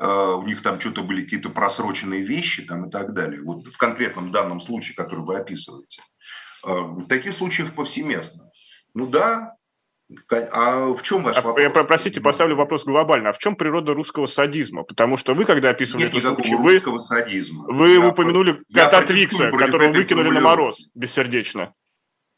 а, 0.01 0.35
у 0.35 0.43
них 0.43 0.63
там 0.63 0.79
что-то 0.79 1.03
были 1.03 1.23
какие-то 1.23 1.49
просроченные 1.49 2.23
вещи 2.23 2.63
там 2.63 2.87
и 2.87 2.89
так 2.89 3.13
далее. 3.13 3.41
Вот 3.43 3.67
в 3.67 3.77
конкретном 3.77 4.31
данном 4.31 4.59
случае, 4.59 4.95
который 4.95 5.23
вы 5.23 5.37
описываете. 5.37 6.01
А, 6.63 6.99
таких 7.07 7.35
случаев 7.35 7.73
повсеместно. 7.73 8.49
Ну 8.95 9.05
да, 9.05 9.55
а 10.29 10.93
в 10.93 11.01
чем 11.03 11.23
ваш 11.23 11.37
а, 11.37 11.41
вопрос? 11.41 11.63
Я, 11.63 11.69
простите, 11.69 12.21
поставлю 12.21 12.55
вопрос 12.55 12.85
глобально. 12.85 13.29
А 13.29 13.33
в 13.33 13.37
чем 13.37 13.55
природа 13.55 13.93
русского 13.93 14.27
садизма? 14.27 14.83
Потому 14.83 15.17
что 15.17 15.33
вы, 15.33 15.45
когда 15.45 15.69
описывали 15.69 16.03
Нет 16.03 16.15
этот 16.15 16.35
случай, 16.35 16.55
вы, 16.55 16.99
садизма. 16.99 17.65
вы 17.67 17.89
я, 17.91 18.07
упомянули 18.07 18.61
кота 18.73 19.01
Твикса, 19.03 19.51
которого 19.51 19.91
выкинули 19.91 20.29
на 20.29 20.41
мороз 20.41 20.89
бессердечно. 20.95 21.73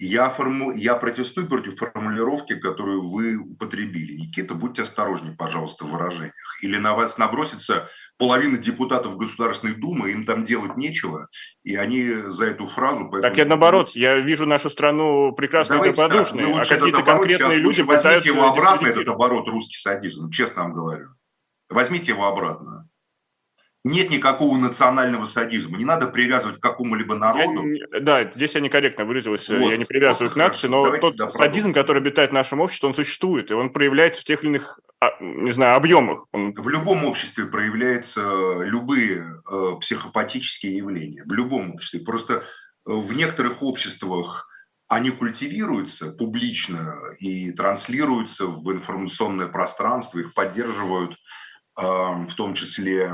Я, 0.05 0.29
форму... 0.29 0.73
я 0.73 0.95
протестую 0.95 1.47
против 1.47 1.77
формулировки, 1.77 2.55
которую 2.59 3.09
вы 3.09 3.37
употребили. 3.37 4.13
Никита, 4.13 4.53
будьте 4.53 4.81
осторожнее, 4.81 5.33
пожалуйста, 5.33 5.85
в 5.85 5.91
выражениях. 5.91 6.57
Или 6.61 6.77
на 6.77 6.93
вас 6.93 7.17
набросится 7.17 7.87
половина 8.17 8.57
депутатов 8.57 9.15
Государственной 9.15 9.75
Думы, 9.75 10.11
им 10.11 10.25
там 10.25 10.43
делать 10.43 10.75
нечего, 10.75 11.29
и 11.63 11.77
они 11.77 12.11
за 12.13 12.47
эту 12.47 12.67
фразу... 12.67 13.09
Поэтому... 13.09 13.21
Так 13.21 13.37
я 13.37 13.45
наоборот, 13.45 13.91
я 13.91 14.19
вижу 14.19 14.45
нашу 14.45 14.69
страну 14.69 15.31
прекрасно 15.31 15.75
и 15.75 15.93
добродушной, 15.93 16.51
а 16.51 16.65
какие-то 16.65 17.03
конкретные 17.03 17.59
люди 17.59 17.81
Возьмите 17.81 18.27
его 18.27 18.45
обратно, 18.45 18.87
этот 18.87 19.07
оборот 19.07 19.47
русский 19.47 19.77
садизм, 19.77 20.29
честно 20.31 20.63
вам 20.63 20.73
говорю. 20.73 21.09
Возьмите 21.69 22.11
его 22.11 22.25
обратно 22.25 22.89
нет 23.83 24.09
никакого 24.09 24.57
национального 24.57 25.25
садизма. 25.25 25.77
Не 25.77 25.85
надо 25.85 26.07
привязывать 26.07 26.59
к 26.59 26.63
какому-либо 26.63 27.15
народу. 27.15 27.67
Я, 27.67 27.99
да, 27.99 28.31
здесь 28.33 28.55
я 28.55 28.61
некорректно 28.61 29.03
выразился. 29.03 29.57
Вот, 29.57 29.69
я 29.69 29.77
не 29.77 29.85
привязываю 29.85 30.29
вот, 30.29 30.33
к 30.33 30.37
нации, 30.37 30.67
но 30.67 30.97
тот 30.97 31.33
садизм, 31.33 31.73
который 31.73 32.01
обитает 32.01 32.31
в 32.31 32.33
нашем 32.33 32.61
обществе, 32.61 32.87
он 32.87 32.95
существует, 32.95 33.51
и 33.51 33.53
он 33.53 33.71
проявляется 33.71 34.21
в 34.21 34.25
тех 34.25 34.41
или 34.43 34.51
иных, 34.51 34.79
а, 35.01 35.11
не 35.19 35.51
знаю, 35.51 35.75
объемах. 35.75 36.25
Он... 36.31 36.53
В 36.53 36.69
любом 36.69 37.03
обществе 37.03 37.45
проявляются 37.45 38.21
любые 38.61 39.25
э, 39.51 39.71
психопатические 39.81 40.77
явления. 40.77 41.23
В 41.25 41.33
любом 41.33 41.73
обществе. 41.73 41.99
Просто 41.99 42.35
э, 42.35 42.39
в 42.85 43.13
некоторых 43.13 43.61
обществах 43.61 44.47
они 44.87 45.09
культивируются 45.09 46.11
публично 46.11 46.95
и 47.19 47.51
транслируются 47.51 48.45
в 48.47 48.71
информационное 48.71 49.47
пространство, 49.47 50.19
их 50.19 50.33
поддерживают 50.33 51.17
в 51.75 52.33
том 52.35 52.53
числе 52.53 53.13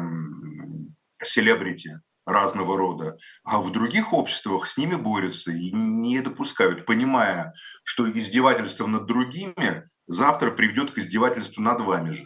селебрити 1.22 2.02
разного 2.26 2.78
рода, 2.78 3.18
а 3.44 3.60
в 3.60 3.72
других 3.72 4.14
обществах 4.14 4.68
с 4.68 4.78
ними 4.78 4.96
борются 4.96 5.52
и 5.52 5.72
не 5.72 6.20
допускают, 6.22 6.86
понимая, 6.86 7.54
что 7.84 8.10
издевательство 8.10 8.88
над 8.88 9.06
другими 9.06 9.90
завтра 10.08 10.52
приведет 10.52 10.92
к 10.92 10.98
издевательству 10.98 11.62
над 11.62 11.82
вами 11.82 12.12
же. 12.12 12.26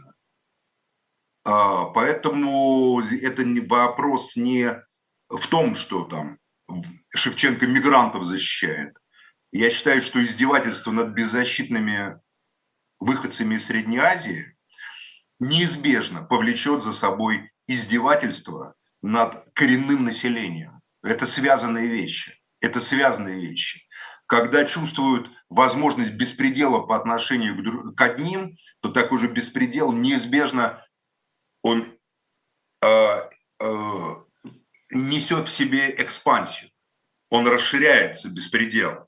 А, 1.46 1.86
поэтому 1.86 3.02
это 3.02 3.44
не 3.44 3.60
вопрос 3.60 4.36
не 4.36 4.82
в 5.30 5.48
том, 5.48 5.76
что 5.76 6.04
там 6.06 6.38
Шевченко 7.16 7.68
мигрантов 7.68 8.26
защищает. 8.26 8.98
Я 9.52 9.70
считаю, 9.70 10.02
что 10.02 10.24
издевательство 10.24 10.92
над 10.92 11.10
беззащитными 11.10 12.20
выходцами 13.00 13.56
из 13.56 13.66
Средней 13.66 14.00
Азии 14.00 14.53
неизбежно 15.48 16.24
повлечет 16.24 16.82
за 16.82 16.94
собой 16.94 17.52
издевательство 17.68 18.76
над 19.02 19.50
коренным 19.54 20.06
населением. 20.06 20.82
Это 21.04 21.26
связанные 21.26 21.88
вещи. 21.88 22.40
Это 22.62 22.80
связанные 22.80 23.40
вещи. 23.40 23.88
Когда 24.26 24.64
чувствуют 24.64 25.30
возможность 25.50 26.14
беспредела 26.14 26.80
по 26.80 26.96
отношению 26.96 27.94
к, 27.94 28.02
одним, 28.02 28.56
то 28.80 28.90
такой 28.90 29.20
же 29.20 29.28
беспредел 29.28 29.92
неизбежно 29.92 30.84
он 31.62 31.98
э, 32.82 33.30
э, 33.60 34.16
несет 34.92 35.48
в 35.48 35.52
себе 35.52 35.94
экспансию. 35.98 36.72
Он 37.30 37.48
расширяется, 37.48 38.30
беспредел. 38.30 39.08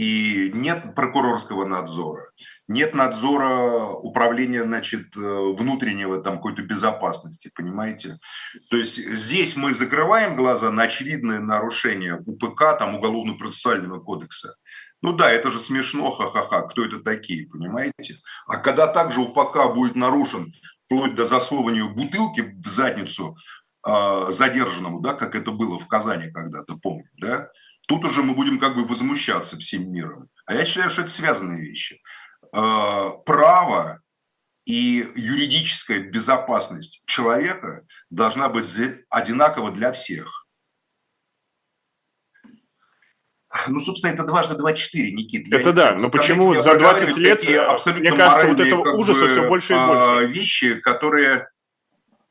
И 0.00 0.50
нет 0.54 0.94
прокурорского 0.94 1.66
надзора, 1.66 2.30
нет 2.68 2.94
надзора 2.94 3.84
управления, 3.84 4.62
значит, 4.62 5.14
э, 5.14 5.20
внутреннего 5.20 6.22
там 6.22 6.36
какой-то 6.36 6.62
безопасности, 6.62 7.50
понимаете? 7.54 8.18
То 8.70 8.78
есть 8.78 8.96
здесь 8.96 9.56
мы 9.56 9.74
закрываем 9.74 10.36
глаза 10.36 10.70
на 10.70 10.84
очевидное 10.84 11.40
нарушение 11.40 12.16
УПК, 12.24 12.78
там, 12.78 12.94
Уголовно-процессуального 12.94 14.00
кодекса. 14.00 14.56
Ну 15.02 15.12
да, 15.12 15.30
это 15.30 15.50
же 15.50 15.60
смешно, 15.60 16.10
ха-ха-ха, 16.12 16.62
кто 16.62 16.86
это 16.86 17.00
такие, 17.00 17.46
понимаете? 17.46 18.16
А 18.46 18.56
когда 18.56 18.86
также 18.86 19.20
УПК 19.20 19.74
будет 19.74 19.96
нарушен 19.96 20.54
вплоть 20.86 21.14
до 21.14 21.26
засовывания 21.26 21.84
бутылки 21.84 22.40
в 22.64 22.68
задницу 22.68 23.36
э, 23.86 24.32
задержанному, 24.32 25.00
да, 25.00 25.12
как 25.12 25.34
это 25.34 25.50
было 25.50 25.78
в 25.78 25.86
Казани 25.86 26.30
когда-то, 26.30 26.78
помню, 26.78 27.04
да, 27.18 27.50
Тут 27.90 28.04
уже 28.04 28.22
мы 28.22 28.34
будем 28.34 28.60
как 28.60 28.76
бы 28.76 28.86
возмущаться 28.86 29.56
всем 29.56 29.90
миром. 29.90 30.28
А 30.46 30.54
я 30.54 30.64
считаю, 30.64 30.90
что 30.90 31.00
это 31.00 31.10
связанные 31.10 31.60
вещи. 31.60 32.00
А, 32.52 33.10
право 33.26 34.00
и 34.64 35.04
юридическая 35.16 35.98
безопасность 35.98 37.02
человека 37.06 37.84
должна 38.08 38.48
быть 38.48 38.68
одинакова 39.08 39.72
для 39.72 39.90
всех. 39.90 40.46
Ну, 43.66 43.80
собственно, 43.80 44.12
это 44.12 44.22
дважды 44.24 44.56
два 44.56 44.72
четыре, 44.72 45.10
Никит. 45.10 45.52
Это 45.52 45.72
да, 45.72 45.96
но 45.98 46.10
почему 46.10 46.62
за 46.62 46.78
20 46.78 47.16
лет, 47.16 47.42
э, 47.48 47.76
мне 47.98 48.12
кажется, 48.12 48.46
вот 48.46 48.60
этого 48.60 48.92
ужаса 48.92 49.24
бы, 49.24 49.28
все 49.32 49.48
больше 49.48 49.72
и 49.72 49.76
а, 49.76 49.86
больше. 50.20 50.32
Вещи, 50.32 50.74
которые, 50.76 51.48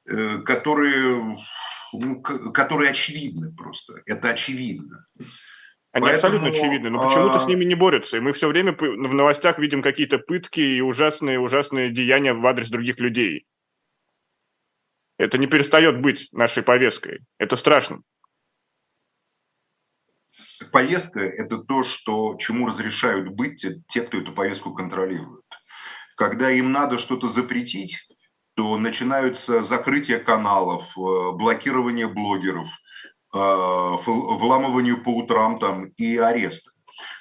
э, 0.07 0.37
которые, 0.37 1.37
ну, 1.91 2.21
которые 2.21 2.91
очевидны 2.91 3.53
просто. 3.53 3.95
Это 4.05 4.29
очевидно. 4.29 5.05
Они 5.91 6.05
Поэтому, 6.05 6.35
абсолютно 6.35 6.49
очевидны, 6.49 6.89
но 6.91 7.03
почему-то 7.03 7.35
а... 7.35 7.39
с 7.39 7.47
ними 7.47 7.65
не 7.65 7.73
борются. 7.73 8.17
И 8.17 8.19
мы 8.19 8.31
все 8.31 8.47
время 8.47 8.73
в 8.73 9.13
новостях 9.13 9.57
видим 9.57 9.81
какие-то 9.81 10.19
пытки 10.19 10.59
и 10.59 10.81
ужасные-ужасные 10.81 11.91
деяния 11.91 12.33
в 12.33 12.45
адрес 12.45 12.69
других 12.69 12.99
людей. 12.99 13.47
Это 15.17 15.37
не 15.37 15.47
перестает 15.47 15.99
быть 15.99 16.29
нашей 16.31 16.61
повесткой. 16.61 17.21
Это 17.39 17.55
страшно. 17.55 18.01
Повестка– 20.71 21.19
это 21.21 21.57
то, 21.57 21.83
что, 21.83 22.35
чему 22.37 22.67
разрешают 22.67 23.29
быть 23.29 23.65
те, 23.87 24.01
кто 24.01 24.19
эту 24.19 24.31
повестку 24.31 24.73
контролирует. 24.73 25.43
Когда 26.15 26.51
им 26.51 26.71
надо 26.71 26.99
что-то 26.99 27.27
запретить, 27.27 28.07
то 28.53 28.77
начинаются 28.77 29.63
закрытия 29.63 30.19
каналов, 30.19 30.95
э, 30.97 31.31
блокирование 31.31 32.07
блогеров– 32.07 32.67
вламыванию 33.31 35.03
по 35.03 35.09
утрам 35.09 35.59
там 35.59 35.85
и 35.97 36.17
аресты. 36.17 36.71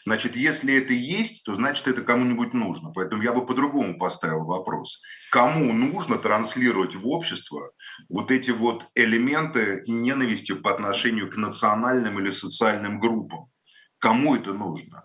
Значит, 0.05 0.37
если 0.37 0.75
это 0.75 0.93
есть, 0.93 1.45
то 1.45 1.55
значит 1.55 1.87
это 1.87 2.03
кому-нибудь 2.03 2.55
нужно. 2.55 2.91
Поэтому 2.93 3.23
я 3.23 3.33
бы 3.33 3.45
по-другому 3.45 3.99
поставил 3.99 4.45
вопрос. 4.45 5.03
Кому 5.31 5.73
нужно 5.73 6.19
транслировать 6.19 6.95
в 6.95 7.07
общество 7.09 7.73
вот 8.09 8.31
эти 8.31 8.51
вот 8.51 8.89
элементы 8.95 9.83
ненависти 9.87 10.55
по 10.55 10.71
отношению 10.71 11.31
к 11.31 11.37
национальным 11.37 12.19
или 12.19 12.31
социальным 12.31 13.01
группам? 13.01 13.51
Кому 13.99 14.37
это 14.37 14.53
нужно? 14.53 15.05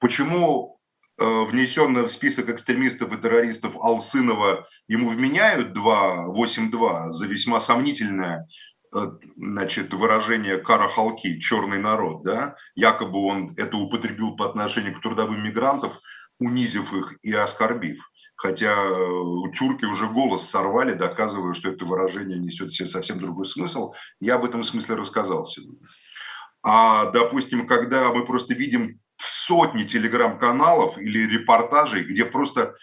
Почему 0.00 0.78
э, 1.18 1.24
внесенное 1.24 2.02
в 2.02 2.10
список 2.10 2.50
экстремистов 2.50 3.12
и 3.12 3.20
террористов 3.20 3.76
Алсынова 3.76 4.66
ему 4.86 5.08
вменяют 5.08 5.74
2.8.2 5.76 7.10
за 7.12 7.26
весьма 7.26 7.60
сомнительное 7.60 8.46
Э, 8.75 8.75
значит, 9.36 9.92
выражение 9.94 10.58
«карахалки», 10.58 11.38
«черный 11.38 11.78
народ», 11.78 12.22
да, 12.24 12.56
якобы 12.74 13.18
он 13.24 13.54
это 13.56 13.76
употребил 13.76 14.36
по 14.36 14.46
отношению 14.46 14.94
к 14.94 15.00
трудовым 15.00 15.42
мигрантам, 15.42 15.92
унизив 16.38 16.92
их 16.92 17.14
и 17.22 17.32
оскорбив. 17.32 17.98
Хотя 18.36 18.74
тюрки 19.54 19.84
э, 19.84 19.88
уже 19.88 20.06
голос 20.08 20.48
сорвали, 20.48 20.92
доказывая, 20.92 21.54
что 21.54 21.70
это 21.70 21.86
выражение 21.86 22.38
несет 22.38 22.68
в 22.68 22.76
себе 22.76 22.88
совсем 22.88 23.18
другой 23.18 23.46
смысл. 23.46 23.94
Я 24.20 24.34
об 24.34 24.44
этом 24.44 24.62
смысле 24.62 24.96
рассказал 24.96 25.46
сегодня. 25.46 25.80
А, 26.62 27.10
допустим, 27.12 27.66
когда 27.66 28.12
мы 28.12 28.26
просто 28.26 28.54
видим 28.54 29.00
сотни 29.16 29.84
телеграм-каналов 29.84 30.98
или 30.98 31.26
репортажей, 31.26 32.04
где 32.04 32.26
просто 32.26 32.74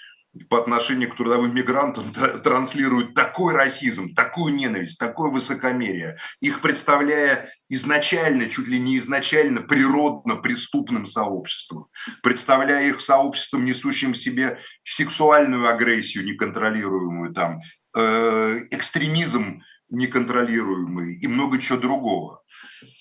по 0.50 0.60
отношению 0.60 1.12
к 1.12 1.16
трудовым 1.16 1.54
мигрантам 1.54 2.12
транслируют 2.44 3.14
такой 3.14 3.54
расизм, 3.54 4.14
такую 4.16 4.56
ненависть, 4.56 5.00
такое 5.00 5.30
высокомерие, 5.30 6.18
их 6.42 6.62
представляя 6.62 7.54
изначально, 7.70 8.50
чуть 8.50 8.68
ли 8.68 8.80
не 8.80 8.98
изначально 8.98 9.62
природно 9.62 10.36
преступным 10.36 11.06
сообществом, 11.06 11.88
представляя 12.22 12.88
их 12.88 13.02
сообществом, 13.02 13.66
несущим 13.66 14.14
в 14.14 14.18
себе 14.18 14.60
сексуальную 14.84 15.68
агрессию 15.68 16.26
неконтролируемую, 16.26 17.34
там, 17.34 17.60
э, 17.96 18.60
экстремизм 18.72 19.62
неконтролируемый 19.90 21.16
и 21.16 21.28
много 21.28 21.60
чего 21.60 21.78
другого, 21.78 22.42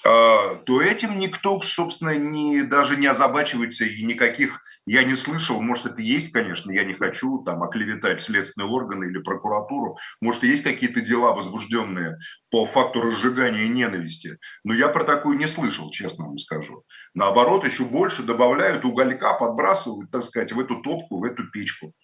э, 0.04 0.56
то 0.66 0.82
этим 0.82 1.18
никто, 1.18 1.60
собственно, 1.62 2.14
не, 2.14 2.62
даже 2.62 2.96
не 2.96 3.06
озабачивается 3.06 3.84
и 3.84 4.02
никаких 4.02 4.60
я 4.86 5.04
не 5.04 5.16
слышал, 5.16 5.60
может, 5.60 5.86
это 5.86 6.02
есть, 6.02 6.32
конечно, 6.32 6.70
я 6.72 6.84
не 6.84 6.94
хочу 6.94 7.42
там 7.44 7.62
оклеветать 7.62 8.20
следственные 8.20 8.68
органы 8.68 9.04
или 9.04 9.18
прокуратуру, 9.18 9.96
может, 10.20 10.42
есть 10.42 10.64
какие-то 10.64 11.00
дела 11.00 11.32
возбужденные 11.32 12.18
по 12.50 12.66
факту 12.66 13.00
разжигания 13.00 13.68
ненависти, 13.68 14.38
но 14.64 14.74
я 14.74 14.88
про 14.88 15.04
такую 15.04 15.38
не 15.38 15.46
слышал, 15.46 15.90
честно 15.90 16.26
вам 16.26 16.38
скажу. 16.38 16.84
Наоборот, 17.14 17.64
еще 17.64 17.84
больше 17.84 18.22
добавляют 18.22 18.84
уголька, 18.84 19.34
подбрасывают, 19.34 20.10
так 20.10 20.24
сказать, 20.24 20.52
в 20.52 20.60
эту 20.60 20.82
топку, 20.82 21.18
в 21.18 21.24
эту 21.24 21.48
печку. 21.50 21.94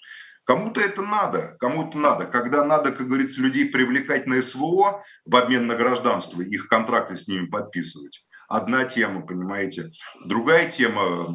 Кому-то 0.49 0.81
это 0.81 1.03
надо, 1.03 1.57
кому-то 1.61 1.99
надо. 1.99 2.25
Когда 2.25 2.65
надо, 2.65 2.91
как 2.91 3.07
говорится, 3.07 3.43
людей 3.43 3.67
привлекать 3.69 4.27
на 4.27 4.41
СВО 4.41 5.05
в 5.27 5.37
обмен 5.37 5.67
на 5.67 5.77
гражданство, 5.77 6.41
их 6.41 6.69
контракты 6.69 7.17
с 7.17 7.29
ними 7.29 7.45
подписывать. 7.45 8.25
Одна 8.49 8.85
тема, 8.85 9.21
понимаете. 9.21 9.91
Другая 10.25 10.71
тема, 10.71 11.27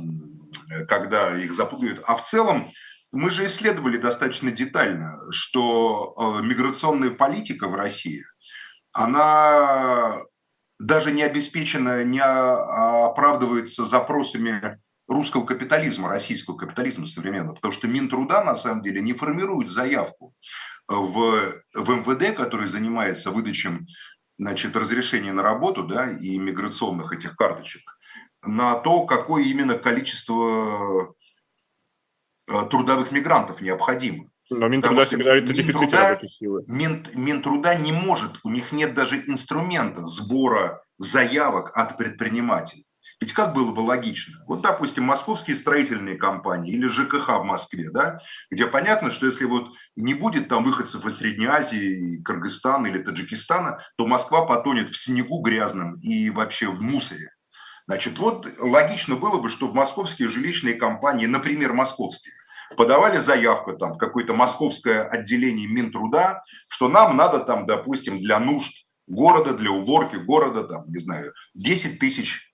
когда 0.88 1.38
их 1.38 1.54
запутают. 1.54 2.02
А 2.06 2.16
в 2.16 2.24
целом 2.24 2.72
мы 3.12 3.30
же 3.30 3.46
исследовали 3.46 3.98
достаточно 3.98 4.52
детально, 4.52 5.20
что 5.32 6.16
э, 6.18 6.44
миграционная 6.44 7.12
политика 7.12 7.68
в 7.68 7.76
России, 7.76 8.24
она 8.92 10.22
даже 10.80 11.12
не 11.12 11.24
обеспечена, 11.24 12.04
не 12.04 12.22
оправдывается 12.22 13.86
запросами 13.86 14.80
русского 15.08 15.46
капитализма, 15.46 16.10
российского 16.10 16.58
капитализма 16.58 17.06
современного, 17.06 17.56
потому 17.56 17.74
что 17.74 17.88
Минтруда 17.88 18.44
на 18.44 18.56
самом 18.56 18.82
деле 18.82 19.02
не 19.02 19.14
формирует 19.14 19.70
заявку 19.70 20.34
в, 20.88 21.54
в 21.74 21.90
МВД, 21.90 22.36
который 22.36 22.68
занимается 22.68 23.32
выдачей 23.32 23.88
значит, 24.38 24.76
разрешения 24.76 25.32
на 25.32 25.44
работу 25.44 25.84
да, 25.84 26.10
и 26.12 26.38
миграционных 26.38 27.14
этих 27.14 27.36
карточек, 27.36 27.82
на 28.46 28.76
то, 28.76 29.06
какое 29.06 29.44
именно 29.44 29.76
количество 29.76 31.16
э, 32.48 32.66
трудовых 32.70 33.12
мигрантов 33.12 33.62
необходимо. 33.62 34.30
Но 34.50 34.68
Минтруда 34.68 35.06
всегда 35.06 35.24
говорит 35.24 35.50
о 35.50 35.54
дефиците 35.54 35.98
рабочей 35.98 36.28
силы. 36.28 36.64
Мин, 36.68 37.08
Минтруда 37.14 37.76
не 37.76 37.92
может, 37.92 38.40
у 38.44 38.50
них 38.50 38.72
нет 38.72 38.94
даже 38.94 39.18
инструмента 39.28 40.02
сбора 40.02 40.84
заявок 40.98 41.72
от 41.76 41.98
предпринимателей. 41.98 42.86
Ведь 43.20 43.32
как 43.32 43.54
было 43.54 43.72
бы 43.72 43.80
логично? 43.80 44.44
Вот, 44.48 44.62
допустим, 44.62 45.06
московские 45.06 45.56
строительные 45.56 46.18
компании 46.18 46.74
или 46.74 46.88
ЖКХ 46.88 47.40
в 47.40 47.44
Москве, 47.44 47.90
да, 47.90 48.20
где 48.52 48.68
понятно, 48.68 49.12
что 49.12 49.26
если 49.26 49.46
вот 49.46 49.72
не 49.96 50.14
будет 50.14 50.50
там 50.50 50.66
выходцев 50.66 51.06
из 51.06 51.18
Средней 51.18 51.46
Азии, 51.46 52.22
Кыргызстана 52.22 52.88
или 52.88 52.98
Таджикистана, 52.98 53.80
то 53.96 54.08
Москва 54.08 54.46
потонет 54.46 54.90
в 54.90 54.98
снегу 54.98 55.42
грязном 55.42 55.94
и 56.02 56.30
вообще 56.32 56.68
в 56.68 56.82
мусоре. 56.82 57.32
Значит, 57.88 58.18
вот 58.18 58.48
логично 58.60 59.16
было 59.16 59.40
бы, 59.40 59.50
чтобы 59.50 59.76
московские 59.76 60.30
жилищные 60.30 60.76
компании, 60.76 61.26
например, 61.26 61.74
московские, 61.74 62.34
подавали 62.78 63.18
заявку 63.18 63.74
там 63.74 63.94
в 63.94 63.98
какое-то 63.98 64.34
московское 64.34 65.04
отделение 65.04 65.68
Минтруда, 65.68 66.44
что 66.68 66.88
нам 66.88 67.18
надо 67.18 67.40
там, 67.40 67.66
допустим, 67.66 68.22
для 68.22 68.40
нужд 68.40 68.86
города, 69.08 69.54
для 69.54 69.72
уборки 69.72 70.16
города, 70.16 70.64
там, 70.64 70.86
не 70.88 71.00
знаю, 71.00 71.34
10 71.56 72.00
тысяч 72.00 72.53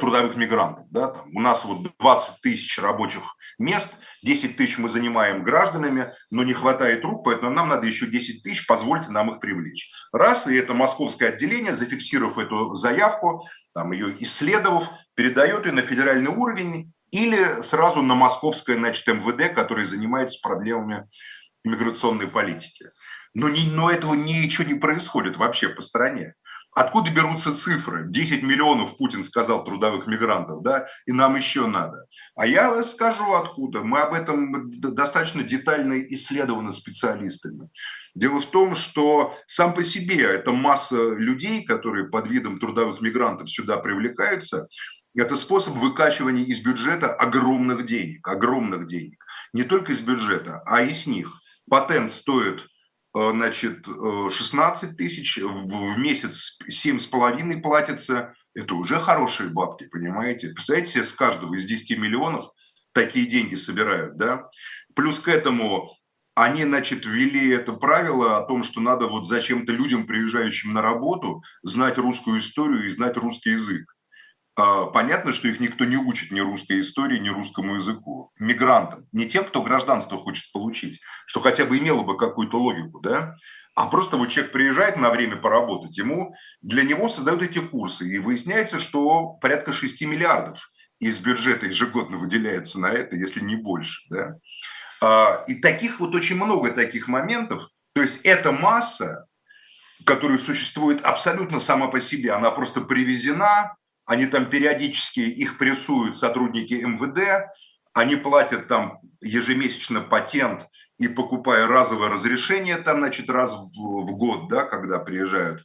трудовых 0.00 0.36
мигрантов. 0.36 0.86
Да, 0.90 1.08
там. 1.08 1.24
У 1.34 1.40
нас 1.40 1.64
вот 1.64 1.88
20 1.98 2.40
тысяч 2.42 2.78
рабочих 2.78 3.22
мест, 3.58 3.98
10 4.22 4.56
тысяч 4.56 4.78
мы 4.78 4.88
занимаем 4.88 5.42
гражданами, 5.42 6.12
но 6.30 6.42
не 6.42 6.52
хватает 6.52 7.04
рук, 7.04 7.24
поэтому 7.24 7.50
нам 7.50 7.68
надо 7.68 7.86
еще 7.86 8.06
10 8.06 8.42
тысяч, 8.42 8.66
позвольте 8.66 9.10
нам 9.10 9.32
их 9.32 9.40
привлечь. 9.40 9.90
Раз, 10.12 10.46
и 10.46 10.56
это 10.56 10.74
московское 10.74 11.30
отделение, 11.30 11.74
зафиксировав 11.74 12.38
эту 12.38 12.74
заявку, 12.74 13.46
там 13.72 13.92
ее 13.92 14.16
исследовав, 14.22 14.90
передает 15.14 15.66
ее 15.66 15.72
на 15.72 15.82
федеральный 15.82 16.30
уровень 16.30 16.92
или 17.10 17.62
сразу 17.62 18.02
на 18.02 18.14
московское 18.14 18.76
значит, 18.76 19.06
МВД, 19.06 19.54
который 19.54 19.86
занимается 19.86 20.38
проблемами 20.42 21.08
иммиграционной 21.64 22.28
политики. 22.28 22.90
Но, 23.34 23.48
не, 23.48 23.70
но 23.70 23.90
этого 23.90 24.14
ничего 24.14 24.66
не 24.66 24.74
происходит 24.74 25.36
вообще 25.36 25.68
по 25.68 25.82
стране. 25.82 26.34
Откуда 26.76 27.10
берутся 27.10 27.56
цифры? 27.56 28.04
10 28.06 28.42
миллионов, 28.42 28.98
Путин 28.98 29.24
сказал, 29.24 29.64
трудовых 29.64 30.06
мигрантов, 30.06 30.62
да, 30.62 30.86
и 31.06 31.12
нам 31.12 31.34
еще 31.34 31.66
надо. 31.66 32.04
А 32.34 32.46
я 32.46 32.84
скажу 32.84 33.32
откуда. 33.32 33.80
Мы 33.80 33.98
об 33.98 34.12
этом 34.12 34.70
достаточно 34.70 35.42
детально 35.42 35.98
исследованы 36.02 36.74
специалистами. 36.74 37.70
Дело 38.14 38.42
в 38.42 38.50
том, 38.50 38.74
что 38.74 39.34
сам 39.46 39.72
по 39.72 39.82
себе 39.82 40.22
эта 40.22 40.52
масса 40.52 41.14
людей, 41.14 41.64
которые 41.64 42.10
под 42.10 42.26
видом 42.26 42.60
трудовых 42.60 43.00
мигрантов 43.00 43.50
сюда 43.50 43.78
привлекаются, 43.78 44.68
это 45.16 45.34
способ 45.34 45.76
выкачивания 45.76 46.44
из 46.44 46.60
бюджета 46.60 47.10
огромных 47.14 47.86
денег, 47.86 48.28
огромных 48.28 48.86
денег. 48.86 49.24
Не 49.54 49.62
только 49.62 49.92
из 49.92 50.00
бюджета, 50.00 50.62
а 50.66 50.82
и 50.82 50.92
с 50.92 51.06
них. 51.06 51.40
Патент 51.70 52.10
стоит 52.10 52.66
значит, 53.16 53.86
16 53.86 54.92
э, 54.92 54.94
тысяч, 54.94 55.38
в 55.38 55.98
месяц 55.98 56.58
7,5 56.70 57.60
платится, 57.60 58.34
это 58.54 58.74
уже 58.74 59.00
хорошие 59.00 59.48
бабки, 59.48 59.88
понимаете? 59.88 60.48
Представляете 60.48 60.92
себе, 60.92 61.04
с 61.04 61.14
каждого 61.14 61.54
из 61.54 61.64
10 61.64 61.98
миллионов 61.98 62.48
такие 62.92 63.26
деньги 63.26 63.54
собирают, 63.54 64.16
да? 64.16 64.48
Плюс 64.94 65.20
к 65.20 65.28
этому 65.28 65.90
они, 66.34 66.64
значит, 66.64 67.06
ввели 67.06 67.50
это 67.50 67.72
правило 67.72 68.36
о 68.36 68.42
том, 68.42 68.62
что 68.62 68.80
надо 68.80 69.06
вот 69.06 69.26
зачем-то 69.26 69.72
людям, 69.72 70.06
приезжающим 70.06 70.74
на 70.74 70.82
работу, 70.82 71.42
знать 71.62 71.96
русскую 71.96 72.40
историю 72.40 72.86
и 72.86 72.90
знать 72.90 73.16
русский 73.16 73.52
язык. 73.52 73.95
А, 74.56 74.86
понятно, 74.86 75.34
что 75.34 75.48
их 75.48 75.60
никто 75.60 75.84
не 75.84 75.98
учит 75.98 76.30
ни 76.30 76.40
русской 76.40 76.80
истории, 76.80 77.18
ни 77.18 77.28
русскому 77.28 77.74
языку. 77.74 78.32
Мигрантам, 78.38 79.06
не 79.12 79.26
тем, 79.26 79.44
кто 79.44 79.62
гражданство 79.62 80.18
хочет 80.18 80.50
получить, 80.50 81.00
что 81.26 81.40
хотя 81.40 81.66
бы 81.66 81.78
имело 81.78 82.02
бы 82.02 82.16
какую-то 82.16 82.58
логику, 82.58 83.00
да, 83.00 83.36
а 83.74 83.86
просто 83.86 84.16
вот 84.16 84.30
человек 84.30 84.52
приезжает 84.52 84.96
на 84.96 85.10
время 85.10 85.36
поработать, 85.36 85.98
ему, 85.98 86.34
для 86.62 86.82
него 86.82 87.10
создают 87.10 87.42
эти 87.42 87.58
курсы, 87.58 88.08
и 88.08 88.18
выясняется, 88.18 88.80
что 88.80 89.34
порядка 89.42 89.72
6 89.74 90.00
миллиардов 90.02 90.70
из 90.98 91.18
бюджета 91.18 91.66
ежегодно 91.66 92.16
выделяется 92.16 92.80
на 92.80 92.86
это, 92.86 93.16
если 93.16 93.40
не 93.40 93.56
больше, 93.56 94.06
да. 94.08 94.36
А, 95.02 95.44
и 95.46 95.56
таких 95.56 96.00
вот 96.00 96.14
очень 96.14 96.36
много 96.36 96.70
таких 96.70 97.08
моментов, 97.08 97.68
то 97.92 98.00
есть 98.00 98.22
эта 98.24 98.52
масса, 98.52 99.26
которая 100.06 100.38
существует 100.38 101.02
абсолютно 101.02 101.60
сама 101.60 101.88
по 101.88 102.00
себе, 102.00 102.32
она 102.32 102.50
просто 102.50 102.80
привезена 102.80 103.76
они 104.06 104.26
там 104.26 104.48
периодически 104.48 105.20
их 105.20 105.58
прессуют 105.58 106.16
сотрудники 106.16 106.74
МВД, 106.74 107.50
они 107.92 108.16
платят 108.16 108.68
там 108.68 109.00
ежемесячно 109.20 110.00
патент 110.00 110.66
и 110.98 111.08
покупая 111.08 111.66
разовое 111.66 112.08
разрешение 112.08 112.76
там, 112.76 112.98
значит, 112.98 113.28
раз 113.28 113.52
в, 113.52 114.16
год, 114.16 114.48
да, 114.48 114.62
когда 114.62 114.98
приезжают. 114.98 115.64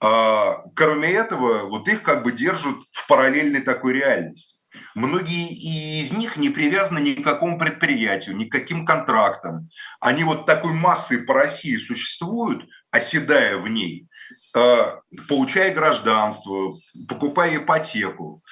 А, 0.00 0.62
кроме 0.74 1.10
этого, 1.10 1.68
вот 1.68 1.88
их 1.88 2.02
как 2.02 2.22
бы 2.22 2.32
держат 2.32 2.76
в 2.90 3.06
параллельной 3.06 3.60
такой 3.62 3.94
реальности. 3.94 4.58
Многие 4.94 6.02
из 6.02 6.12
них 6.12 6.36
не 6.36 6.50
привязаны 6.50 6.98
ни 6.98 7.14
к 7.14 7.24
какому 7.24 7.58
предприятию, 7.58 8.36
ни 8.36 8.44
к 8.44 8.52
каким 8.52 8.84
контрактам. 8.84 9.68
Они 10.00 10.24
вот 10.24 10.46
такой 10.46 10.72
массой 10.72 11.18
по 11.18 11.34
России 11.34 11.76
существуют, 11.76 12.68
оседая 12.90 13.58
в 13.58 13.68
ней, 13.68 14.07
получая 15.28 15.74
гражданство, 15.74 16.74
покупая 17.08 17.56
ипотеку, 17.56 18.42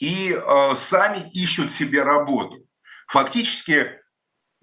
и 0.00 0.32
э, 0.32 0.76
сами 0.76 1.22
ищут 1.32 1.70
себе 1.70 2.02
работу. 2.02 2.66
Фактически, 3.06 3.90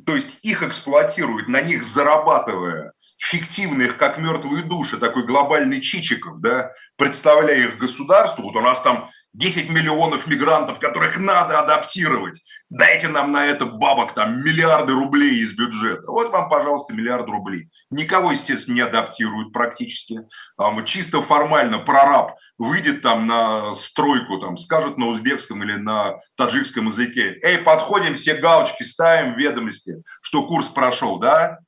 то 0.05 0.15
есть 0.15 0.39
их 0.41 0.63
эксплуатируют, 0.63 1.47
на 1.47 1.61
них 1.61 1.83
зарабатывая 1.83 2.93
фиктивных, 3.17 3.97
как 3.97 4.17
мертвые 4.17 4.63
души, 4.63 4.97
такой 4.97 5.25
глобальный 5.25 5.79
Чичиков, 5.79 6.41
да, 6.41 6.71
представляя 6.97 7.57
их 7.57 7.77
государству, 7.77 8.43
вот 8.43 8.55
у 8.55 8.61
нас 8.61 8.81
там 8.81 9.09
10 9.33 9.69
миллионов 9.69 10.27
мигрантов, 10.27 10.79
которых 10.79 11.17
надо 11.17 11.59
адаптировать. 11.59 12.43
Дайте 12.69 13.07
нам 13.07 13.31
на 13.31 13.45
это 13.45 13.65
бабок, 13.65 14.13
там, 14.13 14.43
миллиарды 14.43 14.93
рублей 14.93 15.39
из 15.39 15.53
бюджета. 15.53 16.03
Вот 16.07 16.31
вам, 16.31 16.49
пожалуйста, 16.49 16.93
миллиард 16.93 17.27
рублей. 17.27 17.69
Никого, 17.89 18.31
естественно, 18.31 18.75
не 18.75 18.81
адаптируют 18.81 19.53
практически. 19.53 20.19
Там, 20.57 20.83
чисто 20.85 21.21
формально 21.21 21.79
прораб 21.79 22.35
выйдет 22.57 23.01
там 23.01 23.25
на 23.25 23.73
стройку, 23.75 24.39
там, 24.39 24.57
скажет 24.57 24.97
на 24.97 25.07
узбекском 25.07 25.63
или 25.63 25.75
на 25.75 26.19
таджикском 26.35 26.87
языке. 26.87 27.39
Эй, 27.41 27.57
подходим, 27.57 28.15
все 28.15 28.35
галочки 28.35 28.83
ставим 28.83 29.33
в 29.33 29.37
ведомости, 29.37 30.03
что 30.21 30.45
курс 30.45 30.67
прошел, 30.69 31.19
да? 31.19 31.59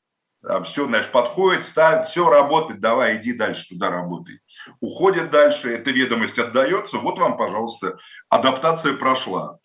Все, 0.65 0.87
значит, 0.87 1.11
подходит, 1.11 1.63
ставит, 1.63 2.07
все, 2.07 2.29
работает, 2.29 2.81
давай, 2.81 3.15
иди 3.15 3.31
дальше 3.31 3.69
туда 3.69 3.89
работай. 3.89 4.39
Уходит 4.81 5.31
дальше, 5.31 5.73
эта 5.73 5.91
ведомость 5.91 6.37
отдается, 6.37 6.97
вот 6.97 7.17
вам, 7.17 7.37
пожалуйста, 7.37 7.97
адаптация 8.29 8.93
прошла. 8.93 9.57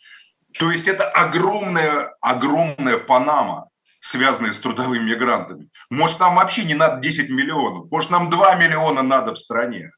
То 0.57 0.70
есть 0.70 0.87
это 0.87 1.09
огромная, 1.09 2.14
огромная 2.20 2.99
Панама, 2.99 3.68
связанная 3.99 4.53
с 4.53 4.61
трудовыми 4.61 5.03
мигрантами. 5.03 5.68
Может, 5.91 6.20
нам 6.20 6.37
вообще 6.37 6.62
не 6.62 6.74
надо 6.74 7.01
10 7.01 7.29
миллионов, 7.29 7.91
может, 7.91 8.11
нам 8.11 8.31
2 8.31 8.55
миллиона 8.55 9.03
надо 9.03 9.35
в 9.35 9.39
стране, 9.39 9.91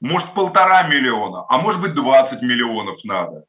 может, 0.00 0.34
полтора 0.34 0.82
миллиона, 0.82 1.44
а 1.48 1.56
может 1.56 1.80
быть, 1.80 1.94
20 1.94 2.42
миллионов 2.42 3.02
надо. 3.04 3.44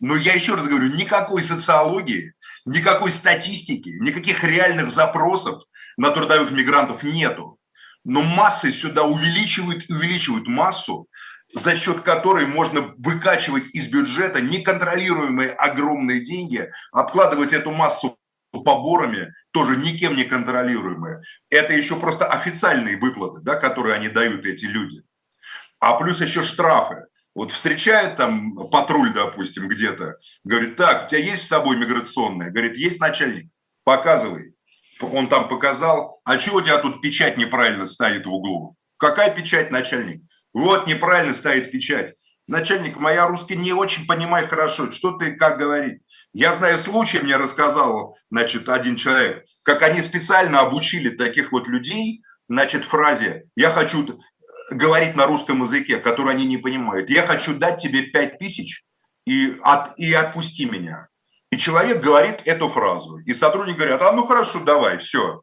Но 0.00 0.16
я 0.16 0.34
еще 0.34 0.54
раз 0.56 0.66
говорю, 0.66 0.92
никакой 0.94 1.44
социологии, 1.44 2.34
никакой 2.64 3.12
статистики, 3.12 3.90
никаких 4.00 4.42
реальных 4.42 4.90
запросов 4.90 5.62
на 5.96 6.10
трудовых 6.10 6.50
мигрантов 6.50 7.02
нету. 7.02 7.58
Но 8.04 8.22
массы 8.22 8.72
сюда 8.72 9.04
увеличивают 9.04 9.88
увеличивают 9.88 10.46
массу, 10.46 11.08
за 11.52 11.76
счет 11.76 12.00
которой 12.00 12.46
можно 12.46 12.94
выкачивать 12.98 13.74
из 13.74 13.88
бюджета 13.88 14.40
неконтролируемые 14.40 15.50
огромные 15.50 16.24
деньги, 16.24 16.70
обкладывать 16.92 17.52
эту 17.52 17.70
массу 17.70 18.18
поборами, 18.52 19.32
тоже 19.52 19.76
никем 19.76 20.16
не 20.16 20.24
контролируемые. 20.24 21.22
Это 21.50 21.72
еще 21.72 21.96
просто 21.96 22.26
официальные 22.26 22.98
выплаты, 22.98 23.40
да, 23.40 23.56
которые 23.56 23.94
они 23.94 24.08
дают, 24.08 24.46
эти 24.46 24.64
люди. 24.64 25.02
А 25.80 25.94
плюс 25.94 26.20
еще 26.20 26.42
штрафы. 26.42 27.06
Вот 27.34 27.50
встречает 27.50 28.16
там 28.16 28.68
патруль, 28.68 29.12
допустим, 29.12 29.66
где-то, 29.66 30.18
говорит, 30.44 30.76
так, 30.76 31.06
у 31.06 31.08
тебя 31.08 31.20
есть 31.20 31.42
с 31.42 31.48
собой 31.48 31.76
миграционная? 31.76 32.50
Говорит, 32.50 32.76
есть 32.76 33.00
начальник, 33.00 33.50
показывай 33.82 34.53
он 35.12 35.28
там 35.28 35.48
показал, 35.48 36.20
а 36.24 36.36
чего 36.36 36.58
у 36.58 36.62
тебя 36.62 36.78
тут 36.78 37.00
печать 37.00 37.36
неправильно 37.36 37.86
стоит 37.86 38.26
в 38.26 38.32
углу? 38.32 38.76
Какая 38.98 39.34
печать, 39.34 39.70
начальник? 39.70 40.22
Вот 40.52 40.86
неправильно 40.86 41.34
стоит 41.34 41.70
печать. 41.70 42.14
Начальник, 42.46 42.96
моя 42.96 43.26
русский 43.26 43.56
не 43.56 43.72
очень 43.72 44.06
понимает 44.06 44.48
хорошо, 44.48 44.90
что 44.90 45.12
ты 45.12 45.32
как 45.32 45.58
говорить. 45.58 46.02
Я 46.32 46.52
знаю 46.52 46.78
случай, 46.78 47.18
мне 47.18 47.36
рассказал, 47.36 48.16
значит, 48.30 48.68
один 48.68 48.96
человек, 48.96 49.44
как 49.64 49.82
они 49.82 50.02
специально 50.02 50.60
обучили 50.60 51.08
таких 51.08 51.52
вот 51.52 51.68
людей, 51.68 52.22
значит, 52.48 52.84
фразе 52.84 53.44
«я 53.56 53.70
хочу 53.70 54.20
говорить 54.70 55.14
на 55.14 55.26
русском 55.26 55.62
языке, 55.62 55.98
который 55.98 56.34
они 56.34 56.44
не 56.44 56.58
понимают. 56.58 57.10
Я 57.10 57.26
хочу 57.26 57.54
дать 57.54 57.80
тебе 57.80 58.02
пять 58.02 58.38
тысяч 58.38 58.84
и, 59.26 59.56
от, 59.62 59.98
и 59.98 60.12
отпусти 60.12 60.66
меня. 60.66 61.08
И 61.54 61.56
человек 61.56 62.02
говорит 62.02 62.42
эту 62.46 62.68
фразу. 62.68 63.18
И 63.18 63.32
сотрудник 63.32 63.76
говорит, 63.76 64.02
а 64.02 64.10
ну 64.10 64.26
хорошо, 64.26 64.58
давай, 64.58 64.98
все. 64.98 65.42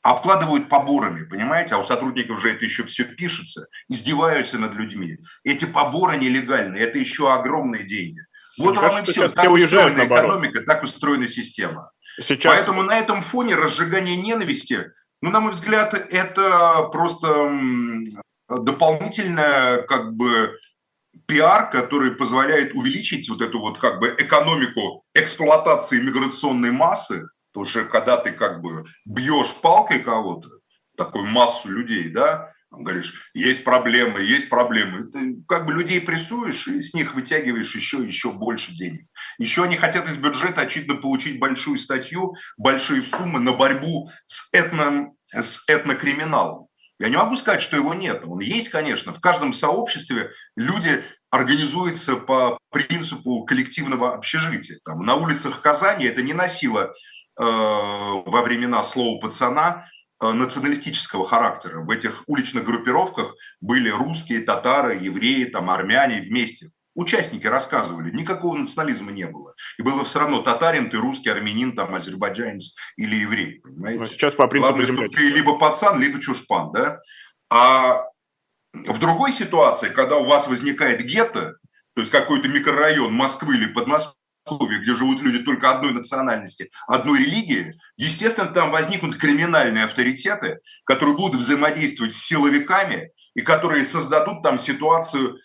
Обкладывают 0.00 0.68
поборами, 0.68 1.24
понимаете? 1.24 1.74
А 1.74 1.78
у 1.78 1.82
сотрудников 1.82 2.40
же 2.40 2.52
это 2.52 2.64
еще 2.64 2.84
все 2.84 3.02
пишется. 3.02 3.66
Издеваются 3.88 4.56
над 4.58 4.74
людьми. 4.74 5.18
Эти 5.42 5.64
поборы 5.64 6.16
нелегальные, 6.16 6.84
это 6.84 7.00
еще 7.00 7.32
огромные 7.32 7.82
деньги. 7.82 8.20
Вот 8.56 8.76
вам 8.76 9.02
и 9.02 9.04
все. 9.04 9.28
Так 9.30 9.50
устроена 9.50 10.06
экономика, 10.06 10.60
так 10.60 10.84
устроена 10.84 11.26
система. 11.26 11.90
Сейчас... 12.20 12.54
Поэтому 12.54 12.84
на 12.84 12.96
этом 12.96 13.20
фоне 13.20 13.56
разжигание 13.56 14.16
ненависти, 14.16 14.92
ну, 15.22 15.30
на 15.30 15.40
мой 15.40 15.54
взгляд, 15.54 15.92
это 15.92 16.88
просто 16.92 17.50
дополнительная 18.48 19.82
как 19.82 20.12
бы 20.12 20.56
пиар, 21.26 21.70
который 21.70 22.12
позволяет 22.12 22.74
увеличить 22.74 23.28
вот 23.28 23.40
эту 23.40 23.60
вот 23.60 23.78
как 23.78 24.00
бы 24.00 24.14
экономику 24.18 25.04
эксплуатации 25.14 26.00
миграционной 26.00 26.72
массы, 26.72 27.28
потому 27.52 27.66
что 27.66 27.84
когда 27.84 28.16
ты 28.16 28.32
как 28.32 28.62
бы 28.62 28.84
бьешь 29.04 29.54
палкой 29.62 30.00
кого-то, 30.00 30.48
такую 30.96 31.26
массу 31.26 31.70
людей, 31.70 32.10
да, 32.10 32.52
говоришь, 32.70 33.30
есть 33.34 33.64
проблемы, 33.64 34.20
есть 34.22 34.48
проблемы. 34.48 35.04
Ты 35.04 35.36
как 35.46 35.66
бы 35.66 35.74
людей 35.74 36.00
прессуешь 36.00 36.66
и 36.68 36.80
с 36.80 36.94
них 36.94 37.14
вытягиваешь 37.14 37.74
еще, 37.74 37.98
еще 37.98 38.32
больше 38.32 38.74
денег. 38.74 39.06
Еще 39.38 39.64
они 39.64 39.76
хотят 39.76 40.08
из 40.08 40.16
бюджета, 40.16 40.62
очевидно, 40.62 40.94
получить 40.94 41.38
большую 41.38 41.78
статью, 41.78 42.34
большие 42.56 43.02
суммы 43.02 43.40
на 43.40 43.52
борьбу 43.52 44.10
с, 44.26 44.48
этно, 44.52 45.12
с 45.28 45.64
этнокриминалом. 45.68 46.68
Я 47.02 47.08
не 47.08 47.16
могу 47.16 47.36
сказать, 47.36 47.60
что 47.60 47.76
его 47.76 47.94
нет. 47.94 48.22
Он 48.24 48.38
есть, 48.38 48.68
конечно. 48.68 49.12
В 49.12 49.20
каждом 49.20 49.52
сообществе 49.52 50.30
люди 50.54 51.02
организуется 51.30 52.14
по 52.14 52.58
принципу 52.70 53.44
коллективного 53.44 54.14
общежития. 54.14 54.78
Там, 54.84 55.02
на 55.02 55.16
улицах 55.16 55.60
Казани 55.62 56.04
это 56.04 56.22
не 56.22 56.32
носило 56.32 56.84
э, 56.84 56.92
во 57.42 58.42
времена 58.42 58.84
слова 58.84 59.20
пацана 59.20 59.88
националистического 60.20 61.26
характера. 61.26 61.80
В 61.80 61.90
этих 61.90 62.22
уличных 62.28 62.64
группировках 62.64 63.34
были 63.60 63.88
русские, 63.88 64.42
татары, 64.42 64.94
евреи, 64.94 65.46
там, 65.46 65.70
армяне 65.70 66.20
вместе. 66.20 66.70
Участники 66.94 67.46
рассказывали, 67.46 68.10
никакого 68.10 68.56
национализма 68.56 69.12
не 69.12 69.26
было. 69.26 69.54
И 69.78 69.82
было 69.82 70.04
все 70.04 70.20
равно 70.20 70.42
татарин, 70.42 70.90
ты 70.90 70.98
русский, 70.98 71.30
армянин, 71.30 71.74
там, 71.74 71.94
азербайджанец 71.94 72.74
или 72.96 73.16
еврей. 73.16 73.60
Понимаете? 73.60 73.98
Но 73.98 74.04
сейчас 74.04 74.34
по 74.34 74.46
принципу 74.46 74.74
Главное, 74.76 75.08
что 75.08 75.08
ты 75.08 75.28
либо 75.30 75.58
пацан, 75.58 76.00
либо 76.00 76.20
чушпан. 76.20 76.72
Да? 76.72 77.00
А 77.50 78.04
в 78.74 78.98
другой 78.98 79.32
ситуации, 79.32 79.88
когда 79.88 80.16
у 80.16 80.24
вас 80.24 80.46
возникает 80.48 81.02
гетто, 81.02 81.56
то 81.94 82.00
есть 82.00 82.10
какой-то 82.10 82.48
микрорайон 82.48 83.12
Москвы 83.12 83.56
или 83.56 83.66
Подмосковья, 83.66 84.16
где 84.80 84.94
живут 84.94 85.22
люди 85.22 85.40
только 85.40 85.70
одной 85.70 85.92
национальности, 85.92 86.70
одной 86.86 87.20
религии, 87.20 87.74
естественно, 87.96 88.48
там 88.48 88.70
возникнут 88.70 89.16
криминальные 89.16 89.84
авторитеты, 89.84 90.60
которые 90.84 91.16
будут 91.16 91.40
взаимодействовать 91.40 92.14
с 92.14 92.22
силовиками 92.22 93.12
и 93.34 93.42
которые 93.42 93.84
создадут 93.84 94.42
там 94.42 94.58
ситуацию 94.58 95.38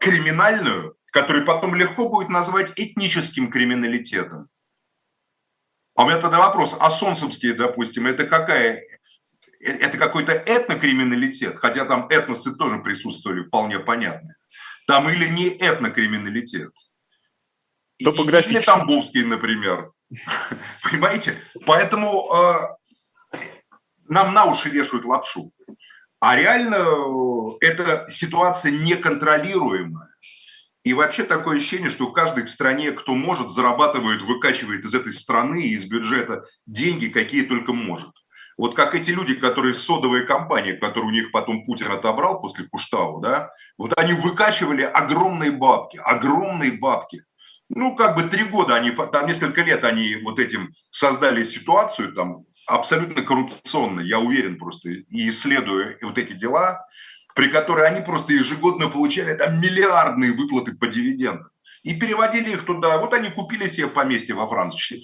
криминальную, 0.00 0.96
которую 1.12 1.44
потом 1.44 1.74
легко 1.74 2.08
будет 2.08 2.28
назвать 2.28 2.72
этническим 2.76 3.50
криминалитетом. 3.50 4.48
А 5.96 6.02
у 6.02 6.06
меня 6.06 6.18
тогда 6.18 6.38
вопрос, 6.38 6.76
а 6.80 6.90
солнцевские, 6.90 7.54
допустим, 7.54 8.06
это 8.06 8.26
какая? 8.26 8.82
Это 9.60 9.96
какой-то 9.96 10.32
этнокриминалитет, 10.32 11.58
хотя 11.58 11.84
там 11.84 12.08
этносы 12.08 12.54
тоже 12.54 12.80
присутствовали, 12.80 13.42
вполне 13.42 13.78
понятно. 13.78 14.34
Там 14.86 15.08
или 15.08 15.26
не 15.28 15.48
этнокриминалитет. 15.48 16.72
Топографически. 18.02 18.56
Или 18.56 18.64
Тамбовский, 18.64 19.24
например. 19.24 19.92
Понимаете? 20.82 21.38
Поэтому 21.64 22.28
э, 22.34 23.38
нам 24.08 24.34
на 24.34 24.44
уши 24.46 24.68
вешают 24.68 25.04
лапшу. 25.04 25.52
А 26.26 26.36
реально 26.36 26.76
э, 26.76 27.66
эта 27.66 28.06
ситуация 28.08 28.72
неконтролируемая. 28.72 30.08
И 30.82 30.94
вообще 30.94 31.22
такое 31.22 31.58
ощущение, 31.58 31.90
что 31.90 32.12
каждый 32.12 32.44
в 32.44 32.50
стране, 32.50 32.92
кто 32.92 33.14
может, 33.14 33.50
зарабатывает, 33.50 34.22
выкачивает 34.22 34.86
из 34.86 34.94
этой 34.94 35.12
страны 35.12 35.64
и 35.64 35.74
из 35.74 35.84
бюджета 35.84 36.46
деньги, 36.64 37.08
какие 37.08 37.42
только 37.42 37.74
может. 37.74 38.08
Вот 38.56 38.74
как 38.74 38.94
эти 38.94 39.10
люди, 39.10 39.34
которые 39.34 39.74
содовые 39.74 40.24
компании, 40.24 40.72
которые 40.72 41.08
у 41.08 41.10
них 41.10 41.30
потом 41.30 41.62
Путин 41.62 41.92
отобрал 41.92 42.40
после 42.40 42.64
Куштау, 42.70 43.20
да, 43.20 43.50
вот 43.76 43.92
они 43.98 44.14
выкачивали 44.14 44.80
огромные 44.80 45.50
бабки, 45.50 46.00
огромные 46.02 46.72
бабки. 46.72 47.22
Ну, 47.68 47.94
как 47.96 48.16
бы 48.16 48.22
три 48.22 48.44
года 48.44 48.76
они, 48.76 48.92
там 48.92 49.26
несколько 49.26 49.60
лет 49.60 49.84
они 49.84 50.16
вот 50.24 50.38
этим 50.38 50.72
создали 50.90 51.42
ситуацию, 51.42 52.14
там, 52.14 52.46
абсолютно 52.66 53.22
коррупционный, 53.22 54.06
я 54.06 54.18
уверен 54.18 54.58
просто, 54.58 54.90
и 54.90 55.28
исследуя 55.28 55.98
вот 56.02 56.18
эти 56.18 56.32
дела, 56.32 56.86
при 57.34 57.48
которой 57.48 57.86
они 57.86 58.00
просто 58.00 58.32
ежегодно 58.32 58.88
получали 58.88 59.34
там 59.34 59.60
миллиардные 59.60 60.32
выплаты 60.32 60.72
по 60.72 60.86
дивидендам. 60.86 61.50
И 61.82 61.94
переводили 61.94 62.50
их 62.50 62.64
туда. 62.64 62.96
Вот 62.98 63.12
они 63.12 63.30
купили 63.30 63.68
себе 63.68 63.88
поместье 63.88 64.34
во 64.34 64.48
Франции. 64.48 65.02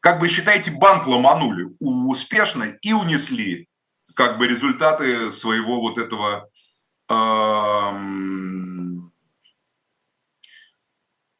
Как 0.00 0.18
бы, 0.18 0.28
считаете, 0.28 0.72
банк 0.72 1.06
ломанули 1.06 1.68
успешно 1.80 2.76
и 2.82 2.92
унесли 2.92 3.68
как 4.14 4.36
бы 4.36 4.46
результаты 4.46 5.30
своего 5.30 5.80
вот 5.80 5.96
этого 5.96 6.50
эм, 7.08 9.10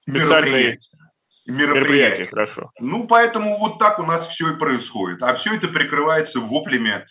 мероприятия 0.06 1.01
мероприятий. 1.46 1.80
мероприятий. 1.80 2.24
Хорошо. 2.24 2.70
Ну, 2.80 3.06
поэтому 3.06 3.58
вот 3.58 3.78
так 3.78 3.98
у 3.98 4.02
нас 4.02 4.26
все 4.28 4.52
и 4.52 4.58
происходит. 4.58 5.22
А 5.22 5.34
все 5.34 5.54
это 5.54 5.68
прикрывается 5.68 6.40
воплями 6.40 7.06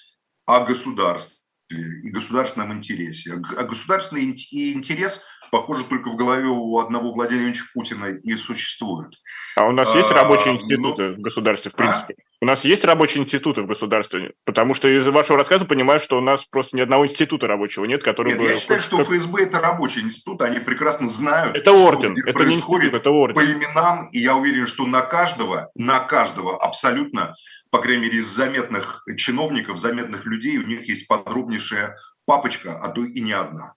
о 0.45 0.65
государстве 0.65 1.37
и 1.69 2.09
государственном 2.09 2.73
интересе. 2.73 3.33
А 3.33 3.63
государственный 3.63 4.23
интерес 4.25 5.21
похоже, 5.51 5.83
только 5.83 6.09
в 6.09 6.15
голове 6.15 6.47
у 6.47 6.79
одного 6.79 7.11
Владимира 7.11 7.45
Ильича 7.45 7.65
Путина 7.73 8.05
и 8.05 8.35
существует. 8.35 9.13
А 9.55 9.65
у 9.65 9.71
нас 9.71 9.93
есть 9.95 10.11
а, 10.11 10.13
рабочие 10.13 10.55
институты 10.55 11.09
ну, 11.09 11.15
в 11.15 11.19
государстве, 11.19 11.71
в 11.71 11.75
принципе? 11.75 12.15
А? 12.17 12.21
У 12.41 12.45
нас 12.45 12.63
есть 12.63 12.85
рабочие 12.85 13.23
институты 13.23 13.61
в 13.61 13.67
государстве? 13.67 14.33
Потому 14.45 14.73
что 14.73 14.87
из 14.87 15.05
вашего 15.07 15.37
рассказа 15.37 15.65
понимаю, 15.65 15.99
что 15.99 16.17
у 16.17 16.21
нас 16.21 16.45
просто 16.45 16.77
ни 16.77 16.81
одного 16.81 17.05
института 17.05 17.47
рабочего 17.47 17.85
нет, 17.85 18.03
который 18.03 18.29
нет, 18.29 18.39
бы... 18.39 18.45
я 18.45 18.55
считаю, 18.55 18.79
что 18.79 19.03
ФСБ– 19.03 19.43
это 19.43 19.59
рабочий 19.59 20.01
институт, 20.01 20.41
они 20.41 20.59
прекрасно 20.59 21.09
знают, 21.09 21.55
это 21.55 21.73
орден, 21.73 22.15
что 22.15 22.29
это 22.29 22.37
происходит 22.37 22.85
институт, 22.85 23.01
это 23.01 23.09
орден. 23.11 23.35
по 23.35 23.45
именам, 23.45 24.09
и 24.11 24.19
я 24.19 24.35
уверен, 24.35 24.67
что 24.67 24.85
на 24.85 25.01
каждого, 25.01 25.69
на 25.75 25.99
каждого 25.99 26.63
абсолютно, 26.63 27.35
по 27.69 27.79
крайней 27.79 28.03
мере, 28.03 28.19
из 28.19 28.27
заметных 28.27 29.03
чиновников, 29.17 29.79
заметных 29.79 30.25
людей, 30.25 30.57
у 30.57 30.65
них 30.65 30.87
есть 30.87 31.07
подробнейшая 31.07 31.97
папочка, 32.25 32.79
а 32.81 32.89
то 32.89 33.03
и 33.03 33.19
не 33.19 33.33
одна. 33.33 33.73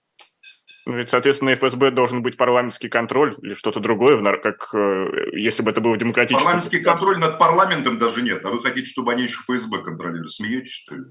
Ну, 0.85 0.97
ведь, 0.97 1.09
соответственно, 1.09 1.55
ФСБ 1.55 1.89
должен 1.91 2.21
быть 2.21 2.37
парламентский 2.37 2.89
контроль 2.89 3.35
или 3.41 3.55
что-то 3.55 3.79
другое, 3.79 4.21
как 4.37 4.69
э, 4.73 5.07
если 5.33 5.63
бы 5.63 5.71
это 5.71 5.81
было 5.81 5.97
демократически. 5.97 6.43
Парламентский 6.43 6.79
контроль 6.79 7.17
над 7.17 7.39
парламентом 7.39 7.97
даже 7.97 8.21
нет. 8.21 8.45
А 8.45 8.49
вы 8.49 8.61
хотите, 8.61 8.87
чтобы 8.87 9.11
они 9.11 9.23
еще 9.23 9.39
ФСБ 9.41 9.79
контролировали? 9.79 10.27
Смеетесь, 10.27 10.71
что 10.71 10.95
ли? 10.95 11.05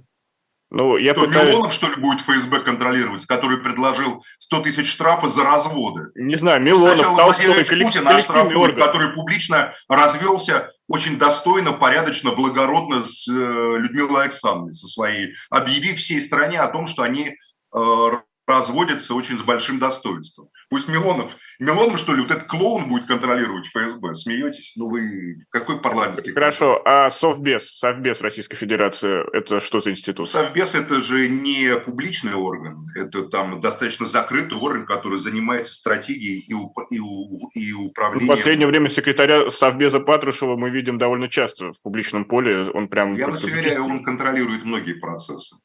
Ну, 0.71 0.97
я 0.97 1.13
Что, 1.13 1.27
пытаюсь... 1.27 1.51
Милонов, 1.51 1.73
что 1.73 1.89
ли, 1.89 1.95
будет 1.97 2.21
ФСБ 2.21 2.61
контролировать, 2.61 3.27
который 3.27 3.59
предложил 3.59 4.25
100 4.39 4.61
тысяч 4.63 4.91
штрафа 4.91 5.29
за 5.29 5.45
разводы? 5.45 6.11
Не 6.17 6.35
знаю, 6.35 6.61
Милонов, 6.63 6.97
Сначала 6.97 7.17
Толстой, 7.17 7.47
Владимир 7.47 7.85
Путин 7.85 8.09
оштрафует, 8.09 8.75
который 8.75 9.13
публично 9.13 9.73
развелся 9.89 10.73
очень 10.89 11.17
достойно, 11.19 11.73
порядочно, 11.73 12.33
благородно 12.33 13.05
с 13.05 13.29
э, 13.29 13.33
Людмилой 13.33 14.25
Александровной, 14.25 14.73
со 14.73 14.89
своей, 14.89 15.35
объявив 15.49 15.99
всей 15.99 16.21
стране 16.21 16.61
о 16.61 16.69
том, 16.69 16.89
что 16.89 17.03
они 17.03 17.37
э, 17.75 18.11
разводятся 18.47 19.15
очень 19.15 19.39
с 19.39 19.43
большим 19.43 19.79
достоинством. 19.79 20.49
Пусть 20.69 20.89
Милонов, 20.89 21.37
Милонов, 21.59 21.99
что 21.99 22.15
ли, 22.15 22.23
вот 22.23 22.31
этот 22.31 22.45
клоун 22.45 22.89
будет 22.89 23.07
контролировать 23.07 23.67
ФСБ? 23.67 24.15
Смеетесь? 24.15 24.75
Ну 24.77 24.89
вы, 24.89 25.47
какой 25.51 25.79
парламентский? 25.79 26.33
Хорошо, 26.33 26.83
а 26.85 27.11
Совбез, 27.11 27.79
Совбез 27.79 28.21
Российской 28.21 28.57
Федерации, 28.57 29.25
это 29.37 29.61
что 29.61 29.81
за 29.81 29.91
институт? 29.91 30.29
Совбез– 30.29 30.75
это 30.75 31.01
же 31.01 31.29
не 31.29 31.77
публичный 31.77 32.35
орган, 32.35 32.87
это 32.97 33.23
там 33.23 33.61
достаточно 33.61 34.07
закрытый 34.07 34.59
орган, 34.59 34.87
который 34.87 35.19
занимается 35.19 35.75
стратегией 35.75 36.41
и, 36.41 36.55
и, 36.95 37.61
и 37.61 37.73
управлением. 37.73 38.33
В 38.33 38.37
последнее 38.37 38.69
время 38.69 38.89
секретаря 38.89 39.51
Совбеза 39.51 40.01
Патрушева 40.01 40.57
мы 40.57 40.71
видим 40.71 40.99
довольно 40.99 41.29
часто 41.29 41.73
в 41.73 41.81
публичном 41.83 42.25
поле, 42.25 42.71
он 42.71 42.89
прям... 42.89 43.15
Я 43.15 43.29
вас 43.29 43.45
уверяю, 43.45 43.85
он 43.85 44.05
контролирует 44.05 44.65
многие 44.65 44.95
процессы 44.95 45.57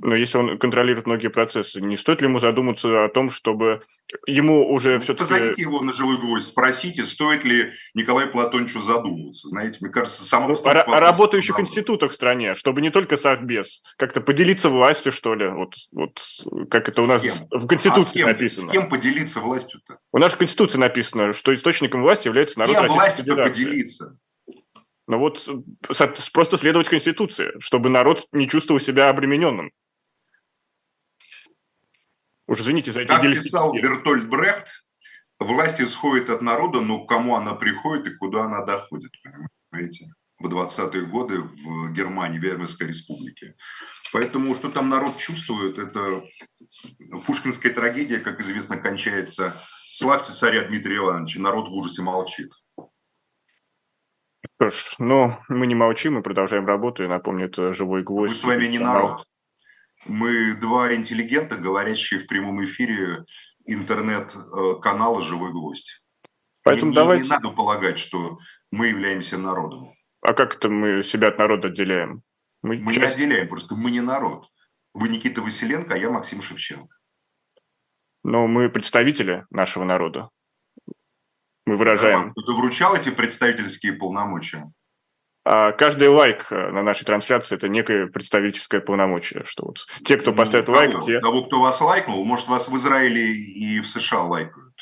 но 0.00 0.16
если 0.16 0.38
он 0.38 0.58
контролирует 0.58 1.06
многие 1.06 1.28
процессы, 1.28 1.80
не 1.80 1.96
стоит 1.96 2.20
ли 2.20 2.26
ему 2.26 2.40
задуматься 2.40 3.04
о 3.04 3.08
том, 3.08 3.30
чтобы 3.30 3.82
ему 4.26 4.68
уже 4.68 4.96
ну, 4.96 5.00
все-таки... 5.00 5.28
Позовите 5.28 5.62
его 5.62 5.80
на 5.82 5.92
живой 5.92 6.18
гвоздь, 6.18 6.46
спросите, 6.46 7.04
стоит 7.04 7.44
ли 7.44 7.72
Николаю 7.94 8.30
Платоновичу 8.30 8.80
задумываться. 8.80 9.48
Знаете, 9.48 9.78
мне 9.80 9.90
кажется, 9.90 10.24
само... 10.24 10.48
Ну, 10.48 10.54
о, 10.54 10.70
о 10.70 11.00
работающих 11.00 11.58
институтах 11.60 12.10
в 12.10 12.14
стране, 12.14 12.54
чтобы 12.54 12.80
не 12.80 12.90
только 12.90 13.16
Совбез, 13.16 13.82
как-то 13.96 14.20
поделиться 14.20 14.68
властью, 14.68 15.12
что 15.12 15.34
ли, 15.34 15.48
вот, 15.48 15.74
вот 15.92 16.20
как 16.70 16.88
это 16.88 17.02
у 17.02 17.06
нас 17.06 17.22
в 17.50 17.66
Конституции 17.66 18.08
а 18.08 18.10
с 18.10 18.12
кем, 18.12 18.28
написано. 18.28 18.68
С 18.68 18.72
кем 18.72 18.88
поделиться 18.88 19.40
властью-то? 19.40 19.98
У 20.12 20.18
нас 20.18 20.32
в 20.32 20.36
Конституции 20.36 20.78
написано, 20.78 21.32
что 21.32 21.54
источником 21.54 22.02
власти 22.02 22.26
является 22.26 22.58
народ 22.58 22.76
Российской 22.76 22.96
властью 22.96 23.36
поделиться? 23.36 24.18
Ну 25.06 25.18
вот 25.18 25.46
просто 26.32 26.56
следовать 26.56 26.88
Конституции, 26.88 27.52
чтобы 27.58 27.90
народ 27.90 28.26
не 28.32 28.48
чувствовал 28.48 28.80
себя 28.80 29.10
обремененным. 29.10 29.70
Уж 32.46 32.60
извините 32.60 32.92
за 32.92 33.02
эти 33.02 33.08
Как 33.08 33.22
писал 33.22 33.72
Бертольд 33.72 34.28
Брехт, 34.28 34.68
власть 35.38 35.80
исходит 35.80 36.30
от 36.30 36.42
народа, 36.42 36.80
но 36.80 37.04
к 37.04 37.08
кому 37.08 37.36
она 37.36 37.54
приходит 37.54 38.06
и 38.06 38.16
куда 38.16 38.44
она 38.44 38.64
доходит, 38.64 39.12
понимаете? 39.22 40.06
В 40.38 40.48
20-е 40.48 41.06
годы 41.06 41.40
в 41.40 41.92
Германии, 41.92 42.38
в 42.38 42.42
Вермерской 42.42 42.88
республике. 42.88 43.54
Поэтому 44.12 44.54
что 44.54 44.68
там 44.68 44.88
народ 44.88 45.16
чувствует, 45.16 45.78
это 45.78 46.22
пушкинская 47.26 47.72
трагедия, 47.72 48.18
как 48.18 48.40
известно, 48.40 48.76
кончается 48.76 49.54
«Славьте 49.92 50.32
царя 50.32 50.62
Дмитрия 50.62 50.96
Ивановича, 50.96 51.40
народ 51.40 51.68
в 51.68 51.72
ужасе 51.72 52.02
молчит». 52.02 52.52
Что 54.56 54.70
ж, 54.70 54.94
но 54.98 55.40
мы 55.48 55.66
не 55.66 55.74
молчим, 55.74 56.14
мы 56.14 56.22
продолжаем 56.22 56.66
работу. 56.66 57.02
Я 57.02 57.08
напомню, 57.08 57.46
это 57.46 57.72
«Живой 57.72 58.02
гвоздь». 58.02 58.34
Мы 58.34 58.38
с 58.38 58.44
вами 58.44 58.66
не 58.66 58.78
народ. 58.78 59.26
Мы 60.06 60.54
два 60.54 60.94
интеллигента, 60.94 61.56
говорящие 61.56 62.20
в 62.20 62.26
прямом 62.26 62.64
эфире 62.64 63.24
интернет-канала 63.66 65.22
«Живой 65.22 65.52
гвоздь». 65.52 66.02
Поэтому 66.62 66.90
не, 66.90 66.94
давайте... 66.94 67.24
не 67.24 67.30
надо 67.30 67.50
полагать, 67.50 67.98
что 67.98 68.38
мы 68.70 68.88
являемся 68.88 69.38
народом. 69.38 69.94
А 70.20 70.32
как 70.32 70.56
это 70.56 70.68
мы 70.68 71.02
себя 71.02 71.28
от 71.28 71.38
народа 71.38 71.68
отделяем? 71.68 72.22
Мы, 72.62 72.78
мы 72.78 72.94
часть... 72.94 73.18
не 73.18 73.24
отделяем, 73.24 73.48
просто 73.48 73.74
мы 73.76 73.90
не 73.90 74.00
народ. 74.00 74.48
Вы 74.94 75.08
Никита 75.08 75.42
Василенко, 75.42 75.94
а 75.94 75.98
я 75.98 76.10
Максим 76.10 76.40
Шевченко. 76.40 76.96
Но 78.22 78.46
мы 78.46 78.70
представители 78.70 79.44
нашего 79.50 79.84
народа. 79.84 80.30
Мы 81.66 81.76
выражаем... 81.76 82.32
Кто-то 82.32 82.54
вручал 82.54 82.94
эти 82.94 83.10
представительские 83.10 83.94
полномочия? 83.94 84.72
А 85.44 85.72
каждый 85.72 86.08
лайк 86.08 86.46
э, 86.50 86.70
на 86.70 86.82
нашей 86.82 87.04
трансляции– 87.04 87.54
это 87.56 87.68
некое 87.68 88.06
представительское 88.06 88.80
полномочие, 88.80 89.44
что 89.44 89.66
вот 89.66 89.86
те, 90.04 90.16
кто 90.16 90.30
ну, 90.30 90.36
поставит 90.38 90.68
ну, 90.68 90.74
лайк… 90.74 91.04
Те... 91.04 91.20
Того, 91.20 91.44
кто 91.44 91.60
вас 91.60 91.80
лайкнул, 91.82 92.24
может, 92.24 92.48
вас 92.48 92.68
в 92.68 92.76
Израиле 92.76 93.34
и 93.34 93.80
в 93.80 93.88
США 93.88 94.22
лайкают. 94.22 94.74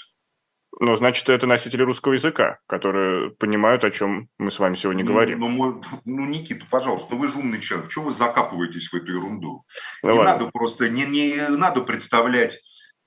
Ну, 0.79 0.97
значит, 0.97 1.29
это 1.29 1.47
носители 1.47 1.83
русского 1.83 2.15
языка, 2.15 2.59
которые 2.67 3.31
понимают, 3.31 3.85
о 3.85 3.91
чем 3.91 4.29
мы 4.39 4.51
с 4.51 4.59
вами 4.59 4.77
сегодня 4.77 5.05
ну, 5.05 5.13
говорим. 5.13 5.41
Ну, 5.41 5.83
ну, 6.05 6.27
Никита, 6.27 6.65
пожалуйста, 6.71 7.15
ну 7.15 7.21
вы 7.21 7.29
же 7.29 7.39
умный 7.39 7.61
человек, 7.61 7.91
чего 7.91 8.07
вы 8.07 8.13
закапываетесь 8.13 8.89
в 8.89 8.95
эту 8.95 9.13
ерунду? 9.13 9.65
Ну, 10.03 10.11
не 10.11 10.19
ладно. 10.19 10.33
надо 10.33 10.51
просто, 10.51 10.89
не, 10.89 11.05
не 11.05 11.49
надо 11.49 11.83
представлять 11.83 12.59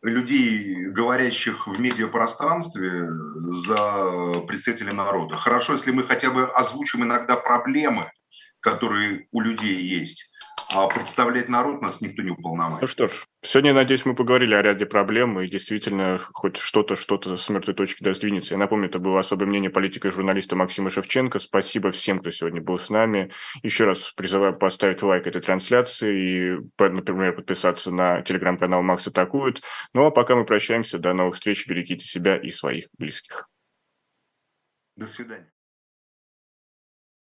людей, 0.09 0.85
говорящих 0.91 1.67
в 1.67 1.79
медиапространстве 1.79 3.07
за 3.67 4.41
представителей 4.47 4.93
народа. 4.93 5.35
Хорошо, 5.35 5.73
если 5.73 5.91
мы 5.91 6.03
хотя 6.03 6.29
бы 6.29 6.45
озвучим 6.45 7.03
иногда 7.03 7.35
проблемы, 7.35 8.11
которые 8.59 9.27
у 9.31 9.41
людей 9.41 9.81
есть, 9.81 10.29
а 10.73 10.87
представлять 10.87 11.49
народ 11.49 11.81
нас 11.81 12.01
никто 12.01 12.21
не 12.21 12.31
уполномочен. 12.31 12.79
Ну 12.81 12.87
что 12.87 13.07
ж, 13.07 13.25
сегодня, 13.43 13.73
надеюсь, 13.73 14.05
мы 14.05 14.15
поговорили 14.15 14.53
о 14.53 14.61
ряде 14.61 14.85
проблем, 14.85 15.39
и 15.39 15.47
действительно 15.47 16.19
хоть 16.33 16.57
что-то, 16.57 16.95
что-то 16.95 17.37
с 17.37 17.49
мертвой 17.49 17.75
точки 17.75 18.03
да 18.03 18.13
сдвинется. 18.13 18.53
Я 18.53 18.57
напомню, 18.57 18.87
это 18.87 18.99
было 18.99 19.19
особое 19.19 19.47
мнение 19.47 19.69
политика 19.69 20.07
и 20.07 20.11
журналиста 20.11 20.55
Максима 20.55 20.89
Шевченко. 20.89 21.39
Спасибо 21.39 21.91
всем, 21.91 22.19
кто 22.19 22.31
сегодня 22.31 22.61
был 22.61 22.79
с 22.79 22.89
нами. 22.89 23.31
Еще 23.63 23.85
раз 23.85 24.11
призываю 24.15 24.57
поставить 24.57 25.03
лайк 25.03 25.27
этой 25.27 25.41
трансляции 25.41 26.57
и, 26.57 26.57
например, 26.79 27.35
подписаться 27.35 27.91
на 27.91 28.21
телеграм-канал 28.21 28.83
«Макс 28.83 29.07
атакует». 29.07 29.61
Ну 29.93 30.05
а 30.05 30.11
пока 30.11 30.35
мы 30.35 30.45
прощаемся. 30.45 30.97
До 30.97 31.13
новых 31.13 31.35
встреч. 31.35 31.67
Берегите 31.67 32.05
себя 32.05 32.37
и 32.37 32.51
своих 32.51 32.87
близких. 32.97 33.47
До 34.95 35.07
свидания. 35.07 35.51